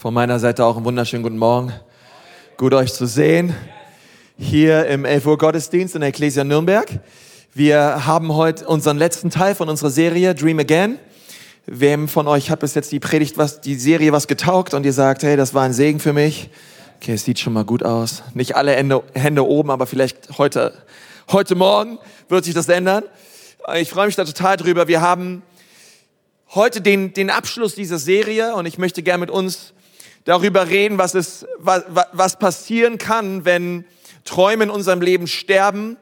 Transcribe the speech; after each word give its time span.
Von 0.00 0.14
meiner 0.14 0.38
Seite 0.38 0.64
auch 0.64 0.76
einen 0.76 0.86
wunderschönen 0.86 1.22
guten 1.22 1.36
Morgen. 1.36 1.74
Gut 2.56 2.72
euch 2.72 2.90
zu 2.90 3.04
sehen. 3.04 3.54
Hier 4.38 4.86
im 4.86 5.04
11 5.04 5.26
Uhr 5.26 5.36
Gottesdienst 5.36 5.94
in 5.94 6.00
der 6.00 6.08
Ecclesia 6.08 6.42
Nürnberg. 6.42 6.88
Wir 7.52 8.06
haben 8.06 8.32
heute 8.32 8.66
unseren 8.66 8.96
letzten 8.96 9.28
Teil 9.28 9.54
von 9.54 9.68
unserer 9.68 9.90
Serie 9.90 10.34
Dream 10.34 10.58
Again. 10.58 10.98
Wem 11.66 12.08
von 12.08 12.28
euch 12.28 12.50
hat 12.50 12.60
bis 12.60 12.74
jetzt 12.74 12.90
die 12.92 12.98
Predigt, 12.98 13.36
was, 13.36 13.60
die 13.60 13.74
Serie 13.74 14.10
was 14.10 14.26
getaugt 14.26 14.72
und 14.72 14.86
ihr 14.86 14.94
sagt, 14.94 15.22
hey, 15.22 15.36
das 15.36 15.52
war 15.52 15.64
ein 15.64 15.74
Segen 15.74 16.00
für 16.00 16.14
mich? 16.14 16.48
Okay, 16.96 17.12
es 17.12 17.26
sieht 17.26 17.38
schon 17.38 17.52
mal 17.52 17.66
gut 17.66 17.82
aus. 17.82 18.22
Nicht 18.32 18.56
alle 18.56 18.72
Hände, 18.72 19.02
Hände 19.12 19.46
oben, 19.46 19.70
aber 19.70 19.86
vielleicht 19.86 20.38
heute, 20.38 20.72
heute 21.30 21.54
Morgen 21.56 21.98
wird 22.30 22.46
sich 22.46 22.54
das 22.54 22.70
ändern. 22.70 23.04
Ich 23.76 23.90
freue 23.90 24.06
mich 24.06 24.16
da 24.16 24.24
total 24.24 24.56
drüber. 24.56 24.88
Wir 24.88 25.02
haben 25.02 25.42
heute 26.54 26.80
den, 26.80 27.12
den 27.12 27.28
Abschluss 27.28 27.74
dieser 27.74 27.98
Serie 27.98 28.54
und 28.54 28.64
ich 28.64 28.78
möchte 28.78 29.02
gerne 29.02 29.20
mit 29.20 29.30
uns 29.30 29.74
darüber 30.24 30.68
reden, 30.68 30.98
was, 30.98 31.14
es, 31.14 31.46
was, 31.58 31.84
was 32.12 32.38
passieren 32.38 32.98
kann, 32.98 33.44
wenn 33.44 33.84
Träume 34.24 34.64
in 34.64 34.70
unserem 34.70 35.00
Leben 35.00 35.26
sterben 35.26 35.96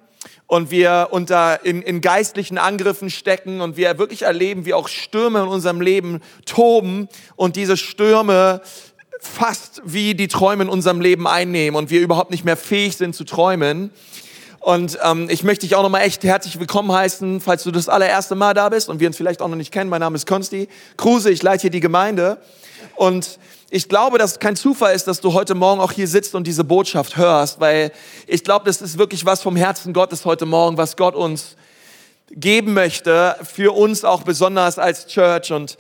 und 0.47 0.71
wir 0.71 1.09
unter 1.11 1.65
in, 1.65 1.83
in 1.83 2.01
geistlichen 2.01 2.59
Angriffen 2.59 3.11
stecken 3.11 3.61
und 3.61 3.77
wir 3.77 3.99
wirklich 3.99 4.23
erleben, 4.23 4.65
wie 4.65 4.75
auch 4.75 4.89
Stürme 4.89 5.41
in 5.41 5.49
unserem 5.49 5.81
Leben 5.81 6.21
toben 6.47 7.09
und 7.37 7.57
diese 7.57 7.77
Stürme 7.77 8.61
fast 9.21 9.83
wie 9.85 10.15
die 10.15 10.29
Träume 10.29 10.65
in 10.65 10.69
unserem 10.69 11.01
Leben 11.01 11.27
einnehmen 11.27 11.77
und 11.77 11.91
wir 11.91 12.01
überhaupt 12.01 12.31
nicht 12.31 12.45
mehr 12.45 12.57
fähig 12.57 12.97
sind 12.97 13.15
zu 13.15 13.25
träumen. 13.25 13.91
Und 14.61 14.99
ähm, 15.03 15.29
ich 15.31 15.45
möchte 15.45 15.67
dich 15.67 15.77
auch 15.77 15.83
nochmal 15.83 16.03
echt 16.03 16.25
herzlich 16.25 16.59
willkommen 16.59 16.93
heißen, 16.93 17.41
falls 17.41 17.63
du 17.63 17.71
das 17.71 17.89
allererste 17.89 18.35
Mal 18.35 18.55
da 18.55 18.69
bist 18.69 18.89
und 18.89 19.01
wir 19.01 19.07
uns 19.07 19.17
vielleicht 19.17 19.41
auch 19.41 19.49
noch 19.49 19.57
nicht 19.57 19.73
kennen. 19.73 19.89
Mein 19.89 20.01
Name 20.01 20.17
ist 20.17 20.27
Konsti 20.27 20.69
Kruse, 20.97 21.31
ich 21.31 21.43
leite 21.43 21.63
hier 21.63 21.71
die 21.71 21.81
Gemeinde. 21.81 22.39
Und 22.97 23.39
ich 23.71 23.89
glaube, 23.89 24.17
dass 24.19 24.39
kein 24.39 24.57
Zufall 24.57 24.95
ist, 24.95 25.07
dass 25.07 25.21
du 25.21 25.35
heute 25.35 25.55
Morgen 25.55 25.81
auch 25.81 25.93
hier 25.93 26.09
sitzt 26.09 26.35
und 26.35 26.47
diese 26.47 26.65
Botschaft 26.65 27.17
hörst, 27.17 27.61
weil 27.61 27.93
ich 28.27 28.43
glaube, 28.43 28.65
das 28.65 28.81
ist 28.81 28.97
wirklich 28.97 29.27
was 29.27 29.43
vom 29.43 29.57
Herzen 29.57 29.93
Gottes 29.93 30.25
heute 30.25 30.47
Morgen, 30.47 30.79
was 30.79 30.97
Gott 30.97 31.15
uns 31.15 31.57
geben 32.31 32.73
möchte, 32.73 33.37
für 33.43 33.75
uns 33.75 34.05
auch 34.05 34.23
besonders 34.23 34.79
als 34.79 35.07
Church. 35.07 35.53
Und, 35.53 35.77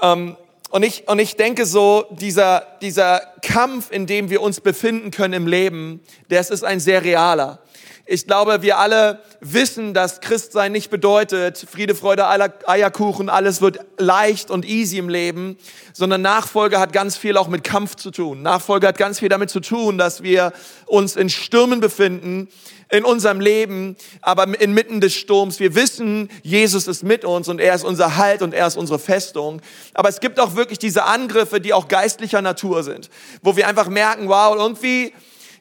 ähm, 0.00 0.36
und, 0.70 0.84
ich, 0.84 1.08
und 1.08 1.18
ich 1.18 1.34
denke 1.34 1.66
so, 1.66 2.04
dieser, 2.10 2.66
dieser 2.80 3.20
Kampf, 3.42 3.90
in 3.90 4.06
dem 4.06 4.30
wir 4.30 4.40
uns 4.40 4.60
befinden 4.60 5.10
können 5.10 5.34
im 5.34 5.46
Leben, 5.48 6.00
das 6.28 6.50
ist 6.50 6.62
ein 6.64 6.78
sehr 6.78 7.02
realer. 7.02 7.58
Ich 8.06 8.26
glaube, 8.26 8.60
wir 8.60 8.76
alle 8.76 9.22
wissen, 9.40 9.94
dass 9.94 10.20
Christsein 10.20 10.72
nicht 10.72 10.90
bedeutet, 10.90 11.66
Friede, 11.70 11.94
Freude, 11.94 12.26
Eierkuchen, 12.28 13.30
alles 13.30 13.62
wird 13.62 13.78
leicht 13.96 14.50
und 14.50 14.66
easy 14.66 14.98
im 14.98 15.08
Leben, 15.08 15.56
sondern 15.94 16.20
Nachfolge 16.20 16.78
hat 16.78 16.92
ganz 16.92 17.16
viel 17.16 17.38
auch 17.38 17.48
mit 17.48 17.64
Kampf 17.64 17.94
zu 17.94 18.10
tun. 18.10 18.42
Nachfolge 18.42 18.88
hat 18.88 18.98
ganz 18.98 19.20
viel 19.20 19.30
damit 19.30 19.48
zu 19.48 19.60
tun, 19.60 19.96
dass 19.96 20.22
wir 20.22 20.52
uns 20.84 21.16
in 21.16 21.30
Stürmen 21.30 21.80
befinden 21.80 22.48
in 22.90 23.06
unserem 23.06 23.40
Leben, 23.40 23.96
aber 24.20 24.60
inmitten 24.60 25.00
des 25.00 25.14
Sturms. 25.14 25.58
Wir 25.58 25.74
wissen, 25.74 26.28
Jesus 26.42 26.86
ist 26.86 27.04
mit 27.04 27.24
uns 27.24 27.48
und 27.48 27.58
er 27.58 27.74
ist 27.74 27.84
unser 27.84 28.16
Halt 28.16 28.42
und 28.42 28.52
er 28.52 28.66
ist 28.66 28.76
unsere 28.76 28.98
Festung. 28.98 29.62
Aber 29.94 30.10
es 30.10 30.20
gibt 30.20 30.38
auch 30.38 30.56
wirklich 30.56 30.78
diese 30.78 31.04
Angriffe, 31.04 31.58
die 31.58 31.72
auch 31.72 31.88
geistlicher 31.88 32.42
Natur 32.42 32.82
sind, 32.82 33.08
wo 33.40 33.56
wir 33.56 33.66
einfach 33.66 33.88
merken, 33.88 34.28
wow, 34.28 34.54
irgendwie 34.54 35.14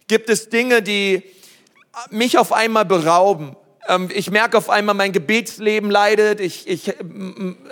gibt 0.10 0.30
es 0.30 0.50
Dinge, 0.50 0.82
die 0.82 1.24
mich 2.10 2.38
auf 2.38 2.52
einmal 2.52 2.86
berauben. 2.86 3.56
Ähm, 3.88 4.10
ich 4.14 4.32
merke 4.32 4.58
auf 4.58 4.70
einmal, 4.70 4.96
mein 4.96 5.12
Gebetsleben 5.12 5.92
leidet. 5.92 6.40
Ich, 6.40 6.68
ich 6.68 6.94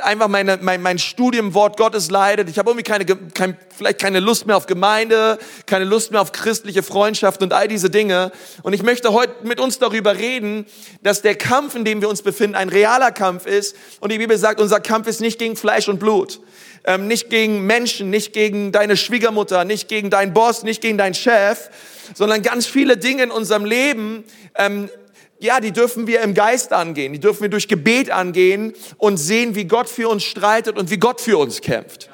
einfach 0.02 0.28
meine, 0.28 0.60
mein, 0.62 0.82
mein 0.82 1.00
Studium 1.00 1.54
Wort 1.54 1.78
Gottes 1.78 2.12
leidet. 2.12 2.50
Ich 2.50 2.58
habe 2.58 2.70
irgendwie 2.70 2.84
keine, 2.84 3.06
kein, 3.06 3.58
vielleicht 3.76 4.00
keine 4.00 4.20
Lust 4.20 4.46
mehr 4.46 4.58
auf 4.58 4.66
Gemeinde, 4.66 5.38
keine 5.66 5.86
Lust 5.86 6.12
mehr 6.12 6.22
auf 6.22 6.32
christliche 6.32 6.84
Freundschaft 6.84 7.42
und 7.42 7.54
all 7.54 7.68
diese 7.68 7.90
Dinge. 7.90 8.32
Und 8.64 8.74
ich 8.74 8.84
möchte 8.84 9.14
heute 9.14 9.34
mit 9.44 9.60
uns 9.60 9.80
darüber 9.80 10.18
reden, 10.18 10.66
dass 11.02 11.22
der 11.22 11.36
Kampf, 11.36 11.76
in 11.76 11.86
dem 11.86 12.02
wir 12.02 12.10
uns 12.10 12.22
befinden, 12.22 12.56
ein 12.56 12.70
realer 12.70 13.12
Kampf 13.12 13.46
ist. 13.46 13.76
Und 14.00 14.12
die 14.12 14.18
Bibel 14.18 14.38
sagt, 14.38 14.60
unser 14.60 14.80
Kampf 14.80 15.08
ist 15.08 15.22
nicht 15.22 15.40
gegen 15.40 15.56
Fleisch 15.56 15.88
und 15.88 16.00
Blut. 16.00 16.42
Ähm, 16.84 17.08
nicht 17.08 17.30
gegen 17.30 17.66
Menschen, 17.68 18.10
nicht 18.10 18.34
gegen 18.34 18.72
deine 18.72 18.98
Schwiegermutter, 18.98 19.66
nicht 19.66 19.88
gegen 19.88 20.10
deinen 20.10 20.34
Boss, 20.34 20.64
nicht 20.64 20.82
gegen 20.82 20.98
deinen 20.98 21.14
Chef, 21.14 21.70
sondern 22.16 22.42
ganz 22.42 22.66
viele 22.66 22.98
Dinge 22.98 23.24
in 23.24 23.32
unserem 23.32 23.66
Leben, 23.66 24.24
ähm, 24.56 24.90
ja, 25.42 25.60
die 25.60 25.72
dürfen 25.72 26.06
wir 26.06 26.22
im 26.22 26.36
Geist 26.36 26.72
angehen, 26.72 27.14
die 27.14 27.20
dürfen 27.20 27.42
wir 27.42 27.50
durch 27.50 27.68
Gebet 27.68 28.12
angehen 28.12 28.74
und 28.98 29.18
sehen, 29.18 29.56
wie 29.56 29.66
Gott 29.66 29.90
für 29.90 30.08
uns 30.08 30.24
streitet 30.24 30.78
und 30.78 30.92
wie 30.92 30.98
Gott 30.98 31.20
für 31.20 31.38
uns 31.38 31.62
kämpft. 31.62 32.10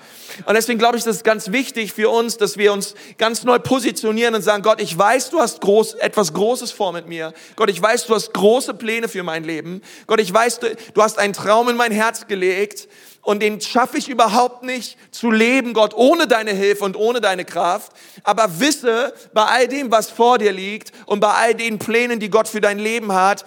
Und 0.45 0.53
deswegen 0.53 0.79
glaube 0.79 0.97
ich, 0.97 1.03
das 1.03 1.17
ist 1.17 1.23
ganz 1.23 1.51
wichtig 1.51 1.93
für 1.93 2.09
uns, 2.09 2.38
dass 2.38 2.57
wir 2.57 2.71
uns 2.71 2.95
ganz 3.17 3.43
neu 3.43 3.59
positionieren 3.59 4.35
und 4.35 4.43
sagen, 4.43 4.63
Gott, 4.63 4.79
ich 4.79 4.97
weiß, 4.97 5.31
du 5.31 5.39
hast 5.39 5.61
groß, 5.61 5.95
etwas 5.95 6.31
Großes 6.33 6.71
vor 6.71 6.93
mit 6.93 7.07
mir. 7.07 7.33
Gott, 7.55 7.69
ich 7.69 7.81
weiß, 7.81 8.05
du 8.05 8.15
hast 8.15 8.33
große 8.33 8.75
Pläne 8.75 9.09
für 9.09 9.23
mein 9.23 9.44
Leben. 9.44 9.81
Gott, 10.05 10.21
ich 10.21 10.31
weiß, 10.31 10.59
du, 10.59 10.75
du 10.94 11.01
hast 11.01 11.17
einen 11.17 11.33
Traum 11.33 11.69
in 11.69 11.75
mein 11.75 11.91
Herz 11.91 12.27
gelegt 12.27 12.88
und 13.27 13.41
den 13.41 13.59
schaffe 13.59 13.97
ich 13.97 14.07
überhaupt 14.07 14.63
nicht 14.63 14.97
zu 15.11 15.29
leben, 15.29 15.73
Gott, 15.73 15.93
ohne 15.93 16.27
deine 16.27 16.51
Hilfe 16.51 16.85
und 16.85 16.95
ohne 16.95 17.19
deine 17.19 17.43
Kraft. 17.43 17.91
Aber 18.23 18.61
wisse, 18.61 19.13
bei 19.33 19.43
all 19.43 19.67
dem, 19.67 19.91
was 19.91 20.09
vor 20.09 20.38
dir 20.38 20.53
liegt 20.53 20.93
und 21.07 21.19
bei 21.19 21.33
all 21.33 21.53
den 21.53 21.77
Plänen, 21.77 22.21
die 22.21 22.29
Gott 22.29 22.47
für 22.47 22.61
dein 22.61 22.79
Leben 22.79 23.11
hat, 23.11 23.43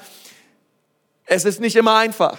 es 1.24 1.46
ist 1.46 1.60
nicht 1.60 1.76
immer 1.76 1.96
einfach. 1.96 2.36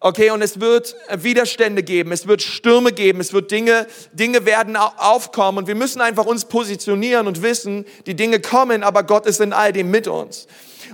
Okay, 0.00 0.30
und 0.30 0.40
es 0.40 0.58
wird 0.58 0.96
Widerstände 1.14 1.82
geben, 1.82 2.12
es 2.12 2.26
wird 2.26 2.40
Stürme 2.40 2.92
geben, 2.92 3.20
es 3.20 3.34
wird 3.34 3.50
Dinge, 3.50 3.86
Dinge 4.14 4.46
werden 4.46 4.74
aufkommen 4.78 5.58
und 5.58 5.66
wir 5.66 5.74
müssen 5.74 6.00
einfach 6.00 6.24
uns 6.24 6.46
positionieren 6.46 7.26
und 7.26 7.42
wissen, 7.42 7.84
die 8.06 8.16
Dinge 8.16 8.40
kommen, 8.40 8.84
aber 8.84 9.02
Gott 9.02 9.26
ist 9.26 9.42
in 9.42 9.52
all 9.52 9.74
dem 9.74 9.90
mit 9.90 10.08
uns. 10.08 10.46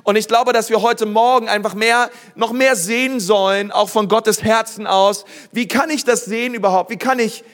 Und 0.03 0.17
ich 0.17 0.29
glaube, 0.29 0.53
dass 0.53 0.71
wir 0.71 0.83
heute 0.83 1.07
Morgen 1.07 1.49
einfach 1.49 1.75
mehr, 1.75 2.11
noch 2.35 2.53
mehr 2.53 2.77
sehen 2.77 3.21
sollen, 3.21 3.71
auch 3.71 3.89
von 3.89 4.09
Gottes 4.09 4.43
Herzen 4.43 4.87
aus. 4.87 5.25
Wie 5.53 5.69
kann 5.69 5.91
ich 5.91 6.05
das 6.05 6.25
sehen 6.25 6.55
überhaupt? 6.55 6.91
Wie 6.91 6.97
kann 6.97 7.19
ich 7.19 7.45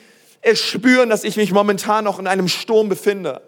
es 0.41 0.59
spüren, 0.59 1.09
dass 1.09 1.23
ich 1.23 1.37
mich 1.37 1.51
momentan 1.51 2.03
noch 2.05 2.19
in 2.19 2.27
einem 2.27 2.47
Sturm 2.47 2.89
befinde? 2.89 3.41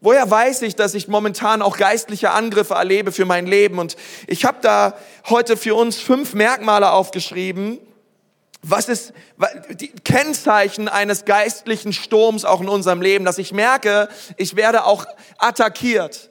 Woher 0.00 0.30
weiß 0.30 0.62
ich, 0.62 0.76
dass 0.76 0.94
ich 0.94 1.08
momentan 1.08 1.62
auch 1.62 1.78
geistliche 1.78 2.30
Angriffe 2.30 2.74
erlebe 2.74 3.10
für 3.10 3.24
mein 3.24 3.46
Leben? 3.46 3.78
Und 3.78 3.96
ich 4.26 4.44
habe 4.44 4.58
da 4.60 4.98
heute 5.30 5.56
für 5.56 5.74
uns 5.74 5.98
fünf 5.98 6.34
Merkmale 6.34 6.92
aufgeschrieben. 6.92 7.78
Was 8.60 8.88
ist 8.88 9.12
die 9.70 9.88
Kennzeichen 9.88 10.88
eines 10.88 11.24
geistlichen 11.24 11.92
Sturms 11.92 12.44
auch 12.44 12.60
in 12.60 12.68
unserem 12.68 13.00
Leben, 13.00 13.24
dass 13.24 13.38
ich 13.38 13.52
merke, 13.52 14.08
ich 14.36 14.56
werde 14.56 14.84
auch 14.84 15.06
attackiert. 15.38 16.30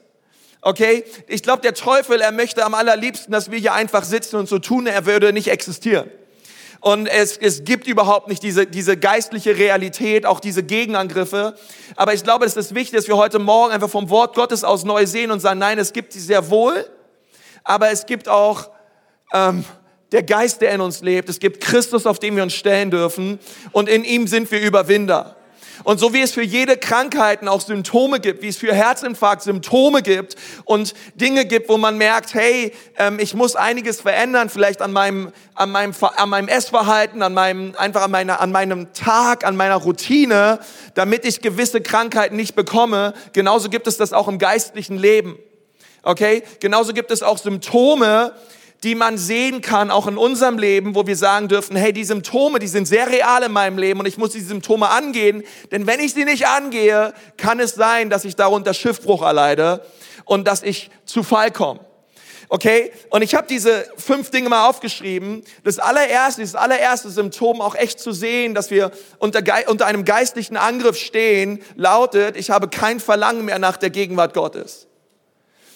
Okay? 0.64 1.04
Ich 1.26 1.42
glaube, 1.42 1.60
der 1.60 1.74
Teufel, 1.74 2.22
er 2.22 2.32
möchte 2.32 2.64
am 2.64 2.72
allerliebsten, 2.72 3.30
dass 3.30 3.50
wir 3.50 3.58
hier 3.58 3.74
einfach 3.74 4.02
sitzen 4.02 4.36
und 4.36 4.48
so 4.48 4.58
tun, 4.58 4.86
er 4.86 5.04
würde 5.04 5.32
nicht 5.34 5.48
existieren. 5.48 6.10
Und 6.80 7.06
es, 7.06 7.36
es 7.36 7.64
gibt 7.64 7.86
überhaupt 7.86 8.28
nicht 8.28 8.42
diese, 8.42 8.66
diese 8.66 8.96
geistliche 8.96 9.58
Realität, 9.58 10.24
auch 10.24 10.40
diese 10.40 10.62
Gegenangriffe. 10.62 11.54
Aber 11.96 12.14
ich 12.14 12.24
glaube, 12.24 12.46
es 12.46 12.56
ist 12.56 12.74
wichtig, 12.74 12.96
dass 12.96 13.08
wir 13.08 13.16
heute 13.18 13.38
Morgen 13.38 13.72
einfach 13.72 13.90
vom 13.90 14.08
Wort 14.08 14.34
Gottes 14.34 14.64
aus 14.64 14.84
neu 14.84 15.04
sehen 15.06 15.30
und 15.30 15.40
sagen, 15.40 15.60
nein, 15.60 15.78
es 15.78 15.92
gibt 15.92 16.14
sie 16.14 16.20
sehr 16.20 16.48
wohl, 16.48 16.88
aber 17.62 17.90
es 17.90 18.06
gibt 18.06 18.28
auch 18.28 18.70
ähm, 19.34 19.64
der 20.12 20.22
Geist, 20.22 20.62
der 20.62 20.72
in 20.72 20.80
uns 20.80 21.02
lebt. 21.02 21.28
Es 21.28 21.40
gibt 21.40 21.62
Christus, 21.62 22.06
auf 22.06 22.18
den 22.18 22.36
wir 22.36 22.42
uns 22.42 22.54
stellen 22.54 22.90
dürfen. 22.90 23.38
Und 23.72 23.88
in 23.88 24.02
ihm 24.02 24.26
sind 24.26 24.50
wir 24.50 24.60
Überwinder. 24.60 25.36
Und 25.82 25.98
so 25.98 26.12
wie 26.14 26.20
es 26.20 26.30
für 26.30 26.42
jede 26.42 26.76
Krankheiten 26.76 27.48
auch 27.48 27.60
Symptome 27.60 28.20
gibt, 28.20 28.42
wie 28.42 28.48
es 28.48 28.56
für 28.56 28.72
Herzinfarkt 28.72 29.42
Symptome 29.42 30.02
gibt 30.02 30.36
und 30.64 30.94
Dinge 31.16 31.44
gibt, 31.44 31.68
wo 31.68 31.76
man 31.76 31.98
merkt, 31.98 32.34
hey, 32.34 32.72
ähm, 32.96 33.18
ich 33.18 33.34
muss 33.34 33.56
einiges 33.56 34.00
verändern, 34.00 34.48
vielleicht 34.48 34.80
an 34.80 34.92
meinem, 34.92 35.32
an 35.54 35.70
meinem, 35.70 35.92
an 36.16 36.28
meinem 36.28 36.48
Essverhalten, 36.48 37.22
an 37.22 37.34
meinem, 37.34 37.74
einfach 37.76 38.02
an, 38.02 38.10
meiner, 38.10 38.40
an 38.40 38.52
meinem 38.52 38.92
Tag, 38.92 39.44
an 39.44 39.56
meiner 39.56 39.76
Routine, 39.76 40.60
damit 40.94 41.24
ich 41.24 41.40
gewisse 41.40 41.80
Krankheiten 41.80 42.36
nicht 42.36 42.54
bekomme. 42.54 43.14
Genauso 43.32 43.68
gibt 43.68 43.86
es 43.86 43.96
das 43.96 44.12
auch 44.12 44.28
im 44.28 44.38
geistlichen 44.38 44.96
Leben. 44.96 45.38
Okay? 46.04 46.44
Genauso 46.60 46.92
gibt 46.92 47.10
es 47.10 47.22
auch 47.22 47.38
Symptome, 47.38 48.32
die 48.84 48.94
man 48.94 49.16
sehen 49.16 49.62
kann, 49.62 49.90
auch 49.90 50.06
in 50.06 50.18
unserem 50.18 50.58
Leben, 50.58 50.94
wo 50.94 51.06
wir 51.06 51.16
sagen 51.16 51.48
dürfen, 51.48 51.74
hey, 51.74 51.92
die 51.92 52.04
Symptome, 52.04 52.58
die 52.58 52.68
sind 52.68 52.86
sehr 52.86 53.08
real 53.08 53.42
in 53.42 53.52
meinem 53.52 53.78
Leben 53.78 53.98
und 53.98 54.06
ich 54.06 54.18
muss 54.18 54.32
die 54.32 54.40
Symptome 54.40 54.90
angehen, 54.90 55.42
denn 55.72 55.86
wenn 55.86 56.00
ich 56.00 56.12
sie 56.12 56.24
nicht 56.24 56.46
angehe, 56.46 57.14
kann 57.38 57.60
es 57.60 57.74
sein, 57.74 58.10
dass 58.10 58.24
ich 58.24 58.36
darunter 58.36 58.74
Schiffbruch 58.74 59.22
erleide 59.22 59.84
und 60.26 60.46
dass 60.46 60.62
ich 60.62 60.90
zu 61.06 61.22
Fall 61.22 61.50
komme. 61.50 61.80
Okay? 62.50 62.92
Und 63.08 63.22
ich 63.22 63.34
habe 63.34 63.46
diese 63.48 63.86
fünf 63.96 64.30
Dinge 64.30 64.50
mal 64.50 64.68
aufgeschrieben. 64.68 65.42
Das 65.64 65.78
allererste, 65.78 66.42
das 66.42 66.54
allererste 66.54 67.08
Symptom 67.08 67.62
auch 67.62 67.74
echt 67.74 67.98
zu 67.98 68.12
sehen, 68.12 68.54
dass 68.54 68.70
wir 68.70 68.90
unter, 69.18 69.42
unter 69.66 69.86
einem 69.86 70.04
geistlichen 70.04 70.58
Angriff 70.58 70.98
stehen, 70.98 71.62
lautet, 71.74 72.36
ich 72.36 72.50
habe 72.50 72.68
kein 72.68 73.00
Verlangen 73.00 73.46
mehr 73.46 73.58
nach 73.58 73.78
der 73.78 73.90
Gegenwart 73.90 74.34
Gottes. 74.34 74.86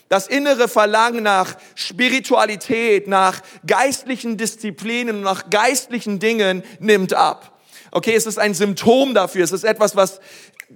Das 0.08 0.26
innere 0.26 0.68
Verlangen 0.68 1.22
nach 1.22 1.56
Spiritualität, 1.74 3.08
nach 3.08 3.42
geistlichen 3.66 4.36
Disziplinen, 4.38 5.20
nach 5.20 5.50
geistlichen 5.50 6.18
Dingen 6.18 6.62
nimmt 6.80 7.12
ab. 7.12 7.58
Okay, 7.90 8.14
es 8.14 8.26
ist 8.26 8.38
ein 8.38 8.54
Symptom 8.54 9.14
dafür. 9.14 9.44
Es 9.44 9.52
ist 9.52 9.64
etwas, 9.64 9.96
was 9.96 10.20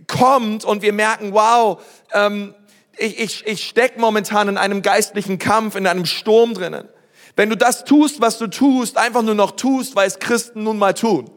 kommt 0.07 0.65
und 0.65 0.83
wir 0.83 0.93
merken, 0.93 1.33
wow, 1.33 1.83
ähm, 2.13 2.55
ich, 2.97 3.19
ich, 3.19 3.47
ich 3.47 3.67
stecke 3.67 3.99
momentan 3.99 4.49
in 4.49 4.59
einem 4.59 4.83
geistlichen 4.83 5.39
Kampf, 5.39 5.77
in 5.77 5.87
einem 5.87 6.07
Sturm 6.07 6.55
drinnen. 6.55 6.89
Wenn 7.35 7.49
du 7.49 7.57
das 7.57 7.85
tust, 7.85 8.21
was 8.21 8.39
du 8.39 8.47
tust, 8.47 8.99
einfach 8.99 9.23
nur 9.23 9.35
noch 9.35 9.53
tust, 9.53 9.97
weil 9.97 10.07
es 10.07 10.19
Christen 10.19 10.63
nun 10.63 10.79
mal 10.79 10.93
tun. 10.93 11.31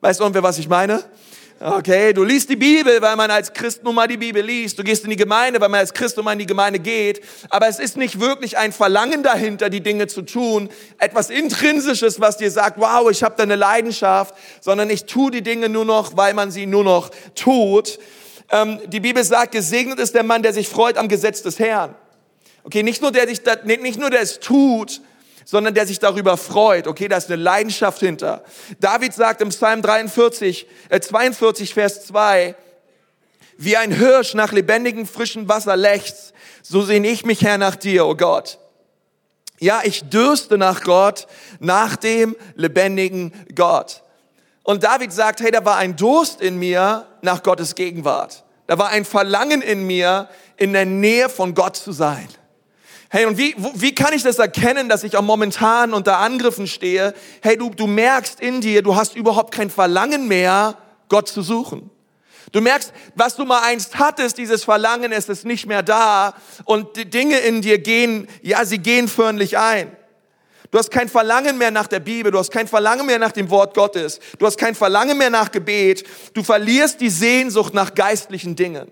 Weißt 0.00 0.20
du 0.20 0.24
ungefähr, 0.24 0.42
was 0.42 0.58
ich 0.58 0.68
meine? 0.68 1.04
Okay, 1.62 2.14
du 2.14 2.24
liest 2.24 2.48
die 2.48 2.56
Bibel, 2.56 3.02
weil 3.02 3.16
man 3.16 3.30
als 3.30 3.52
Christ 3.52 3.84
nun 3.84 3.94
mal 3.94 4.08
die 4.08 4.16
Bibel 4.16 4.42
liest. 4.42 4.78
Du 4.78 4.82
gehst 4.82 5.04
in 5.04 5.10
die 5.10 5.16
Gemeinde, 5.16 5.60
weil 5.60 5.68
man 5.68 5.80
als 5.80 5.92
Christ 5.92 6.16
nun 6.16 6.24
mal 6.24 6.32
in 6.32 6.38
die 6.38 6.46
Gemeinde 6.46 6.78
geht. 6.78 7.20
Aber 7.50 7.68
es 7.68 7.78
ist 7.78 7.98
nicht 7.98 8.18
wirklich 8.18 8.56
ein 8.56 8.72
Verlangen 8.72 9.22
dahinter, 9.22 9.68
die 9.68 9.82
Dinge 9.82 10.06
zu 10.06 10.22
tun. 10.22 10.70
Etwas 10.96 11.28
Intrinsisches, 11.28 12.18
was 12.18 12.38
dir 12.38 12.50
sagt, 12.50 12.80
wow, 12.80 13.10
ich 13.10 13.22
habe 13.22 13.34
da 13.36 13.42
eine 13.42 13.56
Leidenschaft. 13.56 14.34
Sondern 14.62 14.88
ich 14.88 15.04
tue 15.04 15.30
die 15.30 15.42
Dinge 15.42 15.68
nur 15.68 15.84
noch, 15.84 16.16
weil 16.16 16.32
man 16.32 16.50
sie 16.50 16.64
nur 16.64 16.82
noch 16.82 17.10
tut. 17.34 17.98
Ähm, 18.50 18.80
die 18.86 19.00
Bibel 19.00 19.22
sagt, 19.22 19.52
gesegnet 19.52 19.98
ist 19.98 20.14
der 20.14 20.22
Mann, 20.22 20.42
der 20.42 20.54
sich 20.54 20.66
freut 20.66 20.96
am 20.96 21.08
Gesetz 21.08 21.42
des 21.42 21.58
Herrn. 21.58 21.94
Okay, 22.64 22.82
nicht 22.82 23.02
nur 23.02 23.12
der, 23.12 23.28
sich 23.28 23.42
nicht 23.64 24.00
nur 24.00 24.08
der 24.08 24.22
es 24.22 24.40
tut, 24.40 25.02
sondern 25.44 25.74
der 25.74 25.86
sich 25.86 25.98
darüber 25.98 26.36
freut. 26.36 26.86
Okay, 26.86 27.08
da 27.08 27.16
ist 27.16 27.30
eine 27.30 27.42
Leidenschaft 27.42 28.00
hinter. 28.00 28.42
David 28.80 29.14
sagt 29.14 29.40
im 29.40 29.50
Psalm 29.50 29.82
43, 29.82 30.66
äh 30.88 31.00
42, 31.00 31.74
Vers 31.74 32.06
2, 32.06 32.54
wie 33.56 33.76
ein 33.76 33.92
Hirsch 33.92 34.34
nach 34.34 34.52
lebendigem 34.52 35.06
frischen 35.06 35.48
Wasser 35.48 35.76
lechzt, 35.76 36.32
so 36.62 36.82
sehne 36.82 37.08
ich 37.08 37.24
mich 37.24 37.42
her 37.42 37.58
nach 37.58 37.76
dir, 37.76 38.06
oh 38.06 38.14
Gott. 38.14 38.58
Ja, 39.58 39.82
ich 39.84 40.08
dürste 40.08 40.56
nach 40.56 40.82
Gott, 40.82 41.26
nach 41.58 41.96
dem 41.96 42.34
lebendigen 42.54 43.32
Gott. 43.54 44.02
Und 44.62 44.84
David 44.84 45.12
sagt, 45.12 45.40
hey, 45.40 45.50
da 45.50 45.64
war 45.64 45.76
ein 45.76 45.96
Durst 45.96 46.40
in 46.40 46.58
mir 46.58 47.06
nach 47.20 47.42
Gottes 47.42 47.74
Gegenwart. 47.74 48.44
Da 48.66 48.78
war 48.78 48.88
ein 48.88 49.04
Verlangen 49.04 49.62
in 49.62 49.86
mir, 49.86 50.28
in 50.56 50.72
der 50.72 50.86
Nähe 50.86 51.28
von 51.28 51.54
Gott 51.54 51.76
zu 51.76 51.92
sein. 51.92 52.28
Hey, 53.12 53.26
und 53.26 53.38
wie, 53.38 53.56
wie 53.74 53.92
kann 53.92 54.12
ich 54.12 54.22
das 54.22 54.38
erkennen, 54.38 54.88
dass 54.88 55.02
ich 55.02 55.16
auch 55.16 55.22
momentan 55.22 55.94
unter 55.94 56.18
Angriffen 56.18 56.68
stehe? 56.68 57.12
Hey, 57.42 57.56
du, 57.56 57.70
du 57.70 57.88
merkst 57.88 58.40
in 58.40 58.60
dir, 58.60 58.82
du 58.82 58.94
hast 58.94 59.16
überhaupt 59.16 59.52
kein 59.52 59.68
Verlangen 59.68 60.28
mehr, 60.28 60.76
Gott 61.08 61.26
zu 61.26 61.42
suchen. 61.42 61.90
Du 62.52 62.60
merkst, 62.60 62.92
was 63.16 63.34
du 63.34 63.44
mal 63.44 63.62
einst 63.62 63.98
hattest, 63.98 64.38
dieses 64.38 64.62
Verlangen, 64.62 65.10
es 65.10 65.28
ist 65.28 65.44
nicht 65.44 65.66
mehr 65.66 65.82
da 65.82 66.34
und 66.64 66.96
die 66.96 67.10
Dinge 67.10 67.38
in 67.38 67.62
dir 67.62 67.78
gehen, 67.78 68.28
ja, 68.42 68.64
sie 68.64 68.78
gehen 68.78 69.08
förmlich 69.08 69.58
ein. 69.58 69.90
Du 70.70 70.78
hast 70.78 70.92
kein 70.92 71.08
Verlangen 71.08 71.58
mehr 71.58 71.72
nach 71.72 71.88
der 71.88 71.98
Bibel, 71.98 72.30
du 72.30 72.38
hast 72.38 72.52
kein 72.52 72.68
Verlangen 72.68 73.06
mehr 73.06 73.18
nach 73.18 73.32
dem 73.32 73.50
Wort 73.50 73.74
Gottes, 73.74 74.20
du 74.38 74.46
hast 74.46 74.56
kein 74.56 74.76
Verlangen 74.76 75.18
mehr 75.18 75.30
nach 75.30 75.50
Gebet, 75.50 76.04
du 76.32 76.44
verlierst 76.44 77.00
die 77.00 77.10
Sehnsucht 77.10 77.74
nach 77.74 77.92
geistlichen 77.96 78.54
Dingen. 78.54 78.88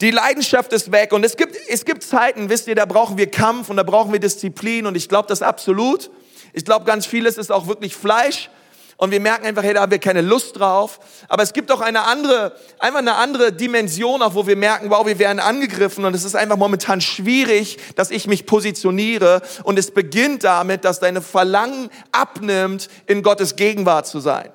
Die 0.00 0.10
Leidenschaft 0.10 0.72
ist 0.72 0.92
weg 0.92 1.12
und 1.12 1.24
es 1.24 1.36
gibt, 1.36 1.56
es 1.68 1.84
gibt 1.84 2.02
Zeiten, 2.02 2.48
wisst 2.48 2.66
ihr, 2.68 2.74
da 2.74 2.86
brauchen 2.86 3.18
wir 3.18 3.30
Kampf 3.30 3.68
und 3.68 3.76
da 3.76 3.82
brauchen 3.82 4.12
wir 4.12 4.20
Disziplin 4.20 4.86
und 4.86 4.96
ich 4.96 5.08
glaube 5.08 5.28
das 5.28 5.42
absolut. 5.42 6.10
Ich 6.52 6.64
glaube, 6.64 6.86
ganz 6.86 7.06
vieles 7.06 7.36
ist 7.36 7.52
auch 7.52 7.66
wirklich 7.66 7.94
Fleisch 7.94 8.48
und 8.96 9.10
wir 9.10 9.20
merken 9.20 9.46
einfach, 9.46 9.62
hey, 9.62 9.72
da 9.72 9.80
haben 9.80 9.92
wir 9.92 9.98
keine 9.98 10.20
Lust 10.20 10.58
drauf. 10.58 11.00
Aber 11.28 11.42
es 11.42 11.52
gibt 11.52 11.70
auch 11.72 11.80
eine 11.80 12.02
andere, 12.02 12.52
einfach 12.78 12.98
eine 12.98 13.14
andere 13.14 13.52
Dimension, 13.52 14.20
auch 14.20 14.34
wo 14.34 14.46
wir 14.46 14.56
merken, 14.56 14.90
wow, 14.90 15.06
wir 15.06 15.18
werden 15.18 15.38
angegriffen 15.38 16.04
und 16.04 16.14
es 16.14 16.24
ist 16.24 16.34
einfach 16.34 16.56
momentan 16.56 17.00
schwierig, 17.00 17.78
dass 17.94 18.10
ich 18.10 18.26
mich 18.26 18.44
positioniere 18.44 19.42
und 19.64 19.78
es 19.78 19.90
beginnt 19.90 20.44
damit, 20.44 20.84
dass 20.84 21.00
deine 21.00 21.22
Verlangen 21.22 21.90
abnimmt, 22.12 22.88
in 23.06 23.22
Gottes 23.22 23.56
Gegenwart 23.56 24.06
zu 24.06 24.20
sein. 24.20 24.50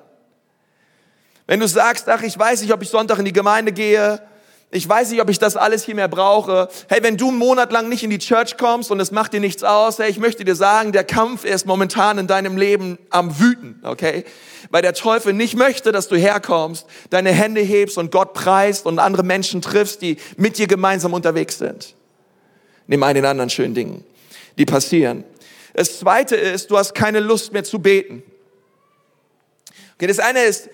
Wenn 1.46 1.58
du 1.58 1.68
sagst, 1.68 2.08
ach, 2.08 2.22
ich 2.22 2.36
weiß 2.38 2.62
nicht, 2.62 2.72
ob 2.72 2.82
ich 2.82 2.88
Sonntag 2.88 3.20
in 3.20 3.24
die 3.24 3.32
Gemeinde 3.32 3.72
gehe, 3.72 4.20
ich 4.76 4.88
weiß 4.88 5.10
nicht, 5.10 5.20
ob 5.22 5.30
ich 5.30 5.38
das 5.38 5.56
alles 5.56 5.84
hier 5.84 5.94
mehr 5.94 6.08
brauche. 6.08 6.68
Hey, 6.88 7.02
wenn 7.02 7.16
du 7.16 7.28
einen 7.28 7.38
Monat 7.38 7.72
lang 7.72 7.88
nicht 7.88 8.04
in 8.04 8.10
die 8.10 8.18
Church 8.18 8.56
kommst 8.58 8.90
und 8.90 9.00
es 9.00 9.10
macht 9.10 9.32
dir 9.32 9.40
nichts 9.40 9.64
aus, 9.64 9.98
hey, 9.98 10.10
ich 10.10 10.18
möchte 10.18 10.44
dir 10.44 10.54
sagen, 10.54 10.92
der 10.92 11.04
Kampf 11.04 11.44
ist 11.44 11.66
momentan 11.66 12.18
in 12.18 12.26
deinem 12.26 12.56
Leben 12.56 12.98
am 13.10 13.40
Wüten, 13.40 13.80
okay? 13.82 14.24
Weil 14.70 14.82
der 14.82 14.92
Teufel 14.92 15.32
nicht 15.32 15.56
möchte, 15.56 15.92
dass 15.92 16.08
du 16.08 16.16
herkommst, 16.16 16.86
deine 17.10 17.32
Hände 17.32 17.62
hebst 17.62 17.96
und 17.96 18.12
Gott 18.12 18.34
preist 18.34 18.84
und 18.86 18.98
andere 18.98 19.22
Menschen 19.22 19.62
triffst, 19.62 20.02
die 20.02 20.18
mit 20.36 20.58
dir 20.58 20.66
gemeinsam 20.66 21.14
unterwegs 21.14 21.58
sind. 21.58 21.94
Neben 22.86 23.02
all 23.02 23.14
den 23.14 23.24
anderen 23.24 23.50
schönen 23.50 23.74
Dingen, 23.74 24.04
die 24.58 24.66
passieren. 24.66 25.24
Das 25.72 25.98
zweite 25.98 26.36
ist, 26.36 26.70
du 26.70 26.76
hast 26.76 26.94
keine 26.94 27.20
Lust 27.20 27.52
mehr 27.52 27.64
zu 27.64 27.78
beten. 27.78 28.22
Okay, 29.96 30.06
das 30.06 30.18
eine 30.18 30.42
ist, 30.42 30.68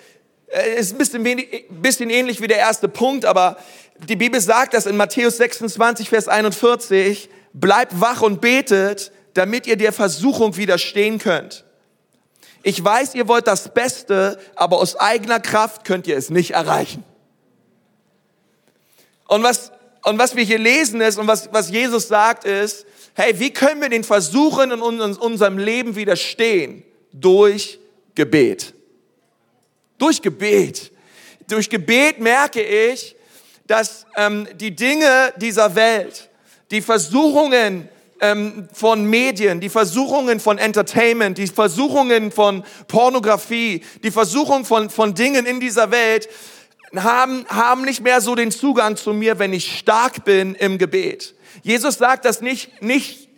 äh, 0.52 0.78
ist 0.78 0.92
ein 0.92 0.98
bisschen, 0.98 1.24
wenig, 1.24 1.64
bisschen 1.70 2.10
ähnlich 2.10 2.40
wie 2.40 2.46
der 2.46 2.58
erste 2.58 2.88
Punkt, 2.88 3.24
aber 3.24 3.56
die 3.98 4.16
Bibel 4.16 4.40
sagt 4.40 4.74
das 4.74 4.86
in 4.86 4.96
Matthäus 4.96 5.36
26, 5.36 6.08
Vers 6.08 6.28
41, 6.28 7.28
bleibt 7.52 8.00
wach 8.00 8.22
und 8.22 8.40
betet, 8.40 9.12
damit 9.34 9.66
ihr 9.66 9.76
der 9.76 9.92
Versuchung 9.92 10.56
widerstehen 10.56 11.18
könnt. 11.18 11.64
Ich 12.62 12.82
weiß, 12.82 13.14
ihr 13.14 13.28
wollt 13.28 13.46
das 13.46 13.74
Beste, 13.74 14.38
aber 14.54 14.78
aus 14.78 14.96
eigener 14.96 15.40
Kraft 15.40 15.84
könnt 15.84 16.06
ihr 16.06 16.16
es 16.16 16.30
nicht 16.30 16.52
erreichen. 16.52 17.04
Und 19.26 19.42
was, 19.42 19.72
und 20.04 20.18
was 20.18 20.36
wir 20.36 20.44
hier 20.44 20.58
lesen 20.58 21.00
ist 21.00 21.18
und 21.18 21.26
was, 21.26 21.52
was 21.52 21.70
Jesus 21.70 22.08
sagt 22.08 22.44
ist, 22.44 22.86
hey, 23.14 23.38
wie 23.38 23.50
können 23.50 23.80
wir 23.80 23.88
den 23.88 24.04
Versuchen 24.04 24.70
in 24.70 24.80
unserem 24.80 25.58
Leben 25.58 25.96
widerstehen? 25.96 26.84
Durch 27.12 27.78
Gebet. 28.14 28.74
Durch 29.98 30.22
Gebet. 30.22 30.92
Durch 31.48 31.68
Gebet 31.68 32.20
merke 32.20 32.62
ich, 32.62 33.16
dass 33.72 34.04
ähm, 34.16 34.46
die 34.56 34.76
Dinge 34.76 35.32
dieser 35.38 35.74
Welt, 35.74 36.28
die 36.70 36.82
Versuchungen 36.82 37.88
ähm, 38.20 38.68
von 38.70 39.06
Medien, 39.06 39.60
die 39.60 39.70
Versuchungen 39.70 40.40
von 40.40 40.58
Entertainment, 40.58 41.38
die 41.38 41.46
Versuchungen 41.46 42.32
von 42.32 42.64
Pornografie, 42.86 43.82
die 44.02 44.10
Versuchung 44.10 44.66
von, 44.66 44.90
von 44.90 45.14
Dingen 45.14 45.46
in 45.46 45.58
dieser 45.58 45.90
Welt, 45.90 46.28
haben, 46.94 47.46
haben 47.48 47.86
nicht 47.86 48.02
mehr 48.02 48.20
so 48.20 48.34
den 48.34 48.50
Zugang 48.50 48.96
zu 48.96 49.14
mir, 49.14 49.38
wenn 49.38 49.54
ich 49.54 49.78
stark 49.78 50.26
bin 50.26 50.54
im 50.54 50.76
Gebet. 50.76 51.34
Jesus 51.62 51.96
sagt 51.96 52.26
das 52.26 52.42
nicht, 52.42 52.82
nicht, 52.82 53.30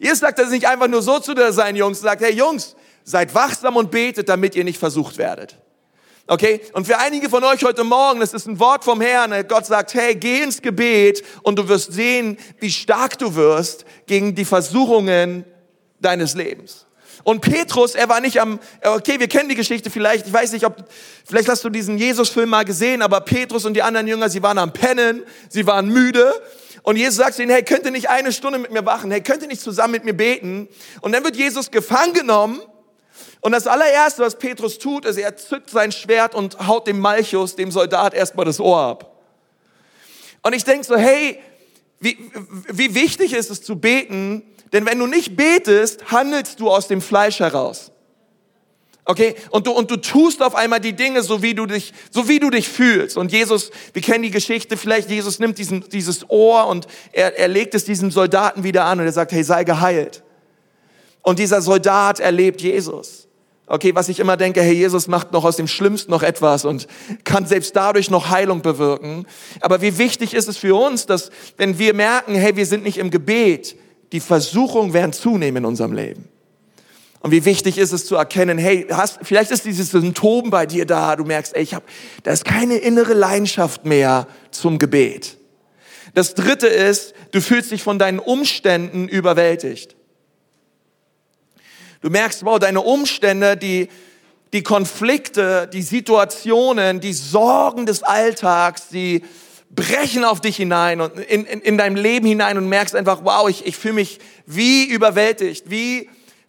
Jesus 0.00 0.18
sagt 0.18 0.40
das 0.40 0.50
nicht 0.50 0.66
einfach 0.66 0.88
nur 0.88 1.02
so 1.02 1.20
zu 1.20 1.34
seinen 1.52 1.76
Jungs, 1.76 2.00
sagt, 2.00 2.22
hey 2.22 2.32
Jungs, 2.32 2.74
seid 3.04 3.32
wachsam 3.32 3.76
und 3.76 3.92
betet, 3.92 4.28
damit 4.28 4.56
ihr 4.56 4.64
nicht 4.64 4.80
versucht 4.80 5.18
werdet. 5.18 5.56
Okay? 6.30 6.60
Und 6.74 6.86
für 6.86 6.98
einige 6.98 7.30
von 7.30 7.42
euch 7.42 7.64
heute 7.64 7.84
Morgen, 7.84 8.20
das 8.20 8.34
ist 8.34 8.46
ein 8.46 8.60
Wort 8.60 8.84
vom 8.84 9.00
Herrn. 9.00 9.32
Gott 9.48 9.64
sagt, 9.64 9.94
hey, 9.94 10.14
geh 10.14 10.42
ins 10.42 10.60
Gebet 10.60 11.24
und 11.42 11.58
du 11.58 11.68
wirst 11.68 11.94
sehen, 11.94 12.36
wie 12.60 12.70
stark 12.70 13.18
du 13.18 13.34
wirst 13.34 13.86
gegen 14.06 14.34
die 14.34 14.44
Versuchungen 14.44 15.46
deines 16.00 16.34
Lebens. 16.34 16.84
Und 17.24 17.40
Petrus, 17.40 17.94
er 17.94 18.10
war 18.10 18.20
nicht 18.20 18.42
am, 18.42 18.60
okay, 18.84 19.18
wir 19.18 19.26
kennen 19.26 19.48
die 19.48 19.54
Geschichte 19.54 19.90
vielleicht, 19.90 20.26
ich 20.26 20.32
weiß 20.32 20.52
nicht, 20.52 20.66
ob, 20.66 20.76
vielleicht 21.24 21.48
hast 21.48 21.64
du 21.64 21.70
diesen 21.70 21.96
Jesus-Film 21.96 22.50
mal 22.50 22.64
gesehen, 22.64 23.00
aber 23.00 23.22
Petrus 23.22 23.64
und 23.64 23.72
die 23.72 23.82
anderen 23.82 24.06
Jünger, 24.06 24.28
sie 24.28 24.42
waren 24.42 24.58
am 24.58 24.72
Pennen, 24.72 25.22
sie 25.48 25.66
waren 25.66 25.88
müde. 25.88 26.30
Und 26.82 26.96
Jesus 26.96 27.16
sagt 27.16 27.34
zu 27.34 27.42
ihnen, 27.42 27.52
hey, 27.52 27.62
könnt 27.62 27.86
ihr 27.86 27.90
nicht 27.90 28.10
eine 28.10 28.32
Stunde 28.32 28.58
mit 28.58 28.70
mir 28.70 28.84
wachen? 28.84 29.10
Hey, 29.10 29.22
könnt 29.22 29.42
ihr 29.42 29.48
nicht 29.48 29.62
zusammen 29.62 29.92
mit 29.92 30.04
mir 30.04 30.14
beten? 30.14 30.68
Und 31.00 31.12
dann 31.12 31.24
wird 31.24 31.36
Jesus 31.36 31.70
gefangen 31.70 32.12
genommen 32.12 32.60
und 33.40 33.52
das 33.52 33.66
allererste, 33.66 34.22
was 34.22 34.36
Petrus 34.36 34.78
tut, 34.78 35.04
ist, 35.04 35.16
er 35.16 35.36
zückt 35.36 35.70
sein 35.70 35.92
Schwert 35.92 36.34
und 36.34 36.66
haut 36.66 36.86
dem 36.86 36.98
Malchus, 36.98 37.54
dem 37.56 37.70
Soldat, 37.70 38.14
erstmal 38.14 38.46
das 38.46 38.58
Ohr 38.60 38.78
ab. 38.78 39.16
Und 40.42 40.54
ich 40.54 40.64
denke 40.64 40.84
so, 40.84 40.96
hey, 40.96 41.38
wie, 42.00 42.18
wie 42.68 42.94
wichtig 42.94 43.32
ist 43.32 43.50
es 43.50 43.62
zu 43.62 43.76
beten? 43.76 44.42
Denn 44.72 44.86
wenn 44.86 44.98
du 44.98 45.06
nicht 45.06 45.36
betest, 45.36 46.10
handelst 46.10 46.60
du 46.60 46.70
aus 46.70 46.88
dem 46.88 47.00
Fleisch 47.00 47.40
heraus. 47.40 47.92
Okay? 49.04 49.36
Und 49.50 49.66
du, 49.66 49.72
und 49.72 49.90
du 49.90 49.96
tust 49.96 50.42
auf 50.42 50.54
einmal 50.54 50.80
die 50.80 50.92
Dinge, 50.92 51.22
so 51.22 51.42
wie 51.42 51.54
du 51.54 51.66
dich, 51.66 51.94
so 52.10 52.28
wie 52.28 52.40
du 52.40 52.50
dich 52.50 52.68
fühlst. 52.68 53.16
Und 53.16 53.32
Jesus, 53.32 53.70
wir 53.92 54.02
kennen 54.02 54.22
die 54.22 54.30
Geschichte, 54.30 54.76
vielleicht 54.76 55.08
Jesus 55.08 55.38
nimmt 55.38 55.58
diesen, 55.58 55.88
dieses 55.88 56.28
Ohr 56.28 56.66
und 56.66 56.86
er, 57.12 57.38
er 57.38 57.48
legt 57.48 57.74
es 57.74 57.84
diesem 57.84 58.10
Soldaten 58.10 58.64
wieder 58.64 58.84
an 58.84 59.00
und 59.00 59.06
er 59.06 59.12
sagt, 59.12 59.32
hey, 59.32 59.42
sei 59.42 59.64
geheilt. 59.64 60.22
Und 61.22 61.38
dieser 61.38 61.62
Soldat 61.62 62.20
erlebt 62.20 62.60
Jesus. 62.60 63.27
Okay, 63.68 63.94
was 63.94 64.08
ich 64.08 64.18
immer 64.18 64.36
denke, 64.36 64.62
hey, 64.62 64.72
Jesus 64.72 65.08
macht 65.08 65.32
noch 65.32 65.44
aus 65.44 65.56
dem 65.56 65.68
Schlimmsten 65.68 66.10
noch 66.10 66.22
etwas 66.22 66.64
und 66.64 66.86
kann 67.24 67.46
selbst 67.46 67.76
dadurch 67.76 68.08
noch 68.10 68.30
Heilung 68.30 68.62
bewirken. 68.62 69.26
Aber 69.60 69.82
wie 69.82 69.98
wichtig 69.98 70.32
ist 70.32 70.48
es 70.48 70.56
für 70.56 70.74
uns, 70.74 71.04
dass 71.04 71.30
wenn 71.58 71.78
wir 71.78 71.92
merken, 71.92 72.34
hey, 72.34 72.56
wir 72.56 72.64
sind 72.66 72.82
nicht 72.82 72.96
im 72.96 73.10
Gebet, 73.10 73.76
die 74.12 74.20
Versuchungen 74.20 74.94
werden 74.94 75.12
zunehmen 75.12 75.58
in 75.58 75.64
unserem 75.66 75.92
Leben. 75.92 76.28
Und 77.20 77.32
wie 77.32 77.44
wichtig 77.44 77.78
ist 77.78 77.92
es 77.92 78.06
zu 78.06 78.16
erkennen, 78.16 78.58
hey, 78.58 78.86
hast, 78.90 79.18
vielleicht 79.22 79.50
ist 79.50 79.64
dieses 79.64 79.90
Symptom 79.90 80.50
bei 80.50 80.66
dir 80.66 80.86
da, 80.86 81.16
du 81.16 81.24
merkst, 81.24 81.54
ey, 81.54 81.62
ich 81.62 81.74
hab, 81.74 81.82
da 82.22 82.30
ist 82.30 82.44
keine 82.44 82.76
innere 82.76 83.12
Leidenschaft 83.12 83.84
mehr 83.84 84.28
zum 84.50 84.78
Gebet. 84.78 85.36
Das 86.14 86.34
dritte 86.34 86.68
ist, 86.68 87.14
du 87.32 87.40
fühlst 87.40 87.70
dich 87.70 87.82
von 87.82 87.98
deinen 87.98 88.18
Umständen 88.18 89.08
überwältigt. 89.08 89.97
Du 92.00 92.10
merkst, 92.10 92.44
wow, 92.44 92.58
deine 92.58 92.80
Umstände, 92.80 93.56
die, 93.56 93.88
die 94.52 94.62
Konflikte, 94.62 95.68
die 95.72 95.82
Situationen, 95.82 97.00
die 97.00 97.12
Sorgen 97.12 97.86
des 97.86 98.02
Alltags, 98.02 98.88
die 98.88 99.22
brechen 99.70 100.24
auf 100.24 100.40
dich 100.40 100.56
hinein 100.56 101.00
und 101.00 101.18
in, 101.18 101.44
in, 101.44 101.60
in 101.60 101.76
deinem 101.76 101.96
Leben 101.96 102.26
hinein 102.26 102.56
und 102.56 102.68
merkst 102.68 102.94
einfach, 102.94 103.20
wow, 103.24 103.48
ich, 103.48 103.66
ich 103.66 103.76
fühle 103.76 103.94
mich 103.94 104.18
wie 104.46 104.84
überwältigt, 104.84 105.70
wie 105.70 106.08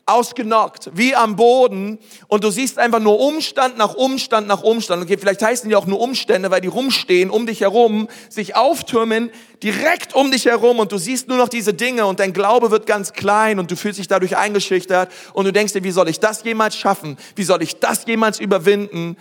ausgenockt, 0.09 0.89
wie 0.93 1.15
am 1.15 1.35
Boden 1.35 1.99
und 2.27 2.43
du 2.43 2.51
siehst 2.51 2.79
einfach 2.79 2.99
nur 2.99 3.19
Umstand 3.19 3.77
nach 3.77 3.93
Umstand 3.93 4.47
nach 4.47 4.63
Umstand. 4.63 5.03
Okay, 5.03 5.17
vielleicht 5.17 5.41
heißen 5.41 5.69
die 5.69 5.75
auch 5.75 5.85
nur 5.85 5.99
Umstände, 5.99 6.51
weil 6.51 6.61
die 6.61 6.67
rumstehen, 6.67 7.29
um 7.29 7.45
dich 7.45 7.61
herum, 7.61 8.07
sich 8.29 8.55
auftürmen, 8.55 9.31
direkt 9.63 10.15
um 10.15 10.31
dich 10.31 10.45
herum 10.45 10.79
und 10.79 10.91
du 10.91 10.97
siehst 10.97 11.27
nur 11.27 11.37
noch 11.37 11.49
diese 11.49 11.73
Dinge 11.73 12.05
und 12.05 12.19
dein 12.19 12.33
Glaube 12.33 12.71
wird 12.71 12.85
ganz 12.85 13.13
klein 13.13 13.59
und 13.59 13.71
du 13.71 13.75
fühlst 13.75 13.99
dich 13.99 14.07
dadurch 14.07 14.37
eingeschüchtert 14.37 15.11
und 15.33 15.45
du 15.45 15.53
denkst 15.53 15.73
dir, 15.73 15.83
wie 15.83 15.91
soll 15.91 16.09
ich 16.09 16.19
das 16.19 16.43
jemals 16.43 16.75
schaffen? 16.75 17.17
Wie 17.35 17.43
soll 17.43 17.61
ich 17.61 17.79
das 17.79 18.05
jemals 18.05 18.39
überwinden? 18.39 19.17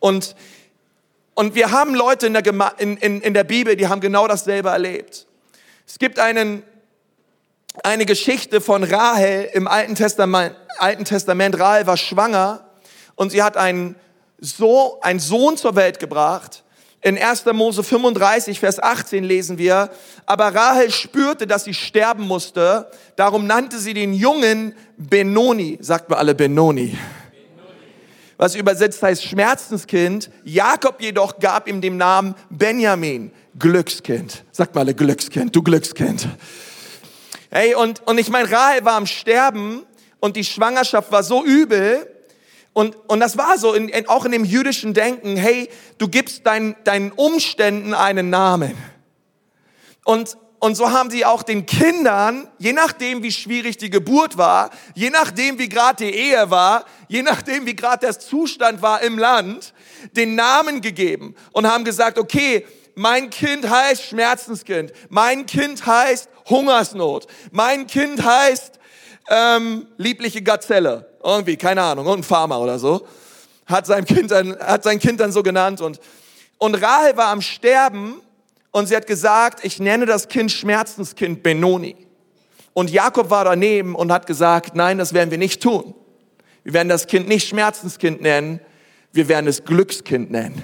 Und, 0.00 0.34
und 1.34 1.54
wir 1.54 1.70
haben 1.70 1.94
Leute 1.94 2.26
in 2.26 2.32
der, 2.32 2.42
Gema 2.42 2.68
in, 2.78 2.96
in, 2.96 3.20
in 3.20 3.34
der 3.34 3.44
Bibel, 3.44 3.76
die 3.76 3.88
haben 3.88 4.00
genau 4.00 4.26
dasselbe 4.26 4.70
erlebt. 4.70 5.26
Es 5.86 5.98
gibt 5.98 6.18
einen 6.18 6.62
eine 7.82 8.06
Geschichte 8.06 8.60
von 8.60 8.84
Rahel 8.84 9.48
im 9.52 9.66
Alten 9.66 9.94
Testament. 9.94 10.54
Alten 10.78 11.04
Testament. 11.04 11.58
Rahel 11.58 11.86
war 11.86 11.96
schwanger 11.96 12.64
und 13.14 13.30
sie 13.30 13.42
hat 13.42 13.56
einen, 13.56 13.96
so, 14.38 14.98
einen 15.02 15.20
Sohn 15.20 15.56
zur 15.56 15.76
Welt 15.76 15.98
gebracht. 15.98 16.64
In 17.04 17.18
1. 17.18 17.46
Mose 17.46 17.82
35, 17.82 18.60
Vers 18.60 18.80
18 18.80 19.24
lesen 19.24 19.58
wir, 19.58 19.90
aber 20.24 20.54
Rahel 20.54 20.92
spürte, 20.92 21.48
dass 21.48 21.64
sie 21.64 21.74
sterben 21.74 22.28
musste, 22.28 22.88
darum 23.16 23.46
nannte 23.46 23.78
sie 23.78 23.92
den 23.92 24.14
Jungen 24.14 24.74
Benoni, 24.96 25.78
sagt 25.80 26.10
mal 26.10 26.18
alle 26.18 26.36
Benoni, 26.36 26.96
was 28.36 28.54
übersetzt 28.54 29.02
heißt 29.02 29.24
Schmerzenskind. 29.24 30.30
Jakob 30.44 31.00
jedoch 31.00 31.40
gab 31.40 31.66
ihm 31.66 31.80
den 31.80 31.96
Namen 31.96 32.36
Benjamin, 32.50 33.32
Glückskind. 33.58 34.44
Sagt 34.52 34.74
mal 34.74 34.82
alle 34.82 34.94
Glückskind, 34.94 35.54
du 35.54 35.62
Glückskind. 35.62 36.28
Hey, 37.54 37.74
und, 37.74 38.00
und 38.06 38.16
ich 38.16 38.30
meine, 38.30 38.50
Rahel 38.50 38.82
war 38.86 38.94
am 38.94 39.04
Sterben 39.04 39.84
und 40.20 40.36
die 40.36 40.44
Schwangerschaft 40.44 41.12
war 41.12 41.22
so 41.22 41.44
übel. 41.44 42.10
Und, 42.72 42.96
und 43.08 43.20
das 43.20 43.36
war 43.36 43.58
so, 43.58 43.74
in, 43.74 43.90
in, 43.90 44.08
auch 44.08 44.24
in 44.24 44.32
dem 44.32 44.46
jüdischen 44.46 44.94
Denken, 44.94 45.36
hey, 45.36 45.68
du 45.98 46.08
gibst 46.08 46.46
dein, 46.46 46.76
deinen 46.84 47.12
Umständen 47.12 47.92
einen 47.92 48.30
Namen. 48.30 48.74
Und, 50.06 50.38
und 50.60 50.76
so 50.76 50.92
haben 50.92 51.10
sie 51.10 51.26
auch 51.26 51.42
den 51.42 51.66
Kindern, 51.66 52.48
je 52.56 52.72
nachdem, 52.72 53.22
wie 53.22 53.32
schwierig 53.32 53.76
die 53.76 53.90
Geburt 53.90 54.38
war, 54.38 54.70
je 54.94 55.10
nachdem, 55.10 55.58
wie 55.58 55.68
gerade 55.68 56.06
die 56.06 56.10
Ehe 56.10 56.48
war, 56.48 56.86
je 57.08 57.20
nachdem, 57.20 57.66
wie 57.66 57.76
gerade 57.76 58.06
der 58.06 58.18
Zustand 58.18 58.80
war 58.80 59.02
im 59.02 59.18
Land, 59.18 59.74
den 60.12 60.36
Namen 60.36 60.80
gegeben 60.80 61.34
und 61.52 61.70
haben 61.70 61.84
gesagt, 61.84 62.18
okay, 62.18 62.64
mein 62.94 63.30
Kind 63.30 63.68
heißt 63.68 64.02
Schmerzenskind, 64.04 64.92
mein 65.08 65.46
Kind 65.46 65.84
heißt 65.86 66.28
Hungersnot, 66.48 67.26
mein 67.50 67.86
Kind 67.86 68.24
heißt 68.24 68.78
ähm, 69.28 69.86
liebliche 69.96 70.42
Gazelle, 70.42 71.08
irgendwie, 71.22 71.56
keine 71.56 71.82
Ahnung, 71.82 72.08
ein 72.08 72.22
Farmer 72.22 72.60
oder 72.60 72.78
so, 72.78 73.06
hat 73.66 73.86
sein 73.86 74.04
Kind 74.04 74.30
dann, 74.30 74.58
hat 74.58 74.84
sein 74.84 74.98
Kind 74.98 75.20
dann 75.20 75.32
so 75.32 75.42
genannt 75.42 75.80
und, 75.80 76.00
und 76.58 76.74
Rahel 76.74 77.16
war 77.16 77.28
am 77.28 77.40
Sterben 77.40 78.20
und 78.70 78.86
sie 78.86 78.96
hat 78.96 79.06
gesagt, 79.06 79.64
ich 79.64 79.78
nenne 79.78 80.06
das 80.06 80.28
Kind 80.28 80.50
Schmerzenskind 80.50 81.42
Benoni. 81.42 81.96
Und 82.74 82.90
Jakob 82.90 83.28
war 83.28 83.44
daneben 83.44 83.94
und 83.94 84.10
hat 84.10 84.26
gesagt, 84.26 84.74
nein, 84.74 84.96
das 84.96 85.12
werden 85.12 85.30
wir 85.30 85.36
nicht 85.36 85.62
tun. 85.62 85.94
Wir 86.64 86.72
werden 86.72 86.88
das 86.88 87.06
Kind 87.06 87.28
nicht 87.28 87.46
Schmerzenskind 87.46 88.22
nennen, 88.22 88.60
wir 89.12 89.28
werden 89.28 89.46
es 89.46 89.64
Glückskind 89.64 90.30
nennen 90.30 90.62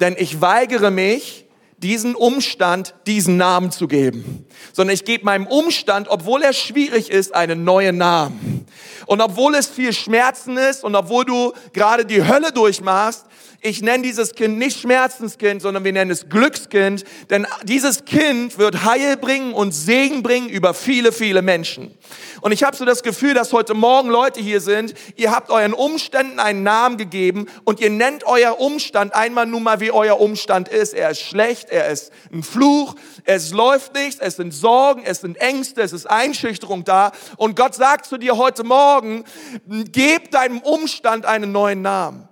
denn 0.00 0.16
ich 0.18 0.40
weigere 0.40 0.90
mich, 0.90 1.46
diesen 1.78 2.16
Umstand 2.16 2.94
diesen 3.06 3.36
Namen 3.36 3.70
zu 3.70 3.86
geben, 3.86 4.46
sondern 4.72 4.94
ich 4.94 5.04
gebe 5.04 5.24
meinem 5.24 5.46
Umstand, 5.46 6.08
obwohl 6.08 6.42
er 6.42 6.52
schwierig 6.52 7.10
ist, 7.10 7.34
einen 7.34 7.64
neuen 7.64 7.98
Namen. 7.98 8.66
Und 9.06 9.20
obwohl 9.20 9.54
es 9.54 9.68
viel 9.68 9.92
Schmerzen 9.92 10.56
ist 10.56 10.82
und 10.82 10.96
obwohl 10.96 11.24
du 11.24 11.52
gerade 11.72 12.04
die 12.04 12.26
Hölle 12.26 12.52
durchmachst, 12.52 13.26
ich 13.60 13.82
nenne 13.82 14.04
dieses 14.04 14.34
Kind 14.34 14.56
nicht 14.58 14.78
Schmerzenskind, 14.80 15.60
sondern 15.62 15.82
wir 15.82 15.92
nennen 15.92 16.12
es 16.12 16.28
Glückskind, 16.28 17.04
denn 17.28 17.44
dieses 17.64 18.04
Kind 18.04 18.56
wird 18.56 18.84
Heil 18.84 19.16
bringen 19.16 19.52
und 19.52 19.72
Segen 19.72 20.22
bringen 20.22 20.48
über 20.48 20.74
viele, 20.74 21.10
viele 21.10 21.42
Menschen. 21.42 21.92
Und 22.40 22.52
ich 22.52 22.62
habe 22.62 22.76
so 22.76 22.84
das 22.84 23.02
Gefühl, 23.02 23.34
dass 23.34 23.52
heute 23.52 23.74
Morgen 23.74 24.10
Leute 24.10 24.40
hier 24.40 24.60
sind, 24.60 24.94
ihr 25.16 25.32
habt 25.32 25.50
euren 25.50 25.72
Umständen 25.72 26.38
einen 26.38 26.62
Namen 26.62 26.98
gegeben 26.98 27.46
und 27.64 27.80
ihr 27.80 27.90
nennt 27.90 28.24
euer 28.24 28.60
Umstand 28.60 29.16
einmal 29.16 29.46
nur 29.46 29.60
mal, 29.60 29.80
wie 29.80 29.90
euer 29.90 30.20
Umstand 30.20 30.68
ist. 30.68 30.94
Er 30.94 31.10
ist 31.10 31.20
schlecht, 31.20 31.70
er 31.70 31.88
ist 31.88 32.12
ein 32.32 32.44
Fluch, 32.44 32.94
es 33.24 33.50
läuft 33.50 33.92
nichts, 33.94 34.20
es 34.20 34.36
sind 34.36 34.54
Sorgen, 34.54 35.02
es 35.04 35.22
sind 35.22 35.36
Ängste, 35.40 35.82
es 35.82 35.92
ist 35.92 36.06
Einschüchterung 36.06 36.84
da. 36.84 37.10
Und 37.36 37.56
Gott 37.56 37.74
sagt 37.74 38.06
zu 38.06 38.18
dir 38.18 38.36
heute 38.36 38.62
Morgen, 38.62 39.24
gib 39.66 40.30
deinem 40.30 40.60
Umstand 40.60 41.26
einen 41.26 41.50
neuen 41.50 41.82
Namen. 41.82 42.27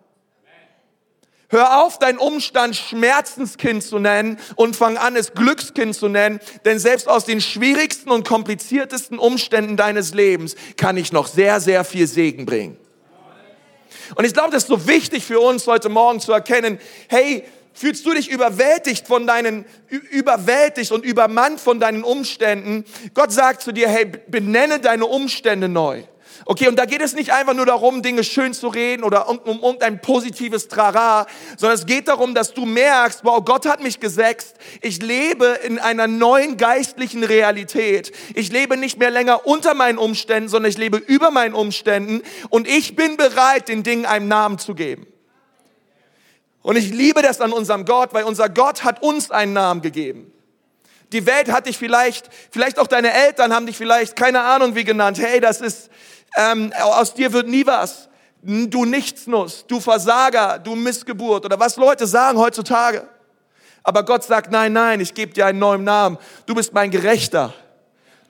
Hör 1.48 1.84
auf, 1.84 1.98
dein 2.00 2.18
Umstand 2.18 2.74
Schmerzenskind 2.74 3.82
zu 3.82 4.00
nennen 4.00 4.38
und 4.56 4.74
fang 4.74 4.96
an, 4.96 5.14
es 5.14 5.32
Glückskind 5.32 5.94
zu 5.94 6.08
nennen, 6.08 6.40
denn 6.64 6.80
selbst 6.80 7.08
aus 7.08 7.24
den 7.24 7.40
schwierigsten 7.40 8.10
und 8.10 8.26
kompliziertesten 8.26 9.18
Umständen 9.18 9.76
deines 9.76 10.12
Lebens 10.12 10.56
kann 10.76 10.96
ich 10.96 11.12
noch 11.12 11.28
sehr, 11.28 11.60
sehr 11.60 11.84
viel 11.84 12.08
Segen 12.08 12.46
bringen. 12.46 12.76
Und 14.16 14.24
ich 14.24 14.32
glaube, 14.32 14.50
das 14.50 14.64
ist 14.64 14.68
so 14.68 14.88
wichtig 14.88 15.24
für 15.24 15.38
uns 15.38 15.66
heute 15.66 15.88
Morgen 15.88 16.20
zu 16.20 16.32
erkennen, 16.32 16.78
hey, 17.08 17.44
fühlst 17.72 18.04
du 18.06 18.12
dich 18.12 18.28
überwältigt 18.28 19.06
von 19.06 19.26
deinen, 19.26 19.66
überwältigt 19.88 20.90
und 20.90 21.04
übermannt 21.04 21.60
von 21.60 21.78
deinen 21.78 22.02
Umständen? 22.02 22.84
Gott 23.14 23.30
sagt 23.30 23.62
zu 23.62 23.70
dir, 23.70 23.88
hey, 23.88 24.06
benenne 24.26 24.80
deine 24.80 25.06
Umstände 25.06 25.68
neu. 25.68 26.02
Okay, 26.48 26.68
und 26.68 26.76
da 26.76 26.84
geht 26.84 27.02
es 27.02 27.12
nicht 27.12 27.32
einfach 27.32 27.54
nur 27.54 27.66
darum, 27.66 28.02
Dinge 28.02 28.22
schön 28.22 28.54
zu 28.54 28.68
reden 28.68 29.02
oder 29.02 29.28
um, 29.28 29.38
um, 29.38 29.58
um 29.58 29.76
ein 29.80 30.00
positives 30.00 30.68
Trara, 30.68 31.26
sondern 31.56 31.76
es 31.76 31.86
geht 31.86 32.06
darum, 32.06 32.36
dass 32.36 32.54
du 32.54 32.64
merkst, 32.64 33.24
wow, 33.24 33.44
Gott 33.44 33.66
hat 33.66 33.82
mich 33.82 33.98
gesetzt. 33.98 34.54
Ich 34.80 35.02
lebe 35.02 35.58
in 35.64 35.80
einer 35.80 36.06
neuen 36.06 36.56
geistlichen 36.56 37.24
Realität. 37.24 38.12
Ich 38.34 38.52
lebe 38.52 38.76
nicht 38.76 38.96
mehr 38.96 39.10
länger 39.10 39.44
unter 39.44 39.74
meinen 39.74 39.98
Umständen, 39.98 40.48
sondern 40.48 40.70
ich 40.70 40.78
lebe 40.78 40.98
über 40.98 41.32
meinen 41.32 41.52
Umständen 41.52 42.22
und 42.48 42.68
ich 42.68 42.94
bin 42.94 43.16
bereit, 43.16 43.66
den 43.66 43.82
Dingen 43.82 44.06
einen 44.06 44.28
Namen 44.28 44.60
zu 44.60 44.76
geben. 44.76 45.08
Und 46.62 46.76
ich 46.76 46.92
liebe 46.92 47.22
das 47.22 47.40
an 47.40 47.52
unserem 47.52 47.84
Gott, 47.84 48.14
weil 48.14 48.22
unser 48.22 48.48
Gott 48.48 48.84
hat 48.84 49.02
uns 49.02 49.32
einen 49.32 49.52
Namen 49.52 49.82
gegeben. 49.82 50.32
Die 51.12 51.26
Welt 51.26 51.50
hat 51.50 51.66
dich 51.66 51.78
vielleicht, 51.78 52.28
vielleicht 52.50 52.78
auch 52.78 52.86
deine 52.86 53.12
Eltern 53.12 53.52
haben 53.52 53.66
dich 53.66 53.76
vielleicht, 53.76 54.16
keine 54.16 54.42
Ahnung 54.42 54.74
wie 54.74 54.84
genannt. 54.84 55.18
Hey, 55.20 55.40
das 55.40 55.60
ist, 55.60 55.90
ähm, 56.36 56.72
aus 56.80 57.14
dir 57.14 57.32
wird 57.32 57.48
nie 57.48 57.66
was. 57.66 58.08
Du 58.42 58.84
Nichtsnuss, 58.84 59.64
du 59.66 59.80
Versager, 59.80 60.58
du 60.58 60.76
Missgeburt 60.76 61.44
oder 61.44 61.58
was 61.58 61.76
Leute 61.76 62.06
sagen 62.06 62.38
heutzutage. 62.38 63.08
Aber 63.82 64.04
Gott 64.04 64.22
sagt, 64.22 64.52
nein, 64.52 64.72
nein, 64.72 65.00
ich 65.00 65.14
gebe 65.14 65.32
dir 65.32 65.46
einen 65.46 65.58
neuen 65.58 65.84
Namen. 65.84 66.18
Du 66.44 66.54
bist 66.54 66.72
mein 66.72 66.90
Gerechter. 66.90 67.54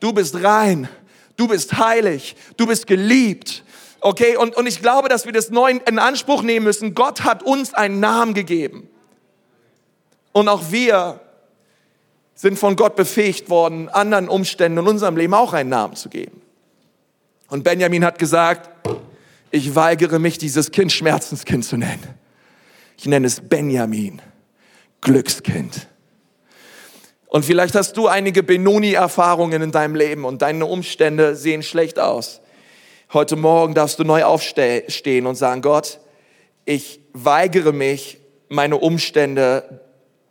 Du 0.00 0.12
bist 0.12 0.42
rein. 0.42 0.88
Du 1.36 1.48
bist 1.48 1.78
heilig. 1.78 2.36
Du 2.56 2.66
bist 2.66 2.86
geliebt. 2.86 3.62
Okay, 4.00 4.36
und, 4.36 4.56
und 4.56 4.66
ich 4.66 4.80
glaube, 4.80 5.08
dass 5.08 5.24
wir 5.24 5.32
das 5.32 5.50
neu 5.50 5.78
in 5.86 5.98
Anspruch 5.98 6.42
nehmen 6.42 6.64
müssen. 6.64 6.94
Gott 6.94 7.24
hat 7.24 7.42
uns 7.42 7.74
einen 7.74 8.00
Namen 8.00 8.34
gegeben. 8.34 8.88
Und 10.32 10.48
auch 10.48 10.70
wir 10.70 11.20
sind 12.34 12.58
von 12.58 12.76
Gott 12.76 12.94
befähigt 12.94 13.48
worden, 13.48 13.88
anderen 13.88 14.28
Umständen 14.28 14.78
in 14.78 14.86
unserem 14.86 15.16
Leben 15.16 15.34
auch 15.34 15.54
einen 15.54 15.70
Namen 15.70 15.96
zu 15.96 16.10
geben. 16.10 16.42
Und 17.48 17.64
Benjamin 17.64 18.04
hat 18.04 18.18
gesagt, 18.18 18.70
ich 19.50 19.74
weigere 19.74 20.18
mich, 20.18 20.38
dieses 20.38 20.70
Kind 20.70 20.92
Schmerzenskind 20.92 21.64
zu 21.64 21.76
nennen. 21.76 22.02
Ich 22.98 23.06
nenne 23.06 23.26
es 23.26 23.40
Benjamin, 23.40 24.20
Glückskind. 25.00 25.86
Und 27.26 27.44
vielleicht 27.44 27.74
hast 27.74 27.96
du 27.96 28.08
einige 28.08 28.42
Benoni-Erfahrungen 28.42 29.62
in 29.62 29.72
deinem 29.72 29.94
Leben 29.94 30.24
und 30.24 30.42
deine 30.42 30.66
Umstände 30.66 31.36
sehen 31.36 31.62
schlecht 31.62 31.98
aus. 31.98 32.40
Heute 33.12 33.36
Morgen 33.36 33.74
darfst 33.74 33.98
du 33.98 34.04
neu 34.04 34.24
aufstehen 34.24 35.26
und 35.26 35.34
sagen, 35.36 35.62
Gott, 35.62 36.00
ich 36.64 37.00
weigere 37.12 37.72
mich, 37.72 38.18
meine 38.48 38.76
Umstände 38.76 39.85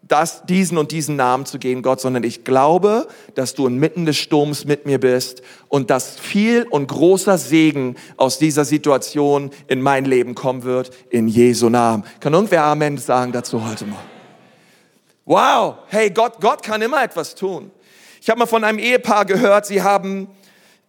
das, 0.08 0.46
diesen 0.46 0.78
und 0.78 0.92
diesen 0.92 1.16
Namen 1.16 1.46
zu 1.46 1.58
gehen, 1.58 1.82
Gott, 1.82 2.00
sondern 2.00 2.24
ich 2.24 2.44
glaube, 2.44 3.08
dass 3.34 3.56
du 3.56 3.66
inmitten 3.66 4.06
des 4.06 4.18
Sturms 4.18 4.66
mit 4.66 4.86
mir 4.86 5.00
bist 5.00 5.42
und 5.68 5.90
dass 5.90 6.20
viel 6.20 6.64
und 6.70 6.88
großer 6.88 7.38
Segen 7.38 7.96
aus 8.18 8.38
dieser 8.38 8.66
Situation 8.66 9.50
in 9.68 9.82
mein 9.82 10.06
Leben 10.06 10.36
kommen 10.36 10.64
wird, 10.64 10.92
in 11.10 11.28
Jesu 11.28 11.70
Namen. 11.70 12.04
Kann 12.20 12.34
irgendwer 12.34 12.64
Amen 12.64 12.98
sagen 12.98 13.32
dazu 13.32 13.68
heute 13.68 13.86
Morgen? 13.86 14.04
Wow, 15.26 15.78
hey, 15.88 16.12
Gott, 16.12 16.40
Gott 16.40 16.62
kann 16.62 16.84
immer 16.84 17.04
etwas 17.04 17.34
tun. 17.34 17.72
Ich 18.22 18.30
habe 18.30 18.40
mal 18.40 18.46
von 18.46 18.64
einem 18.64 18.78
Ehepaar 18.78 19.26
gehört, 19.26 19.66
sie 19.66 19.82
haben, 19.82 20.28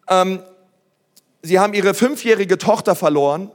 ähm, 0.09 0.41
sie 1.43 1.59
haben 1.59 1.73
ihre 1.73 1.95
fünfjährige 1.95 2.59
Tochter 2.59 2.95
verloren 2.95 3.51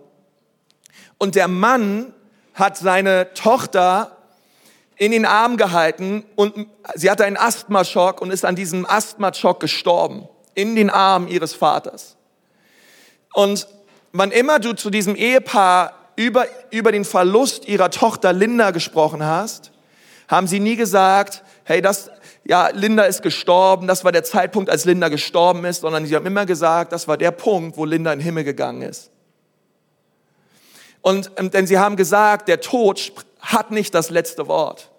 Und 1.20 1.36
der 1.36 1.48
Mann 1.48 2.16
hat 2.56 2.78
seine 2.78 3.32
Tochter 3.36 4.18
in 5.02 5.12
den 5.12 5.26
Arm 5.26 5.58
gehalten 5.58 6.24
und 6.36 6.68
sie 6.94 7.10
hatte 7.10 7.26
einen 7.26 7.36
Asthmaschock 7.36 8.22
und 8.22 8.30
ist 8.30 8.46
an 8.46 8.56
diesem 8.56 8.88
Asthmaschock 8.88 9.60
gestorben. 9.60 10.28
In 10.54 10.76
den 10.76 10.92
Armen 10.92 11.28
ihres 11.28 11.56
Vaters. 11.56 12.18
Und 13.34 13.68
wann 14.12 14.30
immer 14.30 14.60
du 14.60 14.74
zu 14.74 14.92
diesem 14.92 15.16
Ehepaar 15.16 15.94
über, 16.16 16.46
über 16.70 16.92
den 16.92 17.04
Verlust 17.04 17.68
ihrer 17.68 17.90
Tochter 17.90 18.32
Linda 18.32 18.70
gesprochen 18.70 19.26
hast, 19.26 19.72
haben 20.28 20.46
sie 20.46 20.60
nie 20.60 20.76
gesagt, 20.76 21.42
hey, 21.64 21.82
das, 21.82 22.12
ja, 22.44 22.70
Linda 22.72 23.06
ist 23.06 23.24
gestorben, 23.24 23.88
das 23.88 24.04
war 24.04 24.12
der 24.12 24.24
Zeitpunkt, 24.24 24.70
als 24.70 24.86
Linda 24.86 25.10
gestorben 25.10 25.66
ist, 25.66 25.82
sondern 25.82 26.06
sie 26.06 26.16
haben 26.16 26.28
immer 26.28 26.46
gesagt, 26.46 26.92
das 26.92 27.08
war 27.08 27.18
der 27.18 27.32
Punkt, 27.32 27.76
wo 27.76 27.86
Linda 27.86 28.14
in 28.14 28.20
den 28.20 28.26
Himmel 28.26 28.44
gegangen 28.44 28.84
ist. 28.84 29.10
Und, 31.02 31.32
ähm, 31.38 31.50
denn 31.50 31.66
sie 31.66 31.80
haben 31.80 31.96
gesagt, 31.96 32.48
der 32.48 32.62
Tod 32.62 33.00
hat 33.42 33.72
nicht 33.72 33.94
das 33.94 34.10
letzte 34.10 34.48
Wort. 34.48 34.92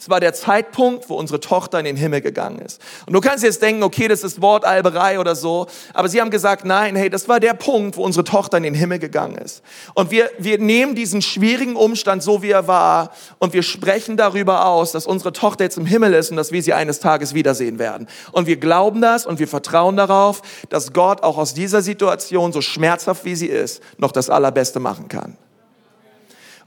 Es 0.00 0.08
war 0.08 0.20
der 0.20 0.32
Zeitpunkt, 0.32 1.08
wo 1.08 1.16
unsere 1.16 1.40
Tochter 1.40 1.80
in 1.80 1.84
den 1.84 1.96
Himmel 1.96 2.20
gegangen 2.20 2.60
ist. 2.60 2.80
Und 3.06 3.14
du 3.14 3.20
kannst 3.20 3.42
jetzt 3.42 3.60
denken, 3.60 3.82
okay, 3.82 4.06
das 4.06 4.22
ist 4.22 4.40
Wortalberei 4.40 5.18
oder 5.18 5.34
so. 5.34 5.66
Aber 5.92 6.08
sie 6.08 6.20
haben 6.20 6.30
gesagt, 6.30 6.64
nein, 6.64 6.94
hey, 6.94 7.10
das 7.10 7.28
war 7.28 7.40
der 7.40 7.54
Punkt, 7.54 7.96
wo 7.96 8.04
unsere 8.04 8.22
Tochter 8.22 8.58
in 8.58 8.62
den 8.62 8.74
Himmel 8.74 9.00
gegangen 9.00 9.36
ist. 9.38 9.60
Und 9.94 10.12
wir, 10.12 10.30
wir 10.38 10.58
nehmen 10.58 10.94
diesen 10.94 11.20
schwierigen 11.20 11.74
Umstand 11.74 12.22
so, 12.22 12.42
wie 12.42 12.50
er 12.50 12.68
war, 12.68 13.10
und 13.40 13.54
wir 13.54 13.64
sprechen 13.64 14.16
darüber 14.16 14.66
aus, 14.66 14.92
dass 14.92 15.04
unsere 15.04 15.32
Tochter 15.32 15.64
jetzt 15.64 15.78
im 15.78 15.86
Himmel 15.86 16.14
ist 16.14 16.30
und 16.30 16.36
dass 16.36 16.52
wir 16.52 16.62
sie 16.62 16.74
eines 16.74 17.00
Tages 17.00 17.34
wiedersehen 17.34 17.80
werden. 17.80 18.06
Und 18.30 18.46
wir 18.46 18.56
glauben 18.56 19.00
das 19.00 19.26
und 19.26 19.40
wir 19.40 19.48
vertrauen 19.48 19.96
darauf, 19.96 20.42
dass 20.68 20.92
Gott 20.92 21.24
auch 21.24 21.38
aus 21.38 21.54
dieser 21.54 21.82
Situation, 21.82 22.52
so 22.52 22.60
schmerzhaft 22.60 23.24
wie 23.24 23.34
sie 23.34 23.48
ist, 23.48 23.82
noch 23.96 24.12
das 24.12 24.30
Allerbeste 24.30 24.78
machen 24.78 25.08
kann. 25.08 25.36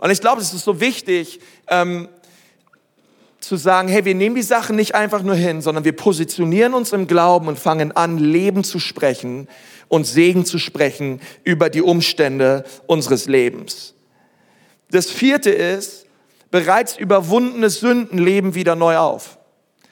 Und 0.01 0.09
ich 0.09 0.19
glaube, 0.19 0.41
es 0.41 0.51
ist 0.51 0.65
so 0.65 0.81
wichtig, 0.81 1.39
ähm, 1.67 2.09
zu 3.39 3.55
sagen, 3.55 3.87
hey, 3.87 4.03
wir 4.03 4.15
nehmen 4.15 4.35
die 4.35 4.41
Sachen 4.41 4.75
nicht 4.75 4.95
einfach 4.95 5.21
nur 5.21 5.35
hin, 5.35 5.61
sondern 5.61 5.83
wir 5.83 5.95
positionieren 5.95 6.73
uns 6.73 6.91
im 6.91 7.05
Glauben 7.05 7.47
und 7.47 7.59
fangen 7.59 7.91
an, 7.91 8.17
Leben 8.17 8.63
zu 8.63 8.79
sprechen 8.79 9.47
und 9.89 10.05
Segen 10.05 10.43
zu 10.43 10.57
sprechen 10.57 11.21
über 11.43 11.69
die 11.69 11.83
Umstände 11.83 12.65
unseres 12.87 13.27
Lebens. 13.27 13.93
Das 14.89 15.11
vierte 15.11 15.51
ist, 15.51 16.07
bereits 16.49 16.97
überwundene 16.97 17.69
Sünden 17.69 18.17
leben 18.17 18.55
wieder 18.55 18.75
neu 18.75 18.97
auf. 18.97 19.37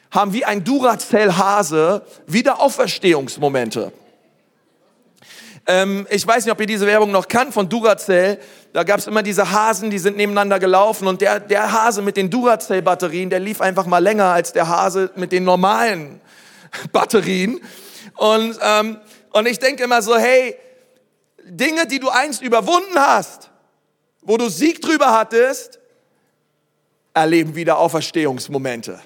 Haben 0.10 0.34
wie 0.34 0.44
ein 0.44 0.63
Duracell-Hase 0.63 2.01
wieder 2.25 2.60
Auferstehungsmomente. 2.60 3.94
Ähm, 5.70 6.08
ich 6.10 6.25
weiß 6.25 6.46
nicht, 6.46 6.51
ob 6.51 6.60
ihr 6.60 6.66
diese 6.66 6.88
Werbung 6.88 7.12
noch 7.12 7.28
kannt 7.28 7.54
von 7.54 7.70
Duracell. 7.70 8.39
Da 8.71 8.83
gab 8.83 8.99
es 8.99 9.07
immer 9.07 9.23
diese 9.23 9.51
Hasen, 9.51 9.89
die 9.89 9.97
sind 9.97 10.17
nebeneinander 10.17 10.59
gelaufen 10.59 11.07
und 11.07 11.21
der, 11.21 11.39
der 11.39 11.71
Hase 11.71 12.01
mit 12.01 12.17
den 12.17 12.29
Duracell-Batterien, 12.29 13.29
der 13.29 13.39
lief 13.39 13.61
einfach 13.61 13.88
mal 13.88 13.97
länger 13.97 14.25
als 14.25 14.53
der 14.53 14.67
Hase 14.67 15.11
mit 15.15 15.31
den 15.31 15.43
normalen 15.43 16.21
Batterien. 16.91 17.59
Und, 18.15 18.59
ähm, 18.61 18.97
und 19.31 19.47
ich 19.47 19.59
denke 19.59 19.83
immer 19.83 20.01
so, 20.01 20.17
hey, 20.17 20.55
Dinge, 21.45 21.88
die 21.88 21.99
du 21.99 22.09
einst 22.09 22.43
überwunden 22.43 22.95
hast, 22.95 23.49
wo 24.21 24.38
du 24.38 24.49
Sieg 24.49 24.81
drüber 24.81 25.17
hattest, 25.17 25.79
erleben 27.13 27.55
wieder 27.55 27.79
Auferstehungsmomente. 27.79 28.99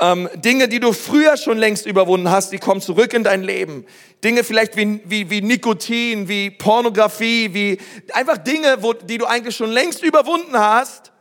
Ähm, 0.00 0.28
Dinge, 0.34 0.68
die 0.68 0.80
du 0.80 0.92
früher 0.92 1.36
schon 1.36 1.56
längst 1.56 1.86
überwunden 1.86 2.30
hast, 2.30 2.52
die 2.52 2.58
kommen 2.58 2.80
zurück 2.80 3.12
in 3.14 3.22
dein 3.22 3.42
Leben. 3.42 3.86
Dinge 4.24 4.42
vielleicht 4.42 4.76
wie, 4.76 5.00
wie, 5.04 5.30
wie 5.30 5.40
Nikotin, 5.40 6.28
wie 6.28 6.50
Pornografie, 6.50 7.54
wie 7.54 7.78
einfach 8.12 8.38
Dinge, 8.38 8.78
wo, 8.80 8.92
die 8.92 9.18
du 9.18 9.26
eigentlich 9.26 9.56
schon 9.56 9.70
längst 9.70 10.02
überwunden 10.02 10.58
hast. 10.58 11.12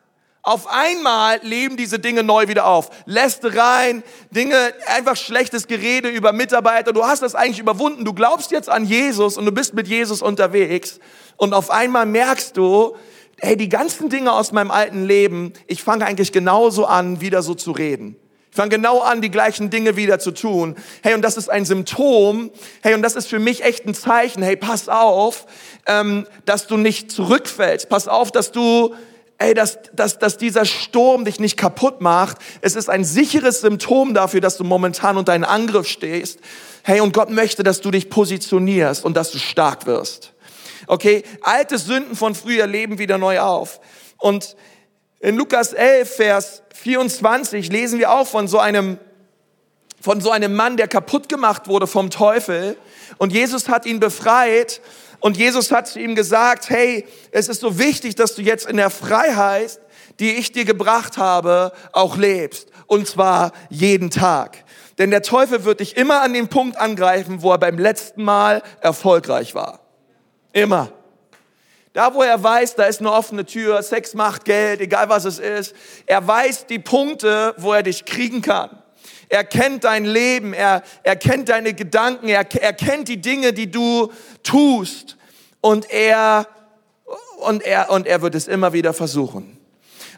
Auf 0.42 0.68
einmal 0.68 1.40
leben 1.44 1.78
diese 1.78 2.00
Dinge 2.00 2.24
neu 2.24 2.50
wieder 2.50 2.66
auf. 2.66 2.90
Lästereien, 3.06 4.04
Dinge, 4.32 4.74
einfach 4.88 5.16
schlechtes 5.16 5.68
Gerede 5.68 6.10
über 6.10 6.34
Mitarbeiter. 6.34 6.92
Du 6.92 7.06
hast 7.06 7.22
das 7.22 7.36
eigentlich 7.36 7.60
überwunden. 7.60 8.04
Du 8.04 8.14
glaubst 8.14 8.52
jetzt 8.52 8.70
an 8.70 8.86
Jesus 8.86 9.38
und 9.38 9.46
du 9.46 9.52
bist 9.52 9.74
mit 9.74 9.88
Jesus 9.88 10.22
unterwegs. 10.22 11.00
Und 11.38 11.54
auf 11.54 11.70
einmal 11.70 12.06
merkst 12.06 12.58
du, 12.58 12.98
hey, 13.40 13.56
die 13.56 13.70
ganzen 13.70 14.10
Dinge 14.10 14.34
aus 14.34 14.52
meinem 14.52 14.72
alten 14.72 15.06
Leben, 15.06 15.54
ich 15.68 15.82
fange 15.82 16.06
eigentlich 16.06 16.34
genauso 16.34 16.86
an, 16.86 17.22
wieder 17.22 17.42
so 17.42 17.54
zu 17.54 17.72
reden. 17.72 18.18
Ich 18.54 18.56
fange 18.56 18.70
genau 18.70 19.00
an, 19.00 19.20
die 19.20 19.32
gleichen 19.32 19.72
Dinge 19.72 19.96
wieder 19.96 20.20
zu 20.20 20.30
tun. 20.30 20.76
Hey, 21.02 21.16
und 21.16 21.24
das 21.24 21.38
ist 21.38 21.50
ein 21.50 21.66
Symptom. 21.66 22.52
Hey, 22.84 22.94
und 22.94 23.02
das 23.02 23.16
ist 23.16 23.28
für 23.28 23.40
mich 23.40 23.64
echt 23.64 23.88
ein 23.88 23.96
Zeichen. 23.96 24.44
Hey, 24.44 24.56
pass 24.56 24.90
auf, 24.90 25.48
ähm, 25.88 26.28
dass 26.46 26.68
du 26.68 26.78
nicht 26.78 27.12
zurückfällst. 27.12 27.90
Pass 27.90 28.08
auf, 28.08 28.32
dass 28.32 28.52
du, 28.52 28.94
ey, 29.40 29.56
dass, 29.56 29.80
dass, 29.94 30.20
dass 30.20 30.38
dieser 30.38 30.66
Sturm 30.66 31.26
dich 31.26 31.40
nicht 31.40 31.58
kaputt 31.58 32.00
macht. 32.00 32.38
Es 32.62 32.76
ist 32.76 32.92
ein 32.92 33.04
sicheres 33.04 33.62
Symptom 33.62 34.14
dafür, 34.14 34.40
dass 34.40 34.58
du 34.58 34.64
momentan 34.64 35.18
unter 35.18 35.34
einen 35.34 35.46
Angriff 35.46 35.88
stehst. 35.88 36.40
Hey, 36.84 37.00
und 37.02 37.12
Gott 37.12 37.32
möchte, 37.32 37.64
dass 37.64 37.82
du 37.82 37.90
dich 37.90 38.12
positionierst 38.12 39.04
und 39.04 39.18
dass 39.18 39.32
du 39.32 39.40
stark 39.40 39.88
wirst. 39.88 40.32
Okay, 40.86 41.24
alte 41.42 41.80
Sünden 41.80 42.16
von 42.16 42.36
früher 42.36 42.68
leben 42.68 43.00
wieder 43.00 43.18
neu 43.18 43.40
auf. 43.40 43.80
Und 44.20 44.56
in 45.24 45.38
Lukas 45.38 45.72
11, 45.72 46.16
Vers 46.18 46.64
24 46.74 47.72
lesen 47.72 47.98
wir 47.98 48.12
auch 48.12 48.28
von 48.28 48.50
so 48.50 48.60
einem, 48.60 48.98
von 50.02 50.20
so 50.20 50.32
einem 50.32 50.54
Mann, 50.54 50.76
der 50.76 50.90
kaputt 50.90 51.30
gemacht 51.30 51.70
wurde 51.70 51.88
vom 51.88 52.10
Teufel. 52.10 52.76
Und 53.20 53.32
Jesus 53.32 53.70
hat 53.70 53.86
ihn 53.86 54.02
befreit. 54.02 54.82
Und 55.22 55.38
Jesus 55.38 55.72
hat 55.72 55.88
zu 55.88 56.02
ihm 56.02 56.16
gesagt, 56.16 56.70
hey, 56.70 57.08
es 57.32 57.48
ist 57.48 57.62
so 57.62 57.80
wichtig, 57.80 58.16
dass 58.16 58.36
du 58.36 58.42
jetzt 58.42 58.68
in 58.68 58.76
der 58.76 58.90
Freiheit, 58.90 59.80
die 60.20 60.34
ich 60.34 60.52
dir 60.52 60.66
gebracht 60.66 61.18
habe, 61.18 61.72
auch 61.94 62.18
lebst. 62.18 62.68
Und 62.88 63.08
zwar 63.08 63.54
jeden 63.70 64.10
Tag. 64.10 64.66
Denn 64.98 65.10
der 65.10 65.22
Teufel 65.22 65.64
wird 65.64 65.80
dich 65.80 65.96
immer 65.96 66.22
an 66.22 66.34
den 66.34 66.50
Punkt 66.50 66.76
angreifen, 66.76 67.42
wo 67.42 67.54
er 67.54 67.60
beim 67.60 67.78
letzten 67.78 68.26
Mal 68.26 68.62
erfolgreich 68.82 69.56
war. 69.56 69.80
Immer. 70.52 70.92
Da, 71.94 72.16
wo 72.16 72.24
er 72.24 72.42
weiß, 72.42 72.76
da 72.76 72.86
ist 72.86 73.02
eine 73.02 73.12
offene 73.12 73.46
Tür, 73.46 73.84
Sex 73.84 74.16
macht 74.16 74.46
Geld, 74.46 74.82
egal 74.82 75.10
was 75.10 75.26
es 75.26 75.38
ist. 75.38 75.76
Er 76.08 76.28
weiß 76.28 76.66
die 76.66 76.80
Punkte, 76.80 77.54
wo 77.58 77.72
er 77.72 77.84
dich 77.84 78.06
kriegen 78.06 78.42
kann. 78.42 78.72
Er 79.30 79.44
kennt 79.44 79.84
dein 79.84 80.06
Leben, 80.06 80.54
er, 80.54 80.82
er 81.04 81.16
kennt 81.16 81.50
deine 81.50 81.74
Gedanken, 81.74 82.30
er, 82.30 82.46
er 82.62 82.74
kennt 82.74 83.08
die 83.08 83.22
Dinge, 83.22 83.54
die 83.54 83.70
du 83.70 84.12
tust. 84.42 85.18
Und 85.62 85.90
er, 85.92 86.48
und 87.42 87.64
er, 87.64 87.92
und 87.92 88.08
er 88.08 88.24
wird 88.24 88.34
es 88.34 88.48
immer 88.48 88.74
wieder 88.74 88.94
versuchen. 88.94 89.58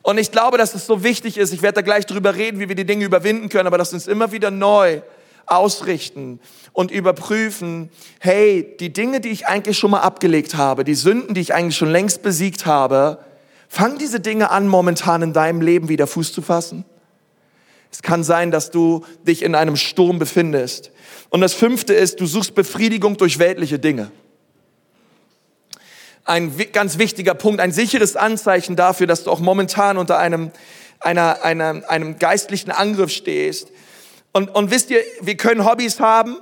Und 0.01 0.17
ich 0.17 0.31
glaube, 0.31 0.57
dass 0.57 0.75
es 0.75 0.85
so 0.85 1.03
wichtig 1.03 1.37
ist. 1.37 1.51
Ich 1.51 1.61
werde 1.61 1.75
da 1.75 1.81
gleich 1.81 2.05
drüber 2.05 2.35
reden, 2.35 2.59
wie 2.59 2.69
wir 2.69 2.75
die 2.75 2.85
Dinge 2.85 3.03
überwinden 3.03 3.49
können, 3.49 3.67
aber 3.67 3.77
dass 3.77 3.91
uns 3.91 4.07
immer 4.07 4.31
wieder 4.31 4.49
neu 4.49 5.01
ausrichten 5.47 6.39
und 6.73 6.91
überprüfen, 6.91 7.89
hey, 8.19 8.75
die 8.79 8.91
Dinge, 8.91 9.21
die 9.21 9.29
ich 9.29 9.47
eigentlich 9.47 9.77
schon 9.77 9.91
mal 9.91 10.01
abgelegt 10.01 10.55
habe, 10.55 10.83
die 10.83 10.95
Sünden, 10.95 11.33
die 11.33 11.41
ich 11.41 11.53
eigentlich 11.53 11.77
schon 11.77 11.91
längst 11.91 12.21
besiegt 12.21 12.65
habe, 12.65 13.19
fangen 13.67 13.97
diese 13.97 14.19
Dinge 14.19 14.51
an, 14.51 14.67
momentan 14.67 15.21
in 15.21 15.33
deinem 15.33 15.61
Leben 15.61 15.89
wieder 15.89 16.07
Fuß 16.07 16.33
zu 16.33 16.41
fassen? 16.41 16.85
Es 17.91 18.01
kann 18.01 18.25
sein, 18.25 18.51
dass 18.51 18.71
du 18.71 19.05
dich 19.25 19.41
in 19.41 19.55
einem 19.55 19.77
Sturm 19.77 20.19
befindest. 20.19 20.91
Und 21.29 21.39
das 21.39 21.53
fünfte 21.53 21.93
ist, 21.93 22.19
du 22.19 22.25
suchst 22.25 22.53
Befriedigung 22.53 23.15
durch 23.15 23.39
weltliche 23.39 23.79
Dinge. 23.79 24.11
Ein 26.25 26.53
ganz 26.73 26.97
wichtiger 26.97 27.35
Punkt, 27.35 27.61
ein 27.61 27.71
sicheres 27.71 28.15
Anzeichen 28.15 28.75
dafür, 28.75 29.07
dass 29.07 29.23
du 29.23 29.31
auch 29.31 29.39
momentan 29.39 29.97
unter 29.97 30.17
einem, 30.17 30.51
einer, 30.99 31.45
einer, 31.45 31.89
einem 31.89 32.19
geistlichen 32.19 32.71
Angriff 32.71 33.11
stehst, 33.11 33.71
und, 34.35 34.53
und 34.53 34.69
wisst 34.69 34.89
ihr, 34.89 34.99
wir 35.21 35.37
können 35.37 35.63
Hobbys 35.63 36.01
haben 36.01 36.35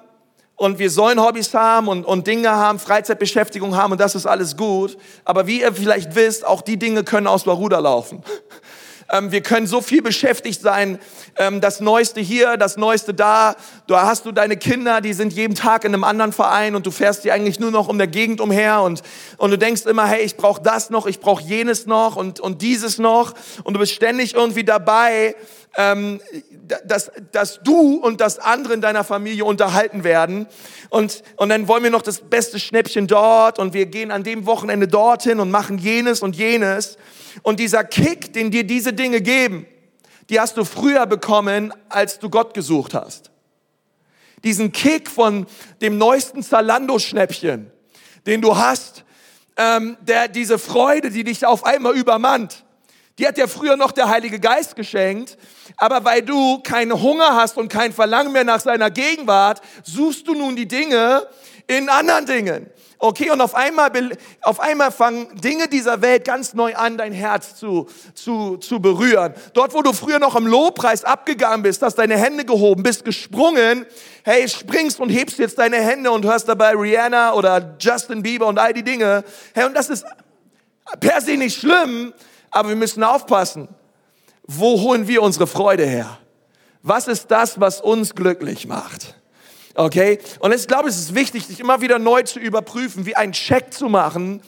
und 0.56 0.79
wir 0.79 0.89
sollen 0.89 1.21
Hobbys 1.21 1.53
haben 1.53 1.88
und, 1.88 2.06
und 2.06 2.25
Dinge 2.25 2.49
haben, 2.49 2.79
Freizeitbeschäftigung 2.79 3.77
haben 3.77 3.91
und 3.91 4.01
das 4.01 4.15
ist 4.15 4.25
alles 4.25 4.58
gut. 4.58 4.97
Aber 5.25 5.45
wie 5.45 5.62
ihr 5.62 5.71
vielleicht 5.71 6.15
wisst, 6.15 6.43
auch 6.43 6.63
die 6.63 6.77
Dinge 6.77 7.03
können 7.03 7.27
aus 7.27 7.43
der 7.43 7.53
Ruder 7.53 7.79
laufen. 7.79 8.23
Ähm, 9.12 9.34
wir 9.34 9.41
können 9.41 9.67
so 9.67 9.82
viel 9.82 10.01
beschäftigt 10.01 10.62
sein, 10.62 10.97
ähm, 11.38 11.60
das 11.60 11.82
Neueste 11.82 12.21
hier, 12.21 12.56
das 12.56 12.77
Neueste 12.77 13.13
da. 13.13 13.56
Da 13.86 14.08
hast 14.08 14.25
du 14.25 14.32
deine 14.32 14.56
Kinder, 14.56 15.01
die 15.01 15.12
sind 15.12 15.34
jeden 15.34 15.56
Tag 15.56 15.84
in 15.84 15.93
einem 15.93 16.06
anderen 16.06 16.32
Verein 16.32 16.73
und 16.73 16.86
du 16.86 16.91
fährst 16.91 17.25
die 17.25 17.32
eigentlich 17.32 17.60
nur 17.60 17.69
noch 17.69 17.89
um 17.89 17.97
der 17.97 18.08
Gegend 18.08 18.39
umher 18.39 18.82
und, 18.82 19.01
und 19.38 19.51
du 19.51 19.58
denkst 19.58 19.86
immer, 19.86 20.08
hey, 20.08 20.23
ich 20.23 20.38
brauche 20.38 20.62
das 20.62 20.89
noch, 20.89 21.06
ich 21.06 21.19
brauche 21.19 21.43
jenes 21.43 21.86
noch 21.86 22.15
und, 22.15 22.39
und 22.39 22.62
dieses 22.62 22.97
noch 22.97 23.34
und 23.65 23.73
du 23.73 23.79
bist 23.79 23.91
ständig 23.91 24.36
irgendwie 24.36 24.63
dabei, 24.63 25.36
ähm, 25.78 26.22
dass, 26.86 27.12
dass 27.32 27.62
du 27.64 27.96
und 27.98 28.22
das 28.22 28.40
andere 28.40 28.74
in 28.74 28.82
deiner 28.82 29.04
Familie 29.04 29.46
unterhalten 29.46 30.04
werden. 30.04 30.48
Und, 30.90 31.24
und 31.38 31.50
dann 31.50 31.68
wollen 31.68 31.84
wir 31.84 31.90
noch 31.90 32.02
das 32.02 32.20
beste 32.20 32.60
Schnäppchen 32.60 33.08
dort 33.08 33.60
und 33.60 33.74
wir 33.74 33.88
gehen 33.88 34.12
an 34.12 34.24
dem 34.24 34.46
Wochenende 34.46 34.88
dorthin 34.88 35.40
und 35.40 35.52
machen 35.52 35.78
jenes 35.78 36.22
und 36.22 36.36
jenes. 36.36 36.98
Und 37.42 37.60
dieser 37.60 37.84
Kick, 37.84 38.34
den 38.34 38.52
dir 38.52 38.64
diese 38.64 38.94
Dinge 38.94 39.22
geben, 39.22 39.66
die 40.30 40.40
hast 40.40 40.58
du 40.58 40.64
früher 40.64 41.06
bekommen, 41.06 41.74
als 41.90 42.20
du 42.20 42.30
Gott 42.30 42.54
gesucht 42.54 42.94
hast. 42.94 43.32
Diesen 44.44 44.72
Kick 44.72 45.10
von 45.10 45.48
dem 45.82 45.98
neuesten 45.98 46.44
Zalando-Schnäppchen, 46.44 47.72
den 48.26 48.42
du 48.42 48.58
hast, 48.58 49.04
ähm, 49.58 49.98
der, 50.02 50.28
diese 50.28 50.60
Freude, 50.60 51.10
die 51.10 51.24
dich 51.24 51.46
auf 51.46 51.66
einmal 51.66 51.96
übermannt. 51.96 52.64
Die 53.19 53.28
hat 53.28 53.38
dir 53.38 53.47
früher 53.47 53.78
noch 53.78 53.91
der 53.91 54.10
Heilige 54.10 54.39
Geist 54.39 54.76
geschenkt, 54.76 55.38
aber 55.78 56.04
weil 56.04 56.23
du 56.23 56.60
keinen 56.60 56.99
Hunger 56.99 57.36
hast 57.36 57.58
und 57.58 57.67
kein 57.69 57.93
Verlangen 57.93 58.32
mehr 58.32 58.43
nach 58.43 58.60
seiner 58.60 58.89
Gegenwart, 58.89 59.62
suchst 59.84 60.28
du 60.28 60.34
nun 60.34 60.56
die 60.56 60.67
Dinge 60.67 61.28
in 61.67 61.89
anderen 61.89 62.26
Dingen. 62.26 62.69
Okay, 62.97 63.30
und 63.32 63.41
auf 63.41 63.54
einmal, 63.54 63.91
auf 64.41 64.62
einmal 64.62 64.89
fangen 64.89 65.28
Dinge 65.36 65.67
dieser 65.67 66.02
Welt 66.02 66.23
ganz 66.23 66.54
neu 66.54 66.73
an, 66.73 66.97
dein 66.97 67.12
Herz 67.12 67.56
zu, 67.58 67.89
zu, 68.15 68.58
zu 68.58 68.80
berühren. 68.80 69.34
Dort, 69.54 69.73
wo 69.73 69.82
du 69.82 69.91
früher 69.91 70.19
noch 70.19 70.36
im 70.36 70.47
Lobpreis 70.47 71.04
abgegangen 71.04 71.63
bist, 71.63 71.82
hast 71.82 71.95
deine 71.95 72.17
Hände 72.17 72.45
gehoben, 72.45 72.82
bist 72.82 73.04
gesprungen, 73.04 73.86
hey, 74.23 74.47
springst 74.47 75.02
und 75.02 75.10
hebst 75.10 75.38
jetzt 75.38 75.60
deine 75.60 75.78
Hände 75.78 76.12
und 76.12 76.26
hörst 76.26 76.47
dabei 76.47 76.71
Rihanna 76.71 77.34
oder 77.34 77.76
Justin 77.78 78.23
Bieber 78.23 78.47
und 78.47 78.58
all 78.58 78.73
die 78.73 78.84
Dinge. 78.84 79.26
Hey, 79.54 79.65
und 79.65 79.76
das 79.76 79.89
ist 79.89 80.06
per 81.02 81.19
se 81.19 81.36
nicht 81.36 81.60
schlimm, 81.60 82.13
aber 82.54 82.70
wir 82.70 82.76
müssen 82.76 83.04
aufpassen. 83.04 83.68
Wo 84.46 84.80
holen 84.82 85.08
wir 85.08 85.22
unsere 85.22 85.48
Freude 85.48 85.86
her? 85.86 86.18
Was 86.82 87.08
ist 87.08 87.32
das, 87.32 87.60
was 87.60 87.82
uns 87.82 88.13
glücklich 88.13 88.68
macht? 88.68 89.16
Okay? 89.76 90.20
Und 90.39 90.54
ich 90.54 90.68
glaube, 90.68 90.89
es 90.89 90.98
ist 90.98 91.16
wichtig, 91.16 91.48
sich 91.48 91.60
immer 91.60 91.82
wieder 91.82 91.98
neu 91.98 92.24
zu 92.24 92.39
überprüfen, 92.39 93.06
wie 93.06 93.16
einen 93.16 93.32
Check 93.34 93.74
zu 93.74 93.89
machen. 93.89 94.42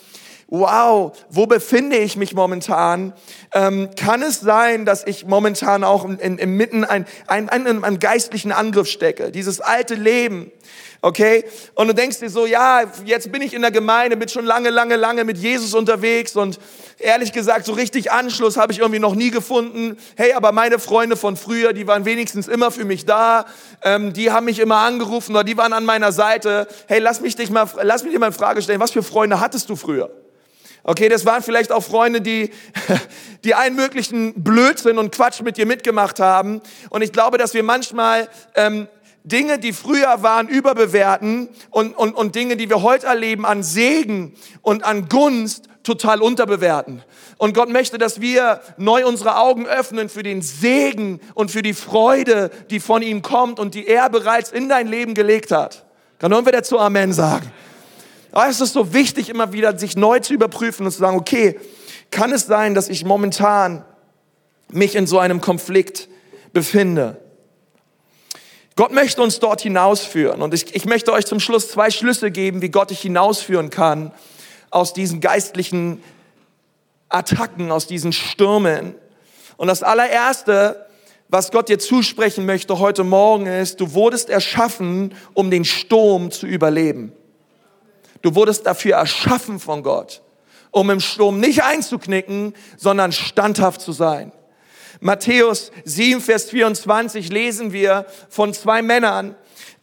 Wow, 0.48 1.18
wo 1.32 1.48
befinde 1.48 1.98
ich 1.98 2.18
mich 2.18 2.36
momentan? 2.36 3.14
Ähm, 3.52 3.90
kann 3.96 4.22
es 4.22 4.42
sein, 4.42 4.86
dass 4.86 5.04
ich 5.08 5.26
momentan 5.26 5.84
auch 5.84 6.06
inmitten 6.06 6.84
ein, 6.84 7.08
ein, 7.26 7.50
ein, 7.50 7.66
einem 7.66 8.00
geistlichen 8.00 8.52
Angriff 8.52 8.88
stecke? 8.88 9.32
Dieses 9.32 9.60
alte 9.60 9.96
Leben, 9.96 10.52
okay? 11.02 11.46
Und 11.74 11.88
du 11.88 11.96
denkst 11.96 12.20
dir 12.20 12.30
so, 12.30 12.46
ja, 12.46 12.84
jetzt 13.06 13.32
bin 13.32 13.42
ich 13.42 13.56
in 13.56 13.64
der 13.64 13.72
Gemeinde, 13.72 14.18
bin 14.18 14.30
schon 14.30 14.46
lange, 14.46 14.70
lange, 14.70 14.98
lange 14.98 15.24
mit 15.24 15.40
Jesus 15.40 15.74
unterwegs 15.74 16.36
und 16.36 16.60
ehrlich 17.00 17.32
gesagt, 17.32 17.66
so 17.66 17.74
richtig 17.74 18.12
Anschluss 18.12 18.58
habe 18.58 18.72
ich 18.72 18.80
irgendwie 18.80 19.00
noch 19.00 19.16
nie 19.16 19.32
gefunden. 19.32 19.98
Hey, 20.16 20.34
aber 20.34 20.52
meine 20.52 20.80
Freunde 20.80 21.18
von 21.18 21.38
früher, 21.38 21.74
die 21.74 21.88
waren 21.88 22.06
wenigstens 22.06 22.48
immer 22.48 22.72
für 22.72 22.86
mich 22.86 23.06
da, 23.06 23.46
ähm, 23.84 24.14
die 24.14 24.32
haben 24.32 24.46
mich 24.46 24.60
immer 24.60 24.78
angerufen 24.78 25.32
oder 25.32 25.44
die 25.44 25.58
waren 25.58 25.74
an 25.74 25.86
meiner 25.86 26.12
Seite. 26.12 26.68
Hey, 26.88 27.00
lass 27.00 27.22
mich 27.22 27.36
dich 27.36 27.50
mal, 27.50 27.68
lass 27.82 28.04
mich 28.04 28.14
dir 28.14 28.20
mal 28.20 28.28
eine 28.28 28.36
Frage 28.36 28.62
stellen, 28.62 28.80
was 28.80 28.92
für 28.92 29.04
Freunde 29.04 29.40
hattest 29.40 29.70
du 29.70 29.76
früher? 29.76 30.12
Okay, 30.84 31.10
das 31.10 31.26
waren 31.26 31.42
vielleicht 31.42 31.72
auch 31.72 31.84
Freunde, 31.84 32.22
die, 32.22 32.52
die 33.44 33.56
allen 33.56 33.76
möglichen 33.76 34.44
Blödsinn 34.44 35.00
und 35.00 35.12
Quatsch 35.12 35.42
mit 35.42 35.58
dir 35.58 35.66
mitgemacht 35.66 36.20
haben. 36.20 36.62
Und 36.92 37.02
ich 37.02 37.12
glaube, 37.12 37.40
dass 37.40 37.56
wir 37.56 37.64
manchmal 37.64 38.30
ähm, 38.54 38.88
Dinge, 39.24 39.58
die 39.58 39.74
früher 39.74 40.22
waren, 40.22 40.48
überbewerten 40.48 41.50
und, 41.72 41.98
und, 41.98 42.14
und 42.14 42.36
Dinge, 42.36 42.56
die 42.56 42.70
wir 42.70 42.84
heute 42.84 43.08
erleben, 43.08 43.48
an 43.48 43.64
Segen 43.64 44.36
und 44.62 44.84
an 44.84 45.10
Gunst 45.10 45.68
total 45.86 46.22
unterbewerten. 46.22 47.04
Und 47.38 47.54
Gott 47.54 47.70
möchte, 47.70 47.98
dass 47.98 48.20
wir 48.20 48.60
neu 48.78 49.06
unsere 49.06 49.38
Augen 49.38 49.66
öffnen 49.66 50.10
für 50.10 50.24
den 50.24 50.42
Segen 50.42 51.22
und 51.34 51.52
für 51.52 51.62
die 51.62 51.74
Freude, 51.74 52.52
die 52.70 52.80
von 52.80 53.02
ihm 53.02 53.22
kommt 53.22 53.60
und 53.60 53.76
die 53.76 53.88
er 53.88 54.10
bereits 54.10 54.52
in 54.52 54.68
dein 54.68 54.88
Leben 54.88 55.14
gelegt 55.14 55.52
hat. 55.52 55.86
Kann 56.20 56.32
irgendwer 56.32 56.54
dazu 56.54 56.80
Amen 56.80 57.14
sagen? 57.14 57.52
Aber 58.32 58.50
es 58.50 58.60
ist 58.60 58.74
so 58.74 58.94
wichtig, 58.94 59.30
immer 59.30 59.54
wieder 59.54 59.78
sich 59.78 59.96
neu 59.96 60.20
zu 60.20 60.34
überprüfen 60.34 60.86
und 60.86 60.92
zu 60.92 61.00
sagen, 61.00 61.18
okay, 61.18 61.60
kann 62.12 62.34
es 62.34 62.46
sein, 62.46 62.76
dass 62.76 62.90
ich 62.90 63.06
momentan 63.06 63.86
mich 64.70 64.96
in 64.96 65.08
so 65.08 65.20
einem 65.20 65.40
Konflikt 65.40 66.10
befinde? 66.52 67.22
Gott 68.76 68.92
möchte 68.92 69.22
uns 69.22 69.40
dort 69.40 69.62
hinausführen. 69.62 70.42
Und 70.42 70.54
ich, 70.54 70.76
ich 70.76 70.86
möchte 70.86 71.14
euch 71.14 71.26
zum 71.26 71.40
Schluss 71.40 71.70
zwei 71.70 71.90
Schlüsse 71.92 72.30
geben, 72.30 72.62
wie 72.62 72.70
Gott 72.70 72.90
dich 72.90 73.00
hinausführen 73.00 73.70
kann 73.70 74.12
aus 74.76 74.92
diesen 74.92 75.22
geistlichen 75.22 76.04
Attacken, 77.08 77.72
aus 77.72 77.88
diesen 77.88 78.12
Stürmen. 78.12 78.94
Und 79.56 79.68
das 79.68 79.84
allererste, 79.84 80.86
was 81.30 81.54
Gott 81.54 81.70
dir 81.70 81.80
zusprechen 81.80 82.46
möchte 82.46 82.78
heute 82.78 83.06
Morgen 83.06 83.46
ist, 83.46 83.80
du 83.80 83.94
wurdest 83.94 84.30
erschaffen, 84.30 85.16
um 85.34 85.50
den 85.50 85.64
Sturm 85.64 86.30
zu 86.30 86.46
überleben. 86.46 87.14
Du 88.22 88.36
wurdest 88.36 88.66
dafür 88.66 88.98
erschaffen 88.98 89.62
von 89.62 89.82
Gott, 89.82 90.22
um 90.72 90.90
im 90.90 91.00
Sturm 91.00 91.40
nicht 91.40 91.64
einzuknicken, 91.64 92.54
sondern 92.76 93.14
standhaft 93.14 93.80
zu 93.80 93.94
sein. 93.94 94.34
Matthäus 95.00 95.72
7, 95.86 96.20
Vers 96.20 96.50
24 96.50 97.30
lesen 97.30 97.72
wir 97.72 98.06
von 98.28 98.54
zwei 98.54 98.82
Männern. 98.82 99.36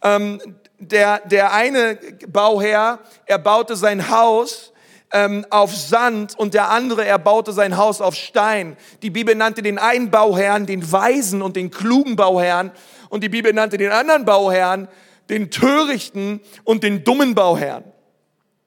Ähm, 0.03 0.39
der, 0.77 1.21
der 1.21 1.51
eine 1.51 1.97
Bauherr, 2.27 2.99
er 3.25 3.39
baute 3.39 3.75
sein 3.75 4.11
Haus 4.11 4.72
ähm, 5.13 5.45
auf 5.49 5.75
Sand 5.75 6.37
und 6.37 6.53
der 6.53 6.69
andere, 6.69 7.05
er 7.05 7.19
baute 7.19 7.53
sein 7.53 7.77
Haus 7.77 8.01
auf 8.01 8.15
Stein. 8.15 8.75
Die 9.01 9.11
Bibel 9.11 9.35
nannte 9.35 9.61
den 9.61 9.77
einen 9.77 10.11
Bauherrn 10.11 10.65
den 10.65 10.91
weisen 10.91 11.41
und 11.41 11.55
den 11.55 11.71
klugen 11.71 12.15
Bauherrn 12.15 12.71
und 13.09 13.23
die 13.23 13.29
Bibel 13.29 13.53
nannte 13.53 13.77
den 13.77 13.91
anderen 13.91 14.25
Bauherrn 14.25 14.87
den 15.29 15.51
törichten 15.51 16.41
und 16.63 16.83
den 16.83 17.03
dummen 17.03 17.35
Bauherrn. 17.35 17.83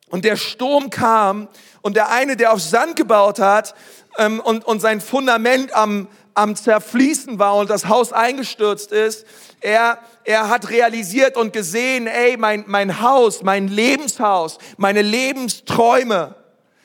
Und 0.08 0.24
der 0.24 0.36
Sturm 0.36 0.88
kam 0.88 1.48
und 1.82 1.96
der 1.96 2.10
eine, 2.10 2.36
der 2.36 2.52
auf 2.52 2.60
Sand 2.60 2.96
gebaut 2.96 3.40
hat 3.40 3.74
ähm, 4.18 4.40
und, 4.40 4.64
und 4.64 4.80
sein 4.80 5.00
Fundament 5.00 5.74
am, 5.74 6.08
am 6.34 6.54
Zerfließen 6.54 7.38
war 7.38 7.56
und 7.56 7.70
das 7.70 7.88
Haus 7.88 8.12
eingestürzt 8.12 8.92
ist, 8.92 9.26
er, 9.60 9.98
er 10.26 10.48
hat 10.48 10.70
realisiert 10.70 11.36
und 11.36 11.52
gesehen, 11.52 12.06
ey, 12.06 12.36
mein, 12.36 12.64
mein 12.66 13.00
Haus, 13.00 13.42
mein 13.42 13.68
Lebenshaus, 13.68 14.58
meine 14.76 15.02
Lebensträume, 15.02 16.34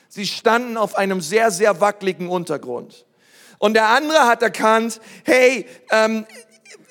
sie 0.08 0.26
standen 0.26 0.76
auf 0.76 0.94
einem 0.94 1.20
sehr, 1.20 1.50
sehr 1.50 1.80
wackeligen 1.80 2.28
Untergrund. 2.28 3.04
Und 3.58 3.74
der 3.74 3.88
andere 3.88 4.26
hat 4.26 4.42
erkannt, 4.42 5.00
hey, 5.24 5.66
ähm, 5.90 6.24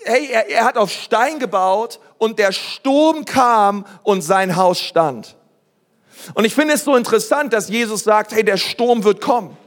hey, 0.03 0.29
er, 0.31 0.49
er 0.49 0.65
hat 0.65 0.77
auf 0.77 0.91
Stein 0.91 1.39
gebaut 1.39 1.99
und 2.17 2.37
der 2.37 2.51
Sturm 2.51 3.25
kam 3.25 3.85
und 4.03 4.21
sein 4.21 4.55
Haus 4.55 4.79
stand. 4.79 5.37
Und 6.33 6.45
ich 6.45 6.53
finde 6.53 6.73
es 6.73 6.83
so 6.83 6.95
interessant, 6.95 7.53
dass 7.53 7.69
Jesus 7.69 8.03
sagt, 8.03 8.33
hey, 8.33 8.43
der 8.43 8.57
Sturm 8.57 9.03
wird 9.03 9.21
kommen. 9.21 9.57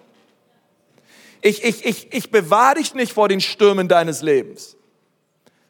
Ich, 1.40 1.64
ich, 1.64 1.84
ich, 1.84 2.12
ich 2.12 2.30
bewahre 2.30 2.76
dich 2.76 2.94
nicht 2.94 3.12
vor 3.12 3.28
den 3.28 3.40
Stürmen 3.40 3.88
deines 3.88 4.22
Lebens, 4.22 4.76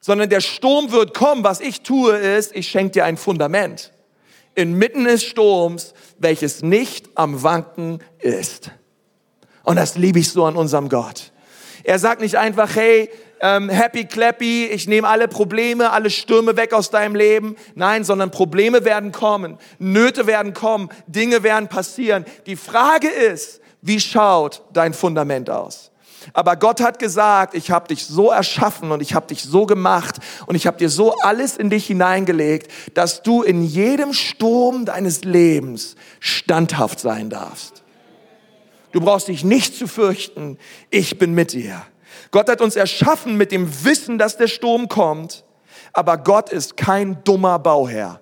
sondern 0.05 0.29
der 0.29 0.43
Sturm 0.43 0.93
wird 0.93 1.15
kommen. 1.15 1.45
Was 1.45 1.61
ich 1.61 1.81
tue 1.81 2.15
ist, 2.15 2.55
ich 2.55 2.69
schenke 2.69 2.93
dir 2.93 3.05
ein 3.07 3.17
Fundament 3.17 3.91
inmitten 4.55 5.05
des 5.05 5.25
Sturms, 5.25 5.95
welches 6.19 6.63
nicht 6.63 7.09
am 7.15 7.43
Wanken 7.43 8.01
ist. 8.19 8.71
Und 9.63 9.77
das 9.77 9.97
liebe 9.97 10.19
ich 10.19 10.31
so 10.31 10.45
an 10.45 10.57
unserem 10.57 10.91
Gott. 10.91 11.33
Er 11.85 11.99
sagt 11.99 12.21
nicht 12.21 12.37
einfach, 12.37 12.77
hey, 12.77 13.09
ähm, 13.41 13.71
happy 13.71 14.05
clappy, 14.05 14.67
ich 14.67 14.87
nehme 14.87 15.09
alle 15.09 15.27
Probleme, 15.27 15.91
alle 15.91 16.11
Stürme 16.11 16.59
weg 16.59 16.75
aus 16.75 16.91
deinem 16.91 17.17
Leben. 17.17 17.57
Nein, 17.75 18.05
sondern 18.05 18.31
Probleme 18.31 18.85
werden 18.85 19.11
kommen, 19.11 19.57
Nöte 19.79 20.27
werden 20.27 20.53
kommen, 20.53 20.91
Dinge 21.07 21.43
werden 21.43 21.71
passieren. 21.71 22.27
Die 22.45 22.57
Frage 22.57 23.09
ist, 23.09 23.63
wie 23.81 23.99
schaut 23.99 24.61
dein 24.71 24.93
Fundament 24.93 25.49
aus? 25.49 25.91
Aber 26.33 26.57
Gott 26.57 26.81
hat 26.81 26.99
gesagt, 26.99 27.55
ich 27.55 27.71
habe 27.71 27.89
dich 27.89 28.07
so 28.07 28.31
erschaffen 28.31 28.91
und 28.93 29.01
ich 29.03 29.15
habe 29.15 29.27
dich 29.27 29.43
so 29.43 29.67
gemacht 29.67 30.17
und 30.47 30.55
ich 30.55 30.67
habe 30.67 30.79
dir 30.79 30.89
so 30.89 31.15
alles 31.23 31.57
in 31.57 31.71
dich 31.71 31.87
hineingelegt, 31.87 32.71
dass 32.95 33.23
du 33.23 33.43
in 33.43 33.63
jedem 33.63 34.13
Sturm 34.13 34.85
deines 34.85 35.25
Lebens 35.25 35.97
standhaft 36.21 37.01
sein 37.01 37.31
darfst. 37.31 37.83
Du 38.93 39.01
brauchst 39.01 39.29
dich 39.29 39.45
nicht 39.45 39.77
zu 39.77 39.89
fürchten, 39.89 40.57
ich 40.91 41.19
bin 41.19 41.35
mit 41.35 41.53
dir. 41.53 41.83
Gott 42.31 42.49
hat 42.49 42.61
uns 42.61 42.77
erschaffen 42.77 43.37
mit 43.37 43.53
dem 43.53 43.85
Wissen, 43.85 44.19
dass 44.19 44.37
der 44.37 44.49
Sturm 44.49 44.89
kommt, 44.89 45.45
aber 45.93 46.17
Gott 46.17 46.51
ist 46.51 46.77
kein 46.77 47.23
dummer 47.25 47.59
Bauherr. 47.59 48.21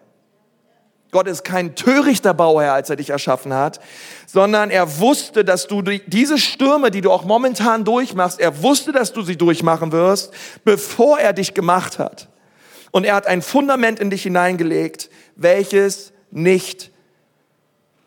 Gott 1.13 1.29
ist 1.29 1.45
kein 1.45 1.77
törichter 1.77 2.35
Bauherr, 2.35 2.73
als 2.73 2.91
er 2.91 2.97
dich 2.97 3.11
erschaffen 3.11 3.55
hat, 3.55 3.79
sondern 4.27 4.71
er 4.71 4.99
wusste, 4.99 5.45
dass 5.45 5.69
du 5.69 5.83
diese 5.83 6.39
Stürme, 6.39 6.91
die 6.91 7.03
du 7.03 7.13
auch 7.13 7.25
momentan 7.25 7.85
durchmachst, 7.85 8.41
er 8.41 8.63
wusste, 8.63 8.91
dass 8.91 9.13
du 9.13 9.23
sie 9.23 9.37
durchmachen 9.37 9.93
wirst, 9.93 10.33
bevor 10.65 11.21
er 11.21 11.33
dich 11.33 11.55
gemacht 11.55 12.01
hat. 12.01 12.29
Und 12.91 13.05
er 13.05 13.15
hat 13.15 13.29
ein 13.29 13.43
Fundament 13.43 14.01
in 14.01 14.11
dich 14.11 14.25
hineingelegt, 14.25 15.11
welches 15.37 16.13
nicht 16.33 16.91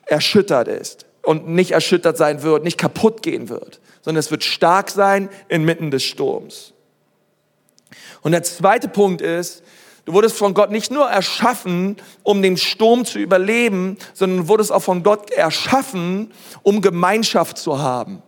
erschüttert 0.05 0.67
ist 0.67 1.05
und 1.21 1.47
nicht 1.47 1.71
erschüttert 1.71 2.17
sein 2.17 2.43
wird, 2.43 2.65
nicht 2.65 2.77
kaputt 2.77 3.21
gehen 3.23 3.47
wird 3.47 3.79
sondern 4.05 4.19
es 4.19 4.29
wird 4.29 4.43
stark 4.43 4.91
sein 4.91 5.29
inmitten 5.47 5.89
des 5.89 6.03
Sturms. 6.03 6.73
Und 8.21 8.33
der 8.33 8.43
zweite 8.43 8.87
Punkt 8.87 9.19
ist, 9.19 9.63
du 10.05 10.13
wurdest 10.13 10.37
von 10.37 10.53
Gott 10.53 10.71
nicht 10.71 10.91
nur 10.91 11.07
erschaffen, 11.07 11.97
um 12.23 12.41
den 12.41 12.57
Sturm 12.57 13.05
zu 13.05 13.19
überleben, 13.19 13.97
sondern 14.13 14.47
wurdest 14.47 14.71
auch 14.71 14.81
von 14.81 15.03
Gott 15.03 15.31
erschaffen, 15.31 16.31
um 16.63 16.81
Gemeinschaft 16.81 17.57
zu 17.57 17.79
haben. 17.79 18.21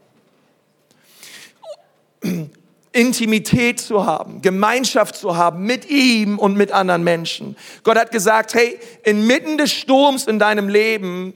Intimität 2.92 3.80
zu 3.80 4.06
haben, 4.06 4.42
Gemeinschaft 4.42 5.16
zu 5.16 5.38
haben 5.38 5.64
mit 5.66 5.88
ihm 5.90 6.40
und 6.40 6.58
mit 6.58 6.72
anderen 6.72 7.04
Menschen. 7.04 7.56
Gott 7.84 7.98
hat 7.98 8.12
gesagt, 8.12 8.56
hey, 8.56 8.80
inmitten 9.04 9.58
des 9.60 9.72
Sturms 9.72 10.26
in 10.26 10.40
deinem 10.40 10.68
Leben 10.68 11.34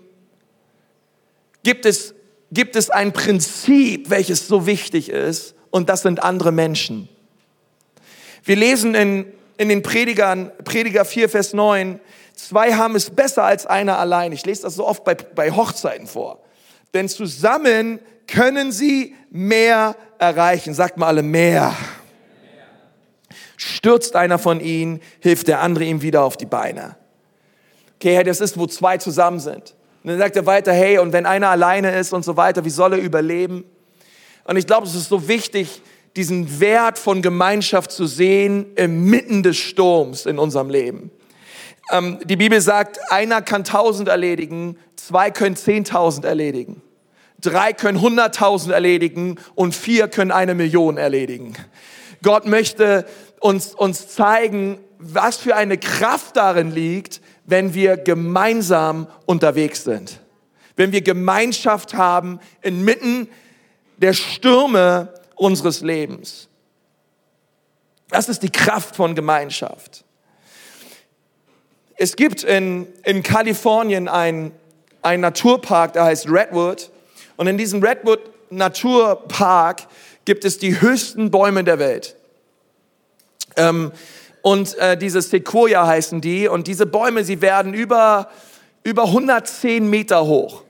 gibt 1.63 1.85
es, 1.85 2.15
gibt 2.51 2.75
es 2.75 2.89
ein 2.89 3.13
Prinzip, 3.13 4.09
welches 4.09 4.47
so 4.47 4.65
wichtig 4.65 5.09
ist, 5.09 5.53
und 5.69 5.87
das 5.87 6.01
sind 6.01 6.23
andere 6.23 6.51
Menschen. 6.51 7.07
Wir 8.43 8.55
lesen 8.55 8.95
in, 8.95 9.25
in 9.61 9.69
den 9.69 9.83
Predigern, 9.83 10.51
Prediger 10.63 11.05
4, 11.05 11.29
Vers 11.29 11.53
9, 11.53 11.99
zwei 12.35 12.73
haben 12.73 12.95
es 12.95 13.11
besser 13.11 13.43
als 13.43 13.67
einer 13.67 13.99
allein. 13.99 14.31
Ich 14.31 14.43
lese 14.43 14.63
das 14.63 14.73
so 14.75 14.87
oft 14.87 15.03
bei, 15.03 15.13
bei 15.13 15.51
Hochzeiten 15.51 16.07
vor. 16.07 16.41
Denn 16.95 17.07
zusammen 17.07 17.99
können 18.25 18.71
sie 18.71 19.15
mehr 19.29 19.95
erreichen. 20.17 20.73
Sagt 20.73 20.97
mal 20.97 21.07
alle 21.07 21.21
mehr. 21.21 21.75
Stürzt 23.55 24.15
einer 24.15 24.39
von 24.39 24.59
ihnen, 24.59 24.99
hilft 25.19 25.47
der 25.47 25.61
andere 25.61 25.83
ihm 25.83 26.01
wieder 26.01 26.23
auf 26.23 26.37
die 26.37 26.47
Beine. 26.47 26.95
Okay, 27.97 28.23
das 28.23 28.41
ist, 28.41 28.57
wo 28.57 28.65
zwei 28.65 28.97
zusammen 28.97 29.39
sind. 29.39 29.75
Und 30.03 30.09
dann 30.09 30.17
sagt 30.17 30.35
er 30.35 30.47
weiter, 30.47 30.73
hey, 30.73 30.97
und 30.97 31.13
wenn 31.13 31.27
einer 31.27 31.49
alleine 31.49 31.95
ist 31.95 32.13
und 32.13 32.25
so 32.25 32.35
weiter, 32.35 32.65
wie 32.65 32.71
soll 32.71 32.93
er 32.93 32.99
überleben? 32.99 33.63
Und 34.45 34.57
ich 34.57 34.65
glaube, 34.65 34.87
es 34.87 34.95
ist 34.95 35.09
so 35.09 35.27
wichtig, 35.27 35.83
diesen 36.15 36.59
Wert 36.59 36.99
von 36.99 37.21
Gemeinschaft 37.21 37.91
zu 37.91 38.05
sehen 38.05 38.73
inmitten 38.75 39.43
des 39.43 39.57
Sturms 39.57 40.25
in 40.25 40.39
unserem 40.39 40.69
Leben. 40.69 41.11
Ähm, 41.91 42.19
die 42.25 42.35
Bibel 42.35 42.59
sagt, 42.61 42.99
einer 43.11 43.41
kann 43.41 43.63
tausend 43.63 44.09
erledigen, 44.09 44.77
zwei 44.95 45.31
können 45.31 45.55
zehntausend 45.55 46.25
erledigen, 46.25 46.81
drei 47.39 47.73
können 47.73 48.01
hunderttausend 48.01 48.73
erledigen 48.73 49.37
und 49.55 49.73
vier 49.73 50.07
können 50.07 50.31
eine 50.31 50.53
Million 50.55 50.97
erledigen. 50.97 51.53
Gott 52.23 52.45
möchte 52.45 53.05
uns, 53.39 53.73
uns 53.73 54.09
zeigen, 54.09 54.79
was 54.99 55.37
für 55.37 55.55
eine 55.55 55.77
Kraft 55.77 56.37
darin 56.37 56.71
liegt, 56.71 57.21
wenn 57.45 57.73
wir 57.73 57.97
gemeinsam 57.97 59.07
unterwegs 59.25 59.83
sind. 59.83 60.19
Wenn 60.75 60.91
wir 60.91 61.01
Gemeinschaft 61.01 61.95
haben 61.95 62.39
inmitten 62.61 63.27
der 63.97 64.13
Stürme 64.13 65.13
unseres 65.41 65.81
Lebens. 65.81 66.47
Das 68.09 68.29
ist 68.29 68.43
die 68.43 68.51
Kraft 68.51 68.95
von 68.95 69.15
Gemeinschaft. 69.15 70.05
Es 71.95 72.15
gibt 72.15 72.43
in, 72.43 72.87
in 73.03 73.23
Kalifornien 73.23 74.07
einen 74.07 74.51
Naturpark, 75.03 75.93
der 75.93 76.03
heißt 76.03 76.27
Redwood. 76.29 76.91
Und 77.37 77.47
in 77.47 77.57
diesem 77.57 77.81
Redwood 77.81 78.19
Naturpark 78.51 79.87
gibt 80.25 80.45
es 80.45 80.59
die 80.59 80.79
höchsten 80.79 81.31
Bäume 81.31 81.63
der 81.63 81.79
Welt. 81.79 82.15
Ähm, 83.55 83.91
und 84.43 84.77
äh, 84.77 84.95
diese 84.95 85.23
Sequoia 85.23 85.87
heißen 85.87 86.21
die. 86.21 86.47
Und 86.47 86.67
diese 86.67 86.85
Bäume, 86.85 87.23
sie 87.23 87.41
werden 87.41 87.73
über, 87.73 88.29
über 88.83 89.05
110 89.05 89.89
Meter 89.89 90.25
hoch. 90.27 90.61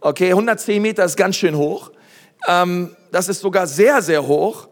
Okay, 0.00 0.30
110 0.30 0.80
Meter 0.80 1.04
ist 1.04 1.16
ganz 1.16 1.36
schön 1.36 1.56
hoch. 1.56 1.90
Ähm, 2.46 2.94
das 3.12 3.28
ist 3.28 3.40
sogar 3.40 3.66
sehr, 3.66 4.02
sehr 4.02 4.26
hoch. 4.26 4.68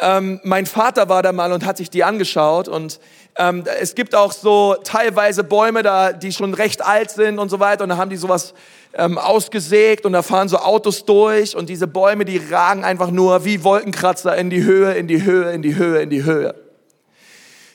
Ähm, 0.00 0.40
mein 0.42 0.66
Vater 0.66 1.08
war 1.08 1.22
da 1.22 1.32
mal 1.32 1.52
und 1.52 1.64
hat 1.64 1.76
sich 1.76 1.88
die 1.88 2.04
angeschaut. 2.04 2.68
Und 2.68 2.98
ähm, 3.36 3.64
es 3.80 3.94
gibt 3.94 4.14
auch 4.14 4.32
so 4.32 4.76
teilweise 4.82 5.44
Bäume 5.44 5.82
da, 5.82 6.12
die 6.12 6.32
schon 6.32 6.54
recht 6.54 6.84
alt 6.84 7.10
sind 7.10 7.38
und 7.38 7.48
so 7.48 7.60
weiter. 7.60 7.84
Und 7.84 7.90
da 7.90 7.96
haben 7.96 8.10
die 8.10 8.16
sowas 8.16 8.54
ähm, 8.94 9.18
ausgesägt 9.18 10.04
und 10.04 10.12
da 10.12 10.22
fahren 10.22 10.48
so 10.48 10.58
Autos 10.58 11.04
durch. 11.04 11.56
Und 11.56 11.68
diese 11.68 11.86
Bäume, 11.86 12.24
die 12.24 12.38
ragen 12.38 12.84
einfach 12.84 13.10
nur 13.10 13.44
wie 13.44 13.62
Wolkenkratzer 13.62 14.36
in 14.36 14.50
die 14.50 14.64
Höhe, 14.64 14.94
in 14.94 15.06
die 15.06 15.22
Höhe, 15.22 15.52
in 15.52 15.62
die 15.62 15.76
Höhe, 15.76 16.02
in 16.02 16.10
die 16.10 16.24
Höhe. 16.24 16.54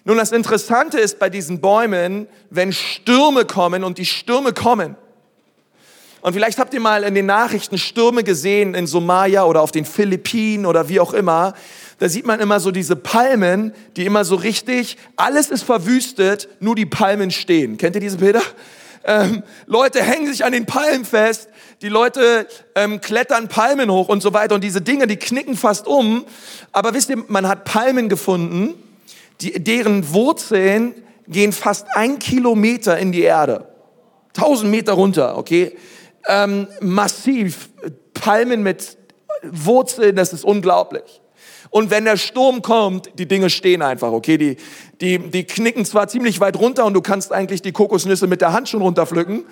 Nun, 0.04 0.18
das 0.18 0.32
Interessante 0.32 1.00
ist 1.00 1.20
bei 1.20 1.30
diesen 1.30 1.62
Bäumen, 1.62 2.28
wenn 2.50 2.74
Stürme 2.74 3.46
kommen 3.46 3.84
und 3.84 3.98
die 3.98 4.06
Stürme 4.06 4.54
kommen. 4.54 4.96
Und 6.22 6.34
vielleicht 6.34 6.60
habt 6.60 6.74
ihr 6.74 6.80
mal 6.80 7.04
in 7.04 7.16
den 7.16 7.26
Nachrichten 7.26 7.78
Stürme 7.78 8.24
gesehen 8.24 8.76
in 8.76 8.88
Somalia 8.88 9.46
oder 9.46 9.62
auf 9.62 9.72
den 9.72 9.86
Philippinen 9.86 10.66
oder 10.66 10.90
wie 10.90 11.00
auch 11.00 11.14
immer. 11.14 11.54
Da 12.00 12.10
sieht 12.10 12.26
man 12.26 12.40
immer 12.40 12.60
so 12.60 12.72
diese 12.72 12.96
Palmen, 12.96 13.74
die 13.96 14.06
immer 14.06 14.26
so 14.26 14.36
richtig, 14.36 14.98
alles 15.16 15.50
ist 15.50 15.64
verwüstet, 15.64 16.50
nur 16.60 16.76
die 16.76 16.86
Palmen 16.86 17.32
stehen. 17.32 17.78
Kennt 17.78 17.96
ihr 17.96 18.02
diese 18.02 18.18
Bilder? 18.18 18.42
Ähm, 19.06 19.44
Leute 19.66 20.02
hängen 20.04 20.28
sich 20.28 20.44
an 20.44 20.52
den 20.52 20.66
Palmen 20.66 21.06
fest, 21.06 21.50
die 21.82 21.90
Leute 21.90 22.48
ähm, 22.76 23.00
klettern 23.00 23.48
Palmen 23.48 23.90
hoch 23.90 24.10
und 24.10 24.22
so 24.22 24.34
weiter. 24.34 24.56
Und 24.56 24.64
diese 24.64 24.82
Dinge, 24.82 25.08
die 25.08 25.18
knicken 25.18 25.56
fast 25.56 25.88
um. 25.88 26.26
Aber 26.72 26.94
wisst 26.94 27.10
ihr, 27.10 27.24
man 27.28 27.48
hat 27.48 27.64
Palmen 27.64 28.10
gefunden, 28.10 28.74
die, 29.42 29.64
deren 29.64 30.14
Wurzeln 30.14 30.94
gehen 31.28 31.54
fast 31.54 31.88
ein 31.96 32.20
Kilometer 32.20 32.98
in 32.98 33.12
die 33.12 33.22
Erde. 33.22 33.68
Tausend 34.34 34.70
Meter 34.70 34.94
runter, 34.94 35.38
okay? 35.38 35.76
Ähm, 36.28 36.68
massiv. 36.82 37.70
Palmen 38.14 38.64
mit 38.64 38.98
Wurzeln, 39.44 40.16
das 40.16 40.34
ist 40.34 40.44
unglaublich. 40.44 41.22
Und 41.70 41.92
wenn 41.92 42.06
der 42.06 42.18
Sturm 42.18 42.62
kommt, 42.62 43.10
die 43.20 43.28
Dinge 43.28 43.50
stehen 43.50 43.82
einfach, 43.82 44.12
okay? 44.12 44.38
Die, 44.38 44.58
die, 45.02 45.20
die 45.20 45.44
knicken 45.44 45.86
zwar 45.86 46.08
ziemlich 46.08 46.40
weit 46.40 46.58
runter 46.58 46.86
und 46.86 46.94
du 46.94 47.02
kannst 47.02 47.32
eigentlich 47.32 47.62
die 47.62 47.72
Kokosnüsse 47.72 48.28
mit 48.28 48.42
der 48.42 48.54
Hand 48.54 48.70
schon 48.70 48.82
runterpflücken, 48.82 49.46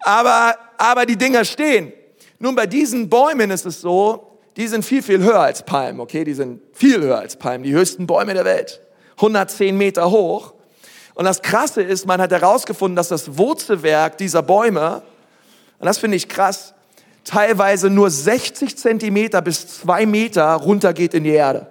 aber, 0.00 0.56
aber 0.78 1.06
die 1.06 1.16
Dinger 1.16 1.44
stehen. 1.44 1.92
Nun, 2.38 2.56
bei 2.56 2.66
diesen 2.66 3.08
Bäumen 3.08 3.50
ist 3.50 3.66
es 3.66 3.80
so, 3.80 4.38
die 4.56 4.66
sind 4.66 4.84
viel, 4.84 5.02
viel 5.02 5.22
höher 5.22 5.40
als 5.40 5.64
Palmen, 5.64 6.00
okay? 6.00 6.24
Die 6.24 6.34
sind 6.34 6.60
viel 6.72 7.00
höher 7.00 7.18
als 7.18 7.36
Palmen, 7.36 7.62
die 7.62 7.72
höchsten 7.72 8.06
Bäume 8.06 8.34
der 8.34 8.44
Welt. 8.44 8.80
110 9.16 9.76
Meter 9.76 10.10
hoch. 10.10 10.54
Und 11.14 11.24
das 11.24 11.42
Krasse 11.42 11.82
ist, 11.82 12.06
man 12.06 12.20
hat 12.20 12.32
herausgefunden, 12.32 12.96
dass 12.96 13.08
das 13.08 13.38
Wurzelwerk 13.38 14.18
dieser 14.18 14.42
Bäume, 14.42 15.02
und 15.78 15.86
das 15.86 15.98
finde 15.98 16.16
ich 16.16 16.28
krass, 16.28 16.74
teilweise 17.24 17.90
nur 17.90 18.10
60 18.10 18.76
Zentimeter 18.76 19.42
bis 19.42 19.80
zwei 19.80 20.06
Meter 20.06 20.54
runtergeht 20.54 21.14
in 21.14 21.24
die 21.24 21.30
Erde. 21.30 21.66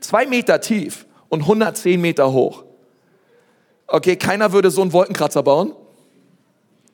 Zwei 0.00 0.26
Meter 0.26 0.60
tief 0.60 1.06
und 1.28 1.42
110 1.42 2.00
Meter 2.00 2.32
hoch. 2.32 2.64
Okay, 3.86 4.16
keiner 4.16 4.52
würde 4.52 4.70
so 4.70 4.82
einen 4.82 4.92
Wolkenkratzer 4.92 5.42
bauen. 5.42 5.74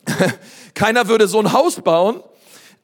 keiner 0.75 1.09
würde 1.09 1.29
so 1.29 1.40
ein 1.40 1.53
Haus 1.53 1.81
bauen. 1.81 2.22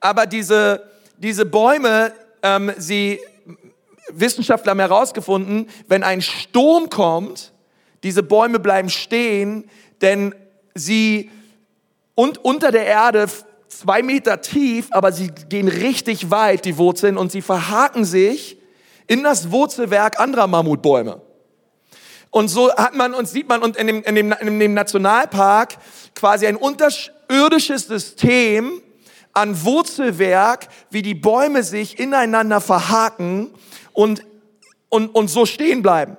Aber 0.01 0.27
diese, 0.27 0.83
diese 1.17 1.47
Bäume, 1.47 2.13
ähm, 2.43 2.73
sie 2.77 3.21
Wissenschaftler 4.11 4.73
haben 4.73 4.81
herausgefunden, 4.81 5.69
wenn 5.89 6.03
ein 6.03 6.21
Sturm 6.21 6.91
kommt, 6.91 7.53
diese 8.03 8.23
Bäume 8.23 8.59
bleiben 8.59 8.91
stehen, 8.91 9.71
denn 10.01 10.35
sie 10.75 11.31
und 12.15 12.45
unter 12.45 12.71
der 12.71 12.87
Erde 12.87 13.27
zwei 13.69 14.03
Meter 14.03 14.41
tief, 14.41 14.89
aber 14.91 15.13
sie 15.13 15.31
gehen 15.49 15.69
richtig 15.69 16.31
weit, 16.31 16.65
die 16.65 16.77
Wurzeln, 16.77 17.17
und 17.17 17.33
sie 17.33 17.43
verhaken 17.43 18.05
sich 18.05 18.59
in 19.07 19.23
das 19.23 19.51
Wurzelwerk 19.51 20.21
anderer 20.21 20.47
Mammutbäume. 20.47 21.21
Und 22.31 22.49
so 22.49 22.75
hat 22.75 22.95
man 22.95 23.13
und 23.13 23.29
sieht 23.29 23.49
man 23.49 23.63
und 23.63 23.77
in 23.77 23.87
dem, 23.87 24.03
in 24.03 24.15
dem, 24.15 24.33
in 24.33 24.59
dem 24.59 24.75
Nationalpark 24.75 25.77
quasi 26.15 26.47
ein 26.47 26.57
unterirdisches 26.57 27.87
System 27.87 28.81
an 29.35 29.65
Wurzelwerk, 29.65 30.69
wie 30.91 31.03
die 31.03 31.15
Bäume 31.15 31.63
sich 31.63 31.99
ineinander 31.99 32.61
verhaken 32.61 33.51
und, 33.93 34.25
und, 34.89 35.09
und 35.15 35.29
so 35.29 35.45
stehen 35.45 35.83
bleiben. 35.83 36.17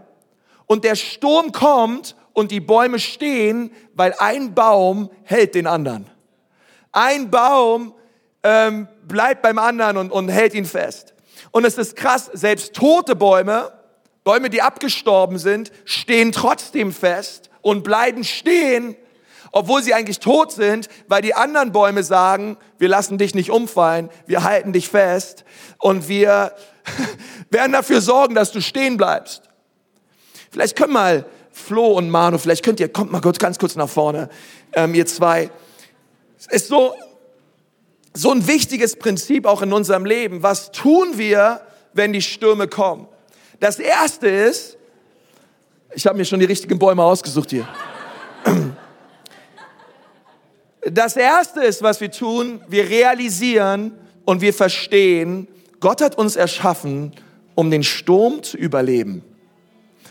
Und 0.68 0.84
der 0.84 0.96
Sturm 0.96 1.52
kommt 1.52 2.16
und 2.34 2.52
die 2.52 2.60
Bäume 2.60 3.00
stehen, 3.00 3.72
weil 3.94 4.14
ein 4.18 4.54
Baum 4.54 5.10
hält 5.24 5.56
den 5.56 5.68
anderen. 5.68 6.10
Ein 6.92 7.30
Baum 7.32 7.94
ähm, 8.44 8.88
bleibt 9.08 9.42
beim 9.42 9.58
anderen 9.58 9.98
und, 9.98 10.12
und 10.12 10.30
hält 10.30 10.54
ihn 10.54 10.66
fest. 10.66 11.14
Und 11.52 11.66
es 11.66 11.78
ist 11.78 11.96
krass, 11.96 12.30
selbst 12.34 12.74
tote 12.74 13.16
Bäume, 13.16 13.72
Bäume, 14.24 14.50
die 14.50 14.62
abgestorben 14.62 15.38
sind, 15.38 15.72
stehen 15.86 16.32
trotzdem 16.32 16.92
fest 16.92 17.50
und 17.62 17.84
bleiben 17.84 18.24
stehen, 18.24 18.96
obwohl 19.52 19.84
sie 19.84 19.94
eigentlich 19.94 20.20
tot 20.20 20.52
sind, 20.52 20.90
weil 21.08 21.22
die 21.22 21.36
anderen 21.36 21.72
Bäume 21.72 22.04
sagen, 22.04 22.58
wir 22.80 22.90
lassen 22.90 23.18
dich 23.18 23.36
nicht 23.36 23.52
umfallen, 23.52 24.10
wir 24.26 24.44
halten 24.44 24.74
dich 24.74 24.90
fest 24.90 25.46
und 25.78 26.08
wir 26.08 26.54
werden 27.50 27.74
dafür 27.74 28.02
sorgen, 28.02 28.34
dass 28.34 28.52
du 28.52 28.62
stehen 28.62 28.98
bleibst. 28.98 29.44
Vielleicht 30.52 30.76
können 30.76 30.94
mal 30.94 31.26
Flo 31.54 31.94
und 31.94 32.10
Manu, 32.10 32.40
vielleicht 32.40 32.66
könnt 32.66 32.80
ihr, 32.80 32.90
kommt 32.90 33.12
mal 33.12 33.22
kurz, 33.22 33.38
ganz 33.38 33.60
kurz 33.60 33.76
nach 33.76 33.88
vorne, 33.88 34.28
ähm, 34.74 34.96
ihr 34.96 35.06
zwei. 35.06 35.52
Es 36.40 36.48
ist 36.48 36.68
so, 36.68 36.96
so 38.14 38.32
ein 38.32 38.48
wichtiges 38.48 38.96
Prinzip 38.96 39.46
auch 39.46 39.62
in 39.62 39.72
unserem 39.72 40.06
Leben. 40.06 40.42
Was 40.42 40.72
tun 40.72 41.18
wir, 41.18 41.62
wenn 41.94 42.12
die 42.12 42.24
Stürme 42.24 42.68
kommen? 42.68 43.08
Das 43.60 43.80
erste 43.80 44.28
ist, 44.28 44.78
ich 45.94 46.08
habe 46.08 46.18
mir 46.18 46.26
schon 46.26 46.40
die 46.40 46.46
richtigen 46.46 46.80
Bäume 46.80 47.04
ausgesucht 47.04 47.52
hier. 47.52 47.68
Das 50.86 51.16
erste 51.16 51.64
ist, 51.64 51.82
was 51.82 52.02
wir 52.02 52.12
tun, 52.12 52.60
wir 52.68 52.90
realisieren 52.90 53.94
und 54.26 54.42
wir 54.42 54.54
verstehen, 54.54 55.48
Gott 55.80 56.02
hat 56.02 56.18
uns 56.18 56.36
erschaffen, 56.36 57.14
um 57.56 57.72
den 57.72 57.84
Sturm 57.84 58.44
zu 58.44 58.58
überleben. 58.58 59.24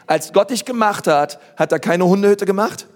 Als 0.06 0.32
Gott 0.32 0.50
dich 0.50 0.64
gemacht 0.64 1.06
hat, 1.06 1.40
hat 1.56 1.72
er 1.72 1.78
keine 1.78 2.06
Hundehütte 2.06 2.44
gemacht 2.44 2.86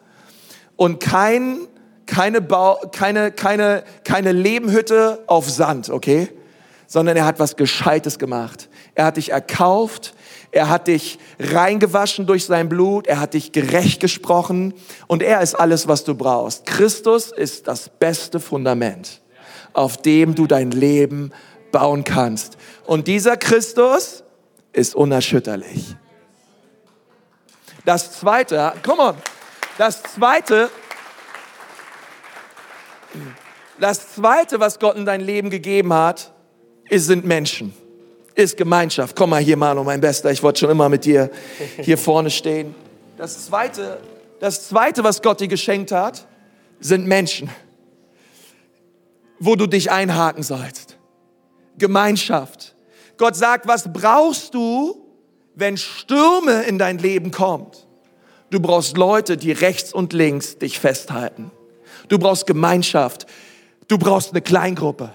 und 0.76 1.00
kein, 1.00 1.66
keine, 2.06 2.40
Bau, 2.40 2.80
keine, 2.92 3.32
keine, 3.32 3.84
keine 4.04 4.32
Lebenhütte 4.32 5.22
auf 5.26 5.48
Sand, 5.48 5.90
okay? 5.90 6.28
Sondern 6.86 7.16
er 7.16 7.24
hat 7.24 7.38
was 7.40 7.56
Gescheites 7.56 8.18
gemacht. 8.18 8.68
Er 8.94 9.06
hat 9.06 9.16
dich 9.16 9.30
erkauft, 9.30 10.14
er 10.52 10.68
hat 10.68 10.86
dich 10.86 11.18
reingewaschen 11.38 12.26
durch 12.26 12.46
sein 12.46 12.68
Blut, 12.68 13.06
er 13.06 13.20
hat 13.20 13.34
dich 13.34 13.52
gerecht 13.52 14.00
gesprochen 14.00 14.74
und 15.06 15.22
er 15.22 15.42
ist 15.42 15.54
alles, 15.54 15.88
was 15.88 16.04
du 16.04 16.14
brauchst. 16.14 16.64
Christus 16.66 17.32
ist 17.32 17.68
das 17.68 17.88
beste 17.88 18.40
Fundament, 18.40 19.20
auf 19.72 19.96
dem 19.96 20.34
du 20.34 20.46
dein 20.46 20.70
Leben 20.70 21.32
bauen 21.72 22.04
kannst. 22.04 22.56
Und 22.86 23.08
dieser 23.08 23.36
Christus 23.36 24.22
ist 24.72 24.94
unerschütterlich. 24.94 25.96
Das 27.86 28.18
zweite, 28.18 28.72
come 28.84 29.00
on, 29.00 29.14
das 29.78 30.02
zweite, 30.02 30.70
das 33.78 34.12
zweite, 34.12 34.58
was 34.58 34.80
Gott 34.80 34.96
in 34.96 35.06
dein 35.06 35.20
Leben 35.20 35.50
gegeben 35.50 35.92
hat, 35.92 36.32
ist, 36.90 37.06
sind 37.06 37.24
Menschen, 37.24 37.72
ist 38.34 38.56
Gemeinschaft. 38.56 39.14
Komm 39.14 39.30
mal 39.30 39.40
hier, 39.40 39.56
Manu, 39.56 39.84
mein 39.84 40.00
Bester, 40.00 40.32
ich 40.32 40.42
wollte 40.42 40.58
schon 40.58 40.70
immer 40.70 40.88
mit 40.88 41.04
dir 41.04 41.30
hier 41.80 41.96
vorne 41.96 42.28
stehen. 42.28 42.74
Das 43.16 43.46
zweite, 43.46 44.00
das 44.40 44.66
zweite, 44.66 45.04
was 45.04 45.22
Gott 45.22 45.38
dir 45.38 45.46
geschenkt 45.46 45.92
hat, 45.92 46.26
sind 46.80 47.06
Menschen, 47.06 47.50
wo 49.38 49.54
du 49.54 49.68
dich 49.68 49.92
einhaken 49.92 50.42
sollst. 50.42 50.98
Gemeinschaft. 51.78 52.74
Gott 53.16 53.36
sagt, 53.36 53.68
was 53.68 53.92
brauchst 53.92 54.54
du, 54.54 55.05
wenn 55.56 55.76
Stürme 55.76 56.62
in 56.64 56.78
dein 56.78 56.98
Leben 56.98 57.32
kommt. 57.32 57.88
Du 58.50 58.60
brauchst 58.60 58.96
Leute, 58.96 59.36
die 59.36 59.50
rechts 59.50 59.92
und 59.92 60.12
links 60.12 60.58
dich 60.58 60.78
festhalten. 60.78 61.50
Du 62.08 62.18
brauchst 62.18 62.46
Gemeinschaft. 62.46 63.26
Du 63.88 63.98
brauchst 63.98 64.30
eine 64.30 64.42
Kleingruppe. 64.42 65.12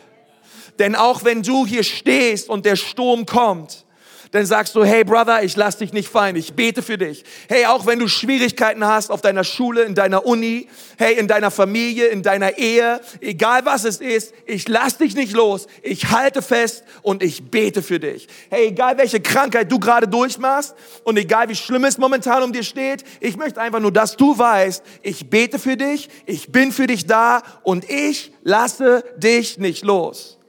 Denn 0.80 0.96
auch 0.96 1.24
wenn 1.24 1.44
du 1.44 1.66
hier 1.66 1.84
stehst 1.84 2.50
und 2.50 2.66
der 2.66 2.76
Sturm 2.76 3.26
kommt, 3.26 3.86
dann 4.32 4.46
sagst 4.46 4.76
du, 4.76 4.84
hey 4.84 5.04
Brother, 5.04 5.44
ich 5.44 5.58
lass 5.58 5.78
dich 5.78 5.92
nicht 5.92 6.08
fallen, 6.08 6.38
ich 6.38 6.54
bete 6.54 6.82
für 6.82 6.98
dich. 6.98 7.24
Hey, 7.50 7.66
auch 7.66 7.86
wenn 7.86 8.00
du 8.00 8.08
Schwierigkeiten 8.08 8.86
hast 8.86 9.12
auf 9.12 9.22
deiner 9.22 9.44
Schule, 9.44 9.84
in 9.84 9.94
deiner 9.94 10.26
Uni, 10.26 10.68
hey, 10.98 11.16
in 11.16 11.28
deiner 11.28 11.52
Familie, 11.52 12.08
in 12.08 12.24
deiner 12.24 12.58
Ehe, 12.58 13.02
egal 13.20 13.66
was 13.66 13.84
es 13.84 14.00
ist, 14.00 14.34
ich 14.46 14.70
lass 14.70 14.98
dich 14.98 15.16
nicht 15.16 15.34
los, 15.34 15.68
ich 15.84 16.12
halte 16.12 16.42
fest 16.42 16.86
und 17.02 17.22
ich 17.22 17.52
bete 17.52 17.82
für 17.82 18.00
dich. 18.00 18.28
Hey, 18.50 18.68
egal 18.68 18.98
welche 18.98 19.20
Krankheit 19.20 19.70
du 19.70 19.80
gerade 19.80 20.08
durchmachst 20.08 20.76
und 21.04 21.18
egal 21.18 21.50
wie 21.50 21.56
schlimm 21.56 21.84
es 21.84 21.98
momentan 21.98 22.42
um 22.42 22.54
dir 22.54 22.64
steht, 22.64 23.04
ich 23.20 23.36
möchte 23.36 23.60
einfach 23.60 23.82
nur, 23.82 23.92
dass 23.92 24.16
du 24.16 24.38
weißt, 24.38 24.82
ich 25.02 25.30
bete 25.30 25.60
für 25.60 25.76
dich, 25.76 26.10
ich 26.26 26.52
bin 26.52 26.72
für 26.72 26.88
dich 26.88 27.06
da 27.06 27.44
und 27.64 27.90
ich 27.90 28.32
lasse 28.44 29.04
dich 29.18 29.58
nicht 29.58 29.84
los. 29.84 30.41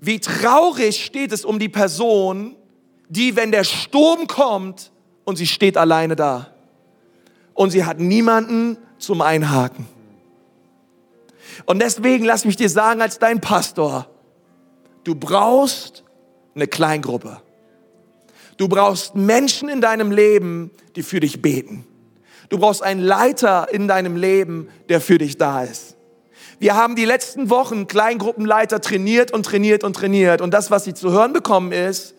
Wie 0.00 0.18
traurig 0.18 1.04
steht 1.04 1.30
es 1.30 1.44
um 1.44 1.58
die 1.58 1.68
Person, 1.68 2.56
die, 3.08 3.36
wenn 3.36 3.52
der 3.52 3.64
Sturm 3.64 4.26
kommt 4.26 4.90
und 5.24 5.36
sie 5.36 5.46
steht 5.46 5.76
alleine 5.76 6.16
da 6.16 6.52
und 7.52 7.70
sie 7.70 7.84
hat 7.84 8.00
niemanden 8.00 8.78
zum 8.98 9.20
Einhaken. 9.20 9.86
Und 11.66 11.82
deswegen 11.82 12.24
lass 12.24 12.46
mich 12.46 12.56
dir 12.56 12.70
sagen 12.70 13.02
als 13.02 13.18
dein 13.18 13.42
Pastor, 13.42 14.08
du 15.04 15.14
brauchst 15.14 16.04
eine 16.54 16.66
Kleingruppe. 16.66 17.42
Du 18.56 18.68
brauchst 18.68 19.14
Menschen 19.14 19.68
in 19.68 19.82
deinem 19.82 20.10
Leben, 20.10 20.70
die 20.96 21.02
für 21.02 21.20
dich 21.20 21.42
beten. 21.42 21.86
Du 22.48 22.58
brauchst 22.58 22.82
einen 22.82 23.00
Leiter 23.00 23.68
in 23.72 23.86
deinem 23.88 24.16
Leben, 24.16 24.68
der 24.88 25.00
für 25.00 25.18
dich 25.18 25.36
da 25.36 25.62
ist. 25.62 25.96
Wir 26.60 26.76
haben 26.76 26.94
die 26.94 27.06
letzten 27.06 27.48
Wochen 27.48 27.86
Kleingruppenleiter 27.86 28.82
trainiert 28.82 29.32
und 29.32 29.46
trainiert 29.46 29.82
und 29.82 29.96
trainiert. 29.96 30.42
Und 30.42 30.52
das, 30.52 30.70
was 30.70 30.84
sie 30.84 30.92
zu 30.92 31.10
hören 31.10 31.32
bekommen, 31.32 31.72
ist, 31.72 32.14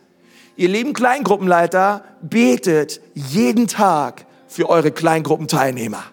ihr 0.55 0.67
lieben 0.67 0.93
Kleingruppenleiter, 0.93 2.03
betet 2.23 3.01
jeden 3.13 3.67
Tag 3.67 4.25
für 4.47 4.67
eure 4.67 4.91
Kleingruppenteilnehmer. 4.91 6.03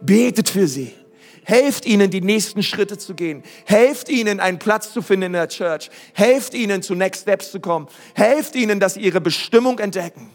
Betet 0.00 0.48
für 0.48 0.66
sie. 0.66 0.92
Helft 1.44 1.86
ihnen, 1.86 2.10
die 2.10 2.22
nächsten 2.22 2.64
Schritte 2.64 2.98
zu 2.98 3.14
gehen. 3.14 3.44
Helft 3.66 4.08
ihnen, 4.08 4.40
einen 4.40 4.58
Platz 4.58 4.92
zu 4.92 5.00
finden 5.00 5.26
in 5.26 5.32
der 5.34 5.46
Church. 5.46 5.90
Helft 6.12 6.54
ihnen, 6.54 6.82
zu 6.82 6.96
Next 6.96 7.22
Steps 7.22 7.52
zu 7.52 7.60
kommen. 7.60 7.86
Helft 8.14 8.56
ihnen, 8.56 8.80
dass 8.80 8.94
sie 8.94 9.00
ihre 9.00 9.20
Bestimmung 9.20 9.78
entdecken. 9.78 10.32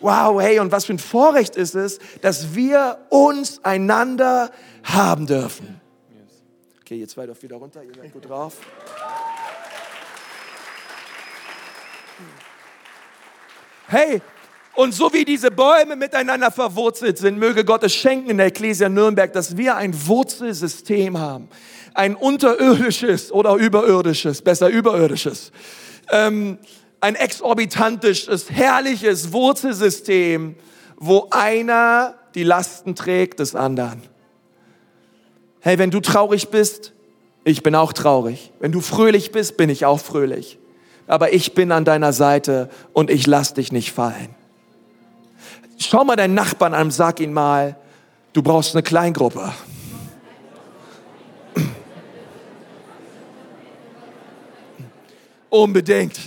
Wow, 0.00 0.38
hey, 0.38 0.58
und 0.58 0.70
was 0.70 0.84
für 0.84 0.92
ein 0.92 0.98
Vorrecht 0.98 1.56
ist 1.56 1.74
es, 1.74 1.98
dass 2.20 2.54
wir 2.54 2.98
uns 3.08 3.64
einander 3.64 4.50
haben 4.82 5.26
dürfen. 5.26 5.80
Okay, 6.94 7.00
ihr 7.00 7.08
zwei 7.08 7.26
dürft 7.26 7.42
wieder 7.42 7.56
runter, 7.56 7.82
ihr 7.82 7.92
seid 7.92 8.12
gut 8.12 8.28
drauf. 8.28 8.54
Hey, 13.88 14.22
und 14.74 14.94
so 14.94 15.12
wie 15.12 15.24
diese 15.24 15.50
Bäume 15.50 15.96
miteinander 15.96 16.52
verwurzelt 16.52 17.18
sind, 17.18 17.36
möge 17.36 17.64
Gott 17.64 17.82
es 17.82 17.92
schenken 17.92 18.30
in 18.30 18.36
der 18.36 18.46
Ecclesia 18.46 18.88
Nürnberg, 18.88 19.32
dass 19.32 19.56
wir 19.56 19.74
ein 19.74 20.06
Wurzelsystem 20.06 21.18
haben. 21.18 21.48
Ein 21.94 22.14
unterirdisches 22.14 23.32
oder 23.32 23.56
überirdisches, 23.56 24.40
besser 24.42 24.68
überirdisches. 24.68 25.50
Ähm, 26.12 26.58
ein 27.00 27.16
exorbitantisches, 27.16 28.52
herrliches 28.52 29.32
Wurzelsystem, 29.32 30.54
wo 30.96 31.26
einer 31.32 32.14
die 32.36 32.44
Lasten 32.44 32.94
trägt 32.94 33.40
des 33.40 33.56
anderen. 33.56 34.13
Hey, 35.64 35.78
wenn 35.78 35.90
du 35.90 36.00
traurig 36.00 36.50
bist, 36.50 36.92
ich 37.42 37.62
bin 37.62 37.74
auch 37.74 37.94
traurig. 37.94 38.52
Wenn 38.60 38.70
du 38.70 38.82
fröhlich 38.82 39.32
bist, 39.32 39.56
bin 39.56 39.70
ich 39.70 39.86
auch 39.86 39.98
fröhlich. 39.98 40.58
Aber 41.06 41.32
ich 41.32 41.54
bin 41.54 41.72
an 41.72 41.86
deiner 41.86 42.12
Seite 42.12 42.68
und 42.92 43.08
ich 43.08 43.26
lass 43.26 43.54
dich 43.54 43.72
nicht 43.72 43.90
fallen. 43.90 44.34
Schau 45.78 46.04
mal 46.04 46.16
deinen 46.16 46.34
Nachbarn 46.34 46.74
an 46.74 46.88
und 46.88 46.90
sag 46.90 47.18
ihn 47.18 47.32
mal, 47.32 47.78
du 48.34 48.42
brauchst 48.42 48.74
eine 48.74 48.82
Kleingruppe. 48.82 49.54
Unbedingt. 55.48 56.20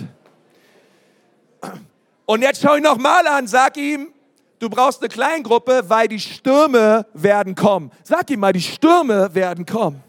Und 2.26 2.42
jetzt 2.42 2.64
schau 2.64 2.76
ihn 2.76 2.82
noch 2.82 2.98
mal 2.98 3.28
an, 3.28 3.46
sag 3.46 3.78
ihm, 3.78 4.08
Du 4.60 4.70
brauchst 4.70 5.02
eine 5.02 5.10
Kleingruppe, 5.10 5.84
weil 5.88 6.08
die 6.08 6.20
Stürme 6.20 7.06
werden 7.14 7.54
kommen. 7.54 7.92
Sag 8.04 8.30
ihm 8.32 8.40
mal, 8.40 8.54
die 8.54 8.62
Stürme 8.62 9.34
werden 9.34 9.66
kommen. 9.66 10.04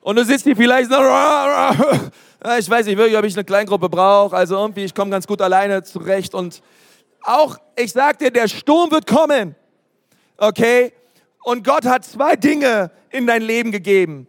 Und 0.00 0.16
du 0.16 0.24
sitzt 0.24 0.44
hier 0.44 0.56
vielleicht 0.56 0.90
so, 0.90 0.96
ich 2.58 2.70
weiß 2.70 2.86
nicht 2.86 2.96
wirklich, 2.96 3.16
ob 3.16 3.24
ich 3.24 3.34
eine 3.34 3.44
Kleingruppe 3.44 3.88
brauche. 3.88 4.34
Also 4.34 4.56
irgendwie, 4.56 4.84
ich 4.84 4.94
komme 4.94 5.10
ganz 5.10 5.26
gut 5.26 5.42
alleine 5.42 5.82
zurecht. 5.82 6.34
Und 6.34 6.62
auch, 7.22 7.58
ich 7.76 7.92
sag 7.92 8.18
dir, 8.18 8.30
der 8.30 8.48
Sturm 8.48 8.90
wird 8.90 9.06
kommen. 9.06 9.54
Okay? 10.38 10.92
Und 11.44 11.64
Gott 11.64 11.84
hat 11.84 12.04
zwei 12.04 12.34
Dinge 12.34 12.90
in 13.10 13.26
dein 13.26 13.42
Leben 13.42 13.70
gegeben. 13.72 14.26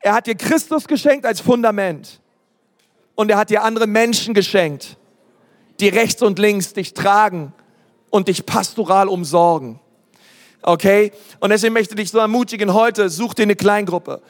Er 0.00 0.12
hat 0.12 0.26
dir 0.26 0.34
Christus 0.36 0.86
geschenkt 0.86 1.24
als 1.24 1.40
Fundament 1.40 2.20
und 3.18 3.32
er 3.32 3.36
hat 3.36 3.50
dir 3.50 3.64
andere 3.64 3.88
Menschen 3.88 4.32
geschenkt, 4.32 4.96
die 5.80 5.88
rechts 5.88 6.22
und 6.22 6.38
links 6.38 6.72
dich 6.72 6.94
tragen 6.94 7.52
und 8.10 8.28
dich 8.28 8.46
pastoral 8.46 9.08
umsorgen. 9.08 9.80
Okay? 10.62 11.10
Und 11.40 11.50
deswegen 11.50 11.74
möchte 11.74 11.94
ich 11.94 12.00
dich 12.00 12.10
so 12.12 12.18
ermutigen, 12.18 12.72
heute 12.72 13.10
such 13.10 13.34
dir 13.34 13.42
eine 13.42 13.56
Kleingruppe. 13.56 14.22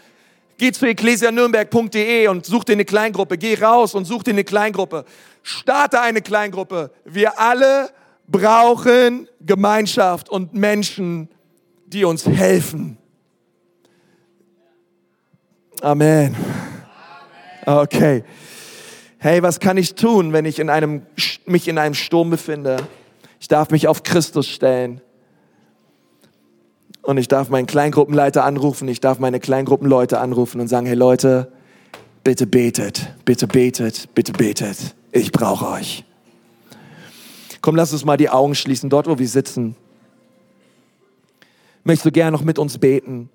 Geh 0.57 0.73
zu 0.73 0.87
ecclesianürnberg.de 0.87 2.29
und 2.29 2.47
such 2.47 2.65
dir 2.65 2.73
eine 2.73 2.87
Kleingruppe. 2.87 3.37
Geh 3.37 3.63
raus 3.63 3.95
und 3.95 4.07
such 4.07 4.23
dir 4.23 4.31
eine 4.31 4.45
Kleingruppe. 4.45 5.05
Starte 5.43 6.01
eine 6.01 6.23
Kleingruppe. 6.23 6.91
Wir 7.05 7.39
alle 7.39 7.91
brauchen 8.27 9.29
Gemeinschaft 9.41 10.31
und 10.31 10.55
Menschen, 10.55 11.29
die 11.85 12.07
uns 12.07 12.25
helfen. 12.25 12.97
Amen. 15.83 16.35
Okay 17.67 18.25
hey, 19.19 19.43
was 19.43 19.61
kann 19.61 19.77
ich 19.77 19.95
tun, 19.95 20.33
wenn 20.33 20.45
ich 20.45 20.59
in 20.59 20.71
einem, 20.71 21.03
mich 21.47 21.69
in 21.69 21.79
einem 21.79 21.95
Sturm 21.95 22.31
befinde? 22.31 22.77
Ich 23.41 23.49
darf 23.49 23.71
mich 23.71 23.89
auf 23.89 24.03
Christus 24.03 24.49
stellen. 24.49 25.01
Und 27.03 27.17
ich 27.17 27.29
darf 27.29 27.49
meinen 27.49 27.67
Kleingruppenleiter 27.67 28.45
anrufen, 28.45 28.87
ich 28.89 29.01
darf 29.01 29.19
meine 29.19 29.41
Kleingruppenleute 29.41 30.21
anrufen 30.21 30.61
und 30.61 30.69
sagen, 30.69 30.87
hey 30.87 30.97
Leute, 30.97 31.51
bitte 32.23 32.47
betet, 32.47 33.15
bitte 33.25 33.47
betet, 33.47 34.15
bitte 34.15 34.33
betet. 34.33 34.95
Ich 35.13 35.33
brauche 35.33 35.69
euch. 35.69 36.05
Komm, 37.63 37.77
lass 37.77 37.93
uns 37.93 38.05
mal 38.05 38.19
die 38.19 38.29
Augen 38.29 38.55
schließen, 38.55 38.91
dort 38.91 39.07
wo 39.07 39.19
wir 39.19 39.29
sitzen. 39.29 39.75
Möchtest 41.83 42.07
du 42.07 42.13
gerne 42.13 42.33
noch 42.33 42.45
mit 42.45 42.59
uns 42.59 42.77
beten? 42.77 43.31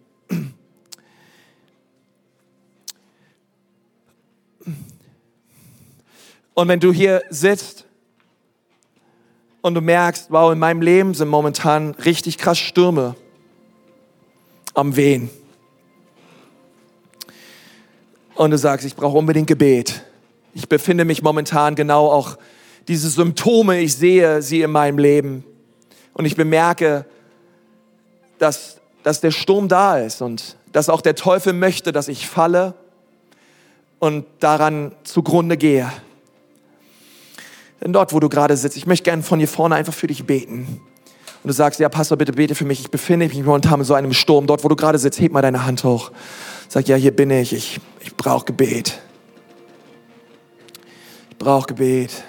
Und 6.53 6.67
wenn 6.67 6.79
du 6.79 6.93
hier 6.93 7.23
sitzt 7.29 7.85
und 9.61 9.73
du 9.73 9.81
merkst, 9.81 10.29
wow, 10.29 10.51
in 10.51 10.59
meinem 10.59 10.81
Leben 10.81 11.13
sind 11.13 11.29
momentan 11.29 11.91
richtig 11.91 12.37
krass 12.37 12.59
Stürme 12.59 13.15
am 14.73 14.95
Wehen. 14.95 15.29
Und 18.35 18.51
du 18.51 18.57
sagst, 18.57 18.85
ich 18.85 18.95
brauche 18.95 19.17
unbedingt 19.17 19.47
Gebet. 19.47 20.03
Ich 20.53 20.67
befinde 20.67 21.05
mich 21.05 21.21
momentan 21.21 21.75
genau 21.75 22.11
auch 22.11 22.37
diese 22.87 23.09
Symptome, 23.09 23.79
ich 23.79 23.95
sehe 23.95 24.41
sie 24.41 24.61
in 24.61 24.71
meinem 24.71 24.97
Leben. 24.97 25.43
Und 26.13 26.25
ich 26.25 26.35
bemerke, 26.35 27.05
dass, 28.37 28.81
dass 29.03 29.21
der 29.21 29.31
Sturm 29.31 29.67
da 29.67 29.97
ist 29.97 30.21
und 30.21 30.57
dass 30.71 30.89
auch 30.89 31.01
der 31.01 31.15
Teufel 31.15 31.53
möchte, 31.53 31.91
dass 31.91 32.07
ich 32.07 32.27
falle 32.27 32.73
und 33.99 34.25
daran 34.39 34.93
zugrunde 35.03 35.57
gehe. 35.57 35.91
Dort, 37.91 38.13
wo 38.13 38.19
du 38.19 38.29
gerade 38.29 38.55
sitzt, 38.55 38.77
ich 38.77 38.87
möchte 38.87 39.03
gerne 39.03 39.23
von 39.23 39.39
hier 39.39 39.47
vorne 39.47 39.75
einfach 39.75 39.93
für 39.93 40.07
dich 40.07 40.25
beten. 40.25 40.79
Und 41.43 41.47
du 41.47 41.53
sagst, 41.53 41.79
ja, 41.81 41.89
Pastor, 41.89 42.17
bitte 42.17 42.31
bete 42.31 42.55
für 42.55 42.63
mich. 42.63 42.79
Ich 42.79 42.89
befinde 42.89 43.27
mich 43.27 43.43
momentan 43.43 43.81
in 43.81 43.85
so 43.85 43.93
einem 43.93 44.13
Sturm. 44.13 44.47
Dort, 44.47 44.63
wo 44.63 44.69
du 44.69 44.77
gerade 44.77 44.97
sitzt, 44.97 45.19
heb 45.19 45.33
mal 45.33 45.41
deine 45.41 45.65
Hand 45.65 45.83
hoch. 45.83 46.11
Sag, 46.69 46.87
ja, 46.87 46.95
hier 46.95 47.11
bin 47.11 47.29
ich. 47.29 47.51
Ich, 47.51 47.81
ich 47.99 48.15
brauche 48.15 48.45
Gebet. 48.45 49.01
Ich 51.31 51.37
brauche 51.37 51.67
Gebet. 51.67 52.23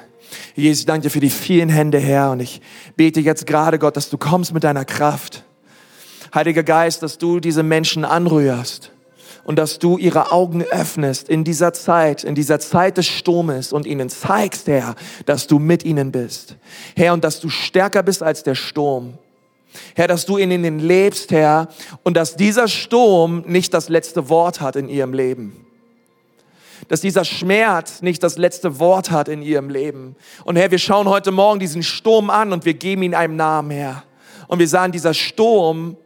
Jesus, 0.57 0.81
ich 0.81 0.87
danke 0.87 1.03
dir 1.03 1.11
für 1.11 1.21
die 1.21 1.31
vielen 1.31 1.69
Hände, 1.69 2.01
Herr. 2.01 2.33
Und 2.33 2.41
ich 2.41 2.61
bete 2.97 3.21
jetzt 3.21 3.47
gerade, 3.47 3.79
Gott, 3.79 3.97
dass 3.97 4.11
du 4.11 4.19
kommst 4.19 4.53
mit 4.53 4.65
deiner 4.65 4.85
Kraft. 4.85 5.45
Heiliger 6.35 6.65
Geist, 6.65 7.05
dass 7.05 7.19
du 7.19 7.39
diese 7.39 7.63
Menschen 7.63 8.05
anrührst 8.05 8.91
und 9.45 9.57
dass 9.57 9.79
du 9.79 9.99
ihre 9.99 10.33
Augen 10.33 10.63
öffnest 10.63 11.29
in 11.29 11.45
dieser 11.45 11.73
Zeit, 11.73 12.25
in 12.25 12.35
dieser 12.35 12.61
Zeit 12.61 12.97
des 12.97 13.07
Sturmes 13.07 13.73
und 13.73 13.87
ihnen 13.87 14.09
zeigst, 14.09 14.67
Herr, 14.67 14.95
dass 15.27 15.47
du 15.47 15.59
mit 15.59 15.85
ihnen 15.85 16.13
bist. 16.13 16.57
Herr, 16.97 17.13
und 17.13 17.25
dass 17.25 17.41
du 17.41 17.49
stärker 17.49 18.03
bist 18.03 18.23
als 18.23 18.43
der 18.43 18.55
Sturm. 18.55 19.19
Herr, 19.95 20.09
dass 20.09 20.25
du 20.25 20.37
in 20.37 20.51
ihnen 20.51 20.79
lebst, 20.79 21.31
Herr, 21.31 21.69
und 22.03 22.17
dass 22.17 22.37
dieser 22.37 22.69
Sturm 22.69 23.45
nicht 23.47 23.75
das 23.75 23.89
letzte 23.89 24.29
Wort 24.29 24.61
hat 24.61 24.77
in 24.77 24.89
ihrem 24.89 25.13
Leben 25.13 25.65
dass 26.89 27.01
dieser 27.01 27.25
Schmerz 27.25 28.03
nicht 28.03 28.23
das 28.23 28.37
letzte 28.37 28.79
Wort 28.79 29.11
hat 29.11 29.29
in 29.29 29.43
ihrem 29.43 29.71
Leben. 29.71 30.17
Und 30.45 30.57
Herr, 30.57 30.71
wir 30.71 30.79
schauen 30.79 31.09
heute 31.09 31.31
Morgen 31.31 31.59
diesen 31.59 31.83
Sturm 31.83 32.31
an 32.31 32.53
und 32.53 32.65
wir 32.65 32.75
geben 32.75 33.03
ihn 33.03 33.15
einem 33.15 33.37
Namen, 33.37 33.71
Herr. 33.71 34.05
Und 34.49 34.59
wir 34.59 34.69
sagen, 34.69 34.93
dieser 34.93 35.15
Sturm 35.15 35.97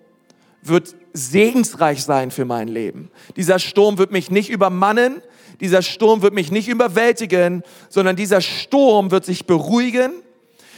wird 0.69 0.95
segensreich 1.13 2.05
sein 2.05 2.31
für 2.31 2.45
mein 2.45 2.69
Leben. 2.69 3.11
Dieser 3.37 3.59
Sturm 3.59 3.99
wird 3.99 4.13
mich 4.13 4.31
nicht 4.31 4.51
übermannen, 4.51 5.23
dieser 5.61 5.83
Sturm 5.83 6.23
wird 6.23 6.35
mich 6.35 6.53
nicht 6.53 6.69
überwältigen, 6.69 7.63
sondern 7.89 8.17
dieser 8.17 8.41
Sturm 8.41 9.11
wird 9.11 9.25
sich 9.25 9.47
beruhigen 9.47 10.13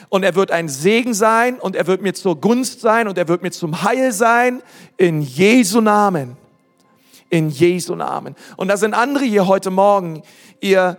und 0.08 0.22
er 0.22 0.34
wird 0.34 0.50
ein 0.50 0.68
Segen 0.68 1.14
sein 1.14 1.58
und 1.58 1.76
er 1.76 1.86
wird 1.86 2.02
mir 2.02 2.14
zur 2.14 2.40
Gunst 2.40 2.80
sein 2.80 3.08
und 3.08 3.18
er 3.18 3.28
wird 3.28 3.42
mir 3.42 3.50
zum 3.50 3.82
Heil 3.82 4.12
sein 4.12 4.62
in 4.96 5.22
Jesu 5.22 5.80
Namen. 5.80 6.36
In 7.28 7.50
Jesu 7.50 7.94
Namen. 7.94 8.34
Und 8.56 8.68
da 8.68 8.76
sind 8.76 8.94
andere 8.94 9.24
hier 9.24 9.46
heute 9.46 9.70
Morgen, 9.70 10.22
ihr, 10.60 10.98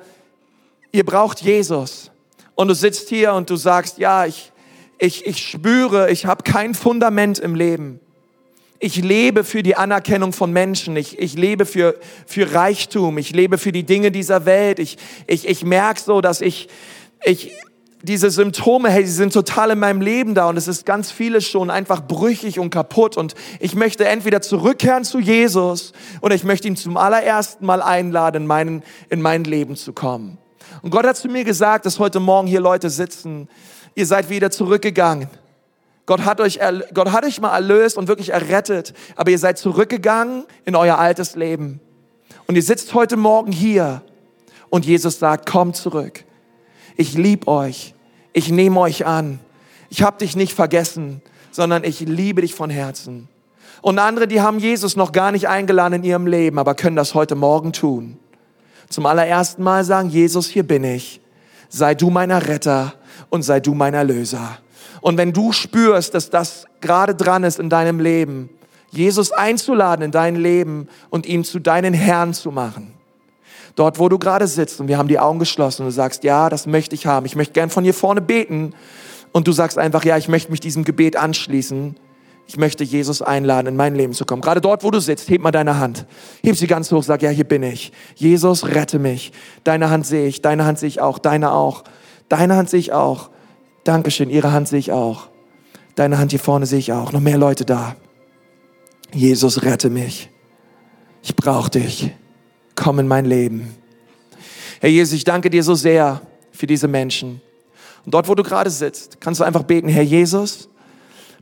ihr 0.92 1.06
braucht 1.06 1.42
Jesus. 1.42 2.12
Und 2.56 2.68
du 2.68 2.76
sitzt 2.76 3.10
hier 3.10 3.34
und 3.34 3.50
du 3.50 3.56
sagst, 3.56 3.98
ja, 3.98 4.26
ich, 4.26 4.52
ich, 4.98 5.26
ich 5.26 5.40
spüre, 5.40 6.12
ich 6.12 6.26
habe 6.26 6.44
kein 6.44 6.74
Fundament 6.74 7.40
im 7.40 7.56
Leben. 7.56 8.00
Ich 8.84 8.96
lebe 8.96 9.44
für 9.44 9.62
die 9.62 9.76
Anerkennung 9.76 10.34
von 10.34 10.52
Menschen. 10.52 10.98
Ich, 10.98 11.20
ich 11.20 11.36
lebe 11.36 11.68
für, 11.68 12.00
für 12.26 12.52
Reichtum. 12.52 13.20
Ich 13.20 13.32
lebe 13.32 13.60
für 13.60 13.72
die 13.72 13.84
Dinge 13.84 14.12
dieser 14.12 14.46
Welt. 14.48 14.80
Ich, 14.80 14.98
ich, 15.28 15.48
ich 15.48 15.64
merke 15.64 16.02
so, 16.02 16.20
dass 16.20 16.42
ich, 16.42 16.68
ich, 17.24 17.52
diese 18.02 18.32
Symptome, 18.32 18.90
hey, 18.90 19.06
sie 19.06 19.14
sind 19.14 19.34
total 19.34 19.70
in 19.70 19.78
meinem 19.80 20.02
Leben 20.02 20.34
da 20.34 20.50
und 20.50 20.58
es 20.58 20.68
ist 20.68 20.88
ganz 20.88 21.12
vieles 21.12 21.46
schon 21.46 21.70
einfach 21.70 22.02
brüchig 22.02 22.58
und 22.58 22.72
kaputt 22.72 23.18
und 23.18 23.36
ich 23.60 23.76
möchte 23.76 24.08
entweder 24.08 24.42
zurückkehren 24.42 25.04
zu 25.04 25.20
Jesus 25.20 25.94
oder 26.22 26.34
ich 26.34 26.44
möchte 26.44 26.68
ihn 26.68 26.76
zum 26.76 26.98
allerersten 26.98 27.64
Mal 27.68 27.84
einladen, 27.84 28.42
in 28.42 28.48
mein, 28.48 28.84
in 29.12 29.22
mein 29.22 29.44
Leben 29.44 29.76
zu 29.76 29.94
kommen. 29.94 30.40
Und 30.82 30.90
Gott 30.90 31.06
hat 31.06 31.18
zu 31.18 31.28
mir 31.28 31.44
gesagt, 31.44 31.86
dass 31.86 32.00
heute 32.00 32.20
Morgen 32.20 32.48
hier 32.48 32.62
Leute 32.62 32.90
sitzen, 32.90 33.48
ihr 33.94 34.08
seid 34.08 34.32
wieder 34.32 34.50
zurückgegangen 34.50 35.30
Gott 36.06 36.26
hat, 36.26 36.42
euch, 36.42 36.60
Gott 36.94 37.12
hat 37.12 37.24
euch 37.26 37.40
mal 37.40 37.54
erlöst 37.54 37.98
und 37.98 38.08
wirklich 38.08 38.30
errettet, 38.30 38.94
aber 39.16 39.32
ihr 39.32 39.40
seid 39.40 39.58
zurückgegangen 39.58 40.46
in 40.66 40.76
euer 40.76 40.98
altes 40.98 41.36
Leben. 41.36 41.80
Und 42.48 42.56
ihr 42.56 42.64
sitzt 42.64 42.94
heute 42.94 43.18
Morgen 43.18 43.52
hier 43.52 44.02
und 44.70 44.86
Jesus 44.86 45.20
sagt, 45.20 45.50
komm 45.50 45.74
zurück. 45.74 46.26
Ich 46.98 47.14
liebe 47.14 47.48
euch. 47.48 47.94
Ich 48.34 48.50
nehme 48.50 48.80
euch 48.80 49.06
an. 49.06 49.40
Ich 49.90 50.04
habe 50.04 50.18
dich 50.18 50.36
nicht 50.36 50.54
vergessen, 50.54 51.22
sondern 51.52 51.84
ich 51.84 52.00
liebe 52.00 52.42
dich 52.42 52.56
von 52.56 52.70
Herzen. 52.70 53.28
Und 53.82 54.00
andere, 54.00 54.28
die 54.28 54.42
haben 54.42 54.60
Jesus 54.60 54.96
noch 54.96 55.12
gar 55.12 55.32
nicht 55.32 55.48
eingeladen 55.48 55.96
in 55.96 56.04
ihrem 56.04 56.28
Leben, 56.28 56.60
aber 56.60 56.76
können 56.76 56.96
das 56.96 57.14
heute 57.14 57.36
Morgen 57.36 57.74
tun. 57.74 58.18
Zum 58.90 59.06
allerersten 59.06 59.64
Mal 59.64 59.84
sagen, 59.84 60.10
Jesus, 60.10 60.48
hier 60.48 60.64
bin 60.64 60.84
ich. 60.84 61.22
Sei 61.70 61.96
du 61.96 62.10
meiner 62.10 62.48
Retter 62.48 62.94
und 63.30 63.44
sei 63.44 63.60
du 63.60 63.74
mein 63.74 63.94
Erlöser. 63.94 64.60
Und 65.02 65.18
wenn 65.18 65.34
du 65.34 65.52
spürst, 65.52 66.14
dass 66.14 66.30
das 66.30 66.66
gerade 66.80 67.16
dran 67.16 67.44
ist 67.44 67.60
in 67.60 67.70
deinem 67.70 68.00
Leben, 68.00 68.50
Jesus 68.92 69.32
einzuladen 69.32 70.06
in 70.06 70.12
dein 70.12 70.36
Leben 70.36 70.88
und 71.10 71.26
ihn 71.26 71.44
zu 71.44 71.60
deinen 71.60 71.94
Herrn 71.94 72.34
zu 72.34 72.52
machen. 72.52 72.94
Dort, 73.76 74.00
wo 74.00 74.10
du 74.10 74.20
gerade 74.20 74.48
sitzt 74.48 74.82
und 74.82 74.90
wir 74.90 74.98
haben 74.98 75.08
die 75.08 75.18
Augen 75.18 75.40
geschlossen 75.40 75.84
und 75.84 75.88
du 75.88 75.94
sagst, 75.94 76.24
ja, 76.26 76.50
das 76.50 76.68
möchte 76.68 76.94
ich 76.94 77.06
haben. 77.06 77.26
Ich 77.26 77.38
möchte 77.38 77.54
gern 77.54 77.70
von 77.70 77.84
hier 77.84 77.94
vorne 77.94 78.22
beten. 78.22 78.74
Und 79.32 79.48
du 79.48 79.54
sagst 79.54 79.78
einfach, 79.78 80.04
ja, 80.04 80.18
ich 80.18 80.28
möchte 80.28 80.52
mich 80.52 80.60
diesem 80.60 80.84
Gebet 80.84 81.16
anschließen. 81.16 81.96
Ich 82.48 82.58
möchte 82.58 82.84
Jesus 82.84 83.22
einladen, 83.22 83.68
in 83.68 83.76
mein 83.78 83.96
Leben 83.96 84.12
zu 84.12 84.26
kommen. 84.26 84.42
Gerade 84.42 84.60
dort, 84.60 84.84
wo 84.84 84.92
du 84.92 85.00
sitzt, 85.00 85.30
heb 85.30 85.42
mal 85.42 85.52
deine 85.52 85.80
Hand. 85.80 86.06
Heb 86.44 86.58
sie 86.58 86.68
ganz 86.68 86.92
hoch, 86.92 87.02
sag, 87.02 87.22
ja, 87.22 87.30
hier 87.30 87.46
bin 87.46 87.64
ich. 87.64 87.94
Jesus, 88.16 88.68
rette 88.68 89.00
mich. 89.00 89.32
Deine 89.64 89.90
Hand 89.90 90.06
sehe 90.06 90.28
ich, 90.28 90.42
deine 90.42 90.66
Hand 90.66 90.78
sehe 90.78 90.90
ich 90.90 91.00
auch, 91.00 91.18
deine 91.18 91.54
auch. 91.54 91.86
Deine 92.28 92.58
Hand 92.58 92.70
sehe 92.70 92.82
ich 92.82 92.92
auch. 92.92 93.30
Dankeschön, 93.84 94.30
Ihre 94.30 94.52
Hand 94.52 94.68
sehe 94.68 94.80
ich 94.80 94.92
auch. 94.92 95.30
Deine 95.96 96.18
Hand 96.18 96.32
hier 96.32 96.40
vorne 96.40 96.66
sehe 96.66 96.80
ich 96.80 96.94
auch. 96.94 97.12
Noch 97.12 97.20
mehr 97.20 97.38
Leute 97.38 97.66
da. 97.66 97.96
Jesus, 99.14 99.64
rette 99.64 99.90
mich. 99.90 100.30
Ich 101.24 101.36
brauche 101.36 101.70
dich. 101.70 102.12
Komm 102.76 103.00
in 103.00 103.08
mein 103.08 103.26
Leben. 103.26 103.76
Herr 104.80 104.90
Jesus, 104.90 105.14
ich 105.14 105.24
danke 105.24 105.50
dir 105.50 105.64
so 105.64 105.76
sehr 105.76 106.22
für 106.52 106.68
diese 106.68 106.88
Menschen. 106.88 107.42
Und 108.06 108.14
dort, 108.14 108.28
wo 108.28 108.36
du 108.36 108.44
gerade 108.44 108.70
sitzt, 108.70 109.22
kannst 109.22 109.40
du 109.40 109.44
einfach 109.44 109.64
beten, 109.64 109.90
Herr 109.90 110.04
Jesus, 110.04 110.70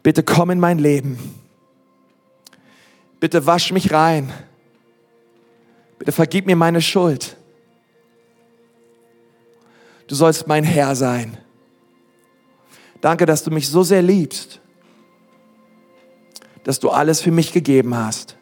bitte 0.04 0.24
komm 0.24 0.50
in 0.50 0.60
mein 0.60 0.80
Leben. 0.80 1.18
Bitte 3.20 3.46
wasch 3.46 3.72
mich 3.72 3.92
rein. 3.92 4.32
Bitte 5.98 6.12
vergib 6.12 6.46
mir 6.46 6.56
meine 6.56 6.82
Schuld. 6.82 7.38
Du 10.08 10.16
sollst 10.16 10.48
mein 10.48 10.64
Herr 10.64 10.96
sein. 10.96 11.38
Danke, 13.02 13.26
dass 13.26 13.44
du 13.44 13.52
mich 13.52 13.70
so 13.70 13.84
sehr 13.84 14.02
liebst, 14.02 14.60
dass 16.64 16.80
du 16.80 16.90
alles 16.90 17.22
für 17.22 17.32
mich 17.32 17.54
gegeben 17.54 17.96
hast. 17.96 18.38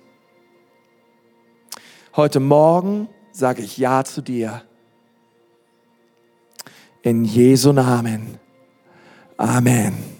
Heute 2.16 2.40
Morgen 2.40 3.08
sage 3.32 3.62
ich 3.62 3.78
Ja 3.78 4.04
zu 4.04 4.22
dir. 4.22 4.64
In 7.04 7.24
Jesu 7.24 7.72
Namen. 7.72 8.40
Amen. 9.38 10.17